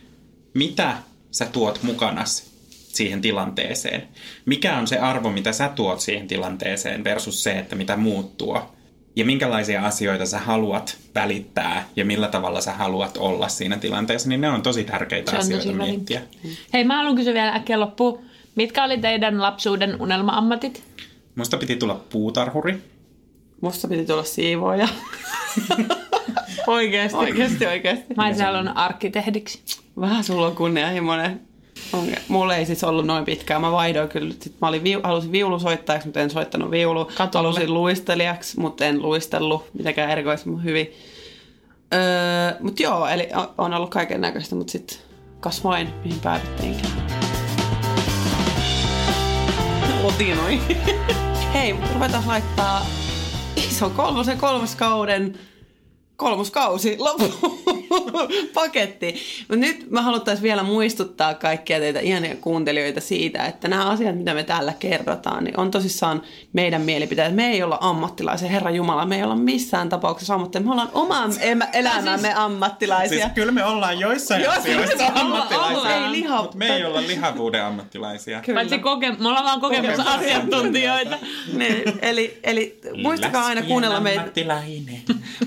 mitä 0.54 0.96
sä 1.30 1.46
tuot 1.46 1.82
mukanas 1.82 2.50
siihen 2.70 3.20
tilanteeseen? 3.20 4.08
Mikä 4.46 4.78
on 4.78 4.86
se 4.86 4.98
arvo, 4.98 5.30
mitä 5.30 5.52
sä 5.52 5.68
tuot 5.68 6.00
siihen 6.00 6.28
tilanteeseen 6.28 7.04
versus 7.04 7.42
se, 7.42 7.52
että 7.52 7.76
mitä 7.76 7.96
muut 7.96 8.36
tuo? 8.36 8.74
Ja 9.16 9.24
minkälaisia 9.24 9.86
asioita 9.86 10.26
sä 10.26 10.38
haluat 10.38 10.96
välittää 11.14 11.88
ja 11.96 12.04
millä 12.04 12.28
tavalla 12.28 12.60
sä 12.60 12.72
haluat 12.72 13.16
olla 13.16 13.48
siinä 13.48 13.76
tilanteessa, 13.76 14.28
niin 14.28 14.40
ne 14.40 14.48
on 14.48 14.62
tosi 14.62 14.84
tärkeitä 14.84 15.32
on 15.32 15.38
asioita 15.38 15.66
tosi 15.66 15.76
miettiä. 15.76 16.22
Hei, 16.72 16.84
mä 16.84 16.96
haluan 16.96 17.16
kysyä 17.16 17.34
vielä 17.34 17.52
äkkiä 17.52 17.80
loppuun. 17.80 18.24
Mitkä 18.54 18.84
oli 18.84 18.98
teidän 18.98 19.42
lapsuuden 19.42 20.00
unelma-ammatit? 20.00 20.84
Musta 21.34 21.56
piti 21.56 21.76
tulla 21.76 22.04
puutarhuri. 22.10 22.93
Musta 23.64 23.88
piti 23.88 24.04
tulla 24.06 24.24
siivooja. 24.24 24.88
Oikeasti. 26.66 27.16
oikeasti, 27.18 27.66
oikeasti. 27.66 28.14
Mä 28.16 28.26
olisin 28.26 28.44
halunnut 28.44 28.74
arkkitehdiksi. 28.76 29.62
Vähän 30.00 30.24
sulla 30.24 30.46
on 30.46 30.56
kunnianhimoinen. 30.56 31.40
On- 31.92 32.06
Mulla 32.28 32.56
ei 32.56 32.66
siis 32.66 32.84
ollut 32.84 33.06
noin 33.06 33.24
pitkään. 33.24 33.60
Mä 33.60 33.72
vaihdoin 33.72 34.08
kyllä. 34.08 34.32
Sitten 34.32 34.52
mä 34.60 34.68
olin 34.68 34.84
viu, 34.84 35.00
halusin 35.02 35.32
viulusoittajaksi, 35.32 36.08
mutta 36.08 36.20
en 36.20 36.30
soittanut 36.30 36.70
viulu. 36.70 37.04
Katolle. 37.04 37.48
Halusin 37.48 37.74
luistelijaksi, 37.74 38.60
mutta 38.60 38.84
en 38.84 39.02
luistellut 39.02 39.64
mitenkään 39.78 40.10
erikoisemmin 40.10 40.64
hyvin. 40.64 40.92
Öö, 41.94 42.00
mutta 42.60 42.82
joo, 42.82 43.06
eli 43.08 43.28
on 43.58 43.74
ollut 43.74 43.90
kaiken 43.90 44.20
näköistä, 44.20 44.54
mutta 44.54 44.70
sitten 44.70 44.98
kasvoin, 45.40 45.88
mihin 46.04 46.20
päädyttiinkin. 46.20 46.90
Otinoi. 50.04 50.60
Hei, 51.54 51.72
mutta 51.72 51.90
ruvetaan 51.94 52.24
laittaa 52.26 52.86
iso 53.56 53.90
kolmosen 53.90 54.38
kolmoskauden 54.38 55.38
kolmoskausi 56.16 56.96
loppu 56.98 57.83
paketti. 58.54 59.14
Mutta 59.40 59.56
nyt 59.56 59.90
mä 59.90 60.02
haluttaisiin 60.02 60.42
vielä 60.42 60.62
muistuttaa 60.62 61.34
kaikkia 61.34 61.78
teitä 61.78 62.00
ihania 62.00 62.36
kuuntelijoita 62.36 63.00
siitä, 63.00 63.46
että 63.46 63.68
nämä 63.68 63.84
asiat, 63.90 64.16
mitä 64.18 64.34
me 64.34 64.42
täällä 64.42 64.72
kerrotaan, 64.78 65.44
niin 65.44 65.60
on 65.60 65.70
tosissaan 65.70 66.22
meidän 66.52 66.82
mielipiteet. 66.82 67.34
Me 67.34 67.46
ei 67.50 67.62
olla 67.62 67.78
ammattilaisia, 67.80 68.48
Herra 68.48 68.70
Jumala, 68.70 69.06
me 69.06 69.16
ei 69.16 69.22
olla 69.22 69.36
missään 69.36 69.88
tapauksessa 69.88 70.34
ammattilaisia. 70.34 70.66
Me 70.68 70.72
ollaan 70.72 70.90
oman 70.94 71.30
em- 71.30 71.68
elämämme 71.72 72.34
ammattilaisia. 72.34 73.18
Siis 73.18 73.32
kyllä 73.34 73.52
me 73.52 73.64
ollaan 73.64 74.00
joissain 74.00 74.50
asioissa 74.50 74.86
siis 74.96 75.00
ollaan- 75.00 75.18
ammattilaisia, 75.26 75.78
ollaan. 75.78 76.04
Ei 76.04 76.12
liha- 76.22 76.42
mutta 76.42 76.56
me 76.56 76.76
ei 76.76 76.84
olla 76.84 77.00
lihavuuden 77.06 77.64
ammattilaisia. 77.64 78.40
Kyllä. 78.40 78.58
Paitsi 78.58 78.78
koke- 78.78 79.22
me 79.22 79.28
ollaan 79.28 79.44
vaan 79.44 79.60
kokemusasiantuntijoita. 79.60 81.18
Niin, 81.52 81.82
eli, 82.02 82.38
eli 82.42 82.78
muistakaa 83.02 83.46
aina 83.46 83.62
kuunnella 83.62 84.00
meitä. 84.00 84.24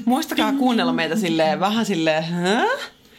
Muistakaa 0.06 0.54
kuunnella 0.54 0.94
meitä 0.94 1.16
silleen, 1.16 1.60
vähän 1.60 1.86
silleen, 1.86 2.24
Hä? 2.38 2.66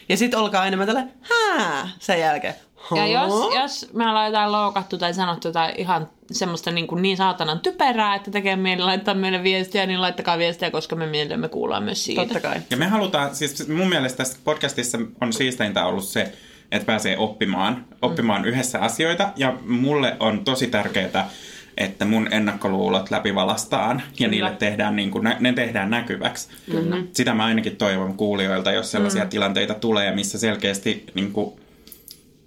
Ja 0.09 0.17
sitten 0.17 0.39
olkaa 0.39 0.65
enemmän 0.65 0.87
tälle, 0.87 1.03
hää, 1.21 1.89
sen 1.99 2.19
jälkeen. 2.19 2.55
Ja 2.95 3.07
jos, 3.07 3.33
jos 3.55 3.93
me 3.93 4.09
ollaan 4.09 4.25
jotain 4.25 4.51
loukattu 4.51 4.97
tai 4.97 5.13
sanottu 5.13 5.47
jotain 5.47 5.73
ihan 5.77 6.09
semmoista 6.31 6.71
niin, 6.71 6.87
kuin 6.87 7.01
niin 7.01 7.17
saatanan 7.17 7.59
typerää, 7.59 8.15
että 8.15 8.31
tekee 8.31 8.55
mieli 8.55 8.81
laittaa 8.81 9.13
meille 9.13 9.43
viestiä, 9.43 9.85
niin 9.85 10.01
laittakaa 10.01 10.37
viestiä, 10.37 10.71
koska 10.71 10.95
me 10.95 11.07
mielemme 11.07 11.49
kuullaan 11.49 11.83
myös 11.83 12.05
siitä. 12.05 12.21
Totta 12.21 12.39
kai. 12.39 12.61
Ja 12.69 12.77
me 12.77 12.87
halutaan, 12.87 13.35
siis 13.35 13.67
mun 13.67 13.89
mielestä 13.89 14.17
tässä 14.17 14.37
podcastissa 14.43 14.97
on 15.21 15.33
siisteintä 15.33 15.85
ollut 15.85 16.03
se, 16.03 16.33
että 16.71 16.85
pääsee 16.85 17.17
oppimaan, 17.17 17.85
oppimaan 18.01 18.45
yhdessä 18.45 18.79
asioita. 18.79 19.29
Ja 19.35 19.53
mulle 19.65 20.15
on 20.19 20.43
tosi 20.45 20.67
tärkeää, 20.67 21.29
että 21.79 22.05
mun 22.05 22.33
ennakkoluulot 22.33 23.11
läpivalastaan 23.11 24.01
ja 24.19 24.27
niille 24.27 24.51
tehdään, 24.51 24.95
niin 24.95 25.11
kuin, 25.11 25.29
ne 25.39 25.53
tehdään 25.53 25.89
näkyväksi. 25.89 26.47
Kyllä. 26.71 26.95
Sitä 27.13 27.33
mä 27.33 27.45
ainakin 27.45 27.75
toivon 27.75 28.17
kuulijoilta, 28.17 28.71
jos 28.71 28.91
sellaisia 28.91 29.23
mm. 29.23 29.29
tilanteita 29.29 29.73
tulee, 29.73 30.15
missä 30.15 30.39
selkeästi 30.39 31.05
niin 31.13 31.31
kuin, 31.31 31.53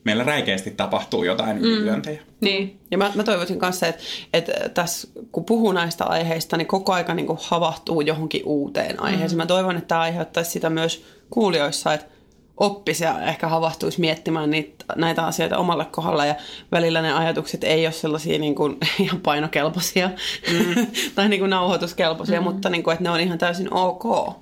meillä 0.04 0.24
räikeästi 0.24 0.70
tapahtuu 0.70 1.24
jotain 1.24 1.56
mm. 1.56 1.62
ylilyöntejä. 1.62 2.20
Niin, 2.40 2.80
ja 2.90 2.98
mä, 2.98 3.12
mä 3.14 3.24
toivoisin 3.24 3.58
kanssa, 3.58 3.86
että, 3.86 4.02
että 4.32 4.52
tässä 4.74 5.08
kun 5.32 5.44
puhuu 5.44 5.72
näistä 5.72 6.04
aiheista, 6.04 6.56
niin 6.56 6.66
koko 6.66 6.92
aika 6.92 7.14
niin 7.14 7.26
kuin 7.26 7.38
havahtuu 7.42 8.00
johonkin 8.00 8.42
uuteen 8.44 9.02
aiheeseen. 9.02 9.36
Mm. 9.36 9.42
Mä 9.42 9.46
toivon, 9.46 9.76
että 9.76 9.88
tämä 9.88 10.00
aiheuttaisi 10.00 10.50
sitä 10.50 10.70
myös 10.70 11.04
kuulijoissa, 11.30 11.94
että 11.94 12.11
oppisi 12.56 13.04
ja 13.04 13.20
ehkä 13.20 13.48
havahtuisi 13.48 14.00
miettimään 14.00 14.50
niitä, 14.50 14.84
näitä 14.96 15.26
asioita 15.26 15.58
omalle 15.58 15.84
kohdalla 15.84 16.26
ja 16.26 16.34
välillä 16.72 17.02
ne 17.02 17.12
ajatukset 17.12 17.64
ei 17.64 17.86
ole 17.86 17.92
sellaisia 17.92 18.38
niin 18.38 18.54
kuin, 18.54 18.78
ihan 19.00 19.20
painokelpoisia 19.20 20.10
mm. 20.52 20.86
tai 21.14 21.28
niin 21.28 21.40
kuin 21.40 21.50
nauhoituskelpoisia, 21.50 22.40
mm. 22.40 22.44
mutta 22.44 22.70
niin 22.70 22.82
kuin, 22.82 22.92
että 22.92 23.04
ne 23.04 23.10
on 23.10 23.20
ihan 23.20 23.38
täysin 23.38 23.74
ok 23.74 24.36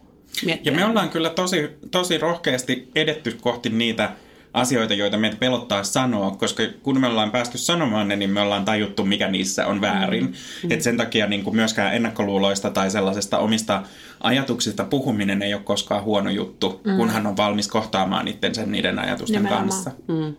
miettiä. 0.45 0.73
Ja 0.73 0.79
me 0.79 0.85
ollaan 0.85 1.09
kyllä 1.09 1.31
tosi, 1.31 1.71
tosi 1.91 2.19
rohkeasti 2.19 2.91
edetty 2.95 3.39
kohti 3.41 3.69
niitä 3.69 4.11
asioita, 4.55 4.95
joita 4.95 5.17
meitä 5.17 5.37
pelottaa 5.37 5.83
sanoa, 5.83 6.31
koska 6.31 6.63
kun 6.83 7.01
me 7.01 7.07
ollaan 7.07 7.31
päästy 7.31 7.59
sanomaan 7.59 8.09
ne, 8.09 8.17
niin 8.17 8.31
me 8.31 8.41
ollaan 8.41 8.65
tajuttu, 8.65 9.05
mikä 9.05 9.29
niissä 9.29 9.67
on 9.67 9.81
väärin. 9.81 10.25
Mm. 10.25 10.71
Et 10.71 10.83
sen 10.83 10.97
takia 10.97 11.27
niin 11.27 11.45
kuin 11.45 11.57
myöskään 11.57 11.95
ennakkoluuloista 11.95 12.71
tai 12.71 12.91
sellaisesta 12.91 13.39
omista 13.39 13.83
ajatuksista 14.21 14.85
puhuminen 14.85 15.43
ei 15.43 15.55
ole 15.55 15.63
koskaan 15.63 16.03
huono 16.05 16.31
juttu, 16.31 16.81
mm. 16.85 16.97
kunhan 16.97 17.27
on 17.27 17.37
valmis 17.37 17.69
kohtaamaan 17.69 18.29
itsensä 18.29 18.67
niiden 18.67 18.99
ajatusten 18.99 19.43
Nimenomaan. 19.43 19.69
kanssa. 19.69 19.91
Mm. 20.09 20.35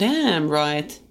Damn 0.00 0.50
right. 0.50 1.02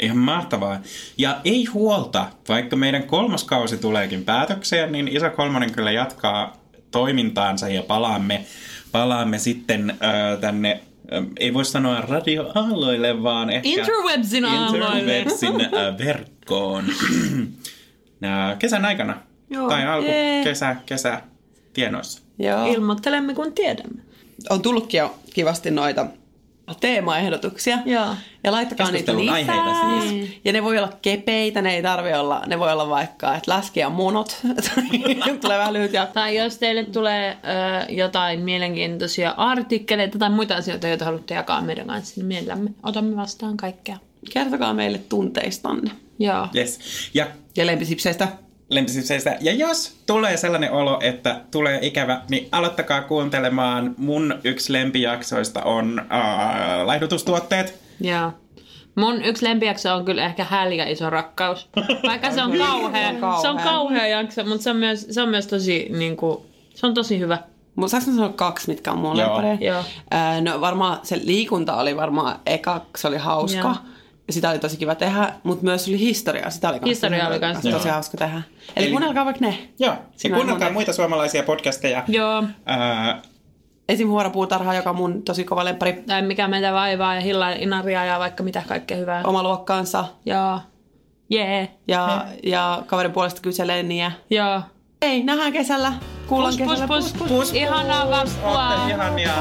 Ihan 0.00 0.18
mahtavaa. 0.18 0.80
Ja 1.18 1.40
ei 1.44 1.64
huolta, 1.64 2.26
vaikka 2.48 2.76
meidän 2.76 3.02
kolmas 3.02 3.44
kausi 3.44 3.76
tuleekin 3.76 4.24
päätökseen, 4.24 4.92
niin 4.92 5.08
Iso 5.08 5.30
Kolmonen 5.30 5.72
kyllä 5.72 5.90
jatkaa 5.90 6.56
toimintaansa 6.90 7.68
ja 7.68 7.82
palaamme, 7.82 8.44
palaamme 8.92 9.38
sitten 9.38 9.90
äh, 9.90 10.40
tänne 10.40 10.80
ei 11.40 11.54
voi 11.54 11.64
sanoa 11.64 12.00
radioaalloille, 12.00 13.22
vaan 13.22 13.50
ehkä... 13.50 13.68
Interwebsin 13.68 14.44
aalloille. 14.44 15.18
Interwebsin 15.18 15.54
verkkoon. 16.06 16.84
kesän 18.58 18.84
aikana. 18.84 19.20
Joo, 19.50 19.68
tai 19.68 19.86
alku 19.86 20.08
jee. 20.08 20.44
kesä, 20.44 20.76
kesä 20.86 21.22
tienoissa. 21.72 22.22
Joo. 22.38 22.66
Ilmoittelemme, 22.72 23.34
kun 23.34 23.52
tiedämme. 23.52 24.02
On 24.50 24.62
tullutkin 24.62 24.98
jo 24.98 25.18
kivasti 25.34 25.70
noita 25.70 26.06
teemaehdotuksia. 26.74 27.78
Joo. 27.84 28.14
Ja 28.44 28.52
laittakaa 28.52 28.90
niitä 28.90 29.16
lisää. 29.16 29.34
aiheita 29.34 30.00
siis. 30.10 30.30
Ja 30.44 30.52
ne 30.52 30.62
voi 30.62 30.78
olla 30.78 30.92
kepeitä, 31.02 31.62
ne 31.62 31.74
ei 31.74 31.82
tarvi 31.82 32.12
olla, 32.12 32.42
ne 32.46 32.58
voi 32.58 32.72
olla 32.72 32.88
vaikka, 32.88 33.36
että 33.36 33.52
läski 33.52 33.80
ja 33.80 33.90
munot. 33.90 34.36
tulee 35.40 35.58
vähän 35.58 35.72
lyhyt. 35.72 35.92
Ja... 35.92 36.06
Tai 36.06 36.36
jos 36.36 36.58
teille 36.58 36.84
tulee 36.84 37.30
ö, 37.30 37.92
jotain 37.92 38.40
mielenkiintoisia 38.40 39.30
artikkeleita 39.30 40.18
tai 40.18 40.30
muita 40.30 40.54
asioita, 40.54 40.88
joita 40.88 41.04
haluatte 41.04 41.34
jakaa 41.34 41.60
meidän 41.60 41.86
kanssa, 41.86 42.14
niin 42.16 42.26
mielellämme 42.26 42.70
otamme 42.82 43.16
vastaan 43.16 43.56
kaikkea. 43.56 43.96
Kertokaa 44.32 44.74
meille 44.74 44.98
tunteistanne. 44.98 45.90
Joo. 46.18 46.48
Yes. 46.56 46.80
Ja, 47.14 47.26
ja 47.56 47.66
lempisipseistä 47.66 48.28
lempisipseistä. 48.68 49.36
Ja 49.40 49.52
jos 49.52 49.96
tulee 50.06 50.36
sellainen 50.36 50.72
olo, 50.72 50.98
että 51.02 51.40
tulee 51.50 51.78
ikävä, 51.82 52.20
niin 52.30 52.48
aloittakaa 52.52 53.02
kuuntelemaan. 53.02 53.94
Mun 53.98 54.34
yksi 54.44 54.72
lempijaksoista 54.72 55.62
on 55.62 56.00
uh, 56.00 56.86
laihdutustuotteet. 56.86 57.78
Joo. 58.00 58.32
Mun 58.94 59.24
yksi 59.24 59.44
lempijakso 59.44 59.94
on 59.94 60.04
kyllä 60.04 60.24
ehkä 60.24 60.44
Häl 60.44 60.72
ja 60.72 60.90
iso 60.90 61.10
rakkaus. 61.10 61.68
Vaikka 62.06 62.30
se 62.30 62.42
on 62.42 62.58
kauhea. 62.68 63.12
Se 63.42 63.48
on 63.48 63.56
kauhea 63.56 64.06
jakso, 64.06 64.44
mutta 64.44 64.62
se 64.62 64.70
on 64.70 64.76
myös, 64.76 65.06
se 65.10 65.22
on 65.22 65.28
myös 65.28 65.46
tosi, 65.46 65.88
niin 65.98 66.16
kuin, 66.16 66.38
se 66.74 66.86
on 66.86 66.94
tosi 66.94 67.18
hyvä. 67.18 67.38
Mutta 67.74 67.90
saanko 67.90 68.10
sanoa 68.10 68.28
kaksi, 68.28 68.68
mitkä 68.68 68.92
on 68.92 68.98
mun 68.98 69.16
Joo. 69.18 69.42
Joo. 69.60 69.82
no 70.40 70.60
varmaan 70.60 71.00
se 71.02 71.20
liikunta 71.24 71.76
oli 71.76 71.96
varmaan 71.96 72.38
eka, 72.46 72.86
se 72.96 73.08
oli 73.08 73.16
hauska. 73.16 73.58
Joo 73.58 73.96
sitä 74.30 74.50
oli 74.50 74.58
tosi 74.58 74.76
kiva 74.76 74.94
tehdä, 74.94 75.32
mutta 75.42 75.64
myös 75.64 75.88
oli 75.88 75.98
historiaa. 75.98 76.50
Sitä 76.50 76.68
oli 76.68 76.78
historia 76.84 77.28
oli 77.28 77.40
kans. 77.40 77.60
tosi 77.60 77.88
hauska 77.88 78.16
tehdä. 78.16 78.36
Eli, 78.36 78.42
Eli 78.76 78.90
kuunnelkaa 78.90 79.24
vaikka 79.24 79.46
ne. 79.46 79.58
Joo, 79.78 79.94
ja 80.24 80.30
kuunnelkaa 80.34 80.70
muita 80.70 80.92
suomalaisia 80.92 81.42
podcasteja. 81.42 82.04
Joo. 82.08 82.44
Ää... 82.66 83.22
Esim. 83.88 84.08
Huorapuutarha, 84.08 84.74
joka 84.74 84.90
on 84.90 84.96
mun 84.96 85.22
tosi 85.22 85.44
kova 85.44 85.64
lempari. 85.64 85.92
Tai 85.92 86.22
mikä 86.22 86.48
meitä 86.48 86.72
vaivaa 86.72 87.14
ja 87.14 87.20
Hilla 87.20 87.50
Inaria 87.50 88.04
ja 88.04 88.18
vaikka 88.18 88.42
mitä 88.42 88.62
kaikkea 88.68 88.96
hyvää. 88.96 89.20
Oma 89.24 89.42
luokkaansa. 89.42 90.04
Joo. 90.26 90.60
Jee. 91.30 91.58
Yeah. 91.58 91.68
Ja, 91.88 92.06
yeah. 92.06 92.36
ja 92.42 92.82
kaverin 92.86 93.12
puolesta 93.12 93.40
kyselee 93.40 93.82
niä. 93.82 94.12
Joo. 94.30 94.60
Ei, 95.02 95.22
nähdään 95.22 95.52
kesällä. 95.52 95.92
Kuullaan 96.26 96.54
pus, 96.58 96.58
kesällä. 96.58 96.86
Pus, 96.86 97.12
pus, 97.12 97.18
pus, 97.18 97.28
pus. 97.28 97.52
Ihanaa 97.52 98.10
vappua. 98.10 98.68
Ootte 98.68 98.92
ihania. 98.92 99.32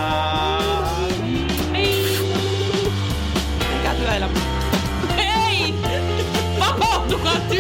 Quanto? 7.07 7.55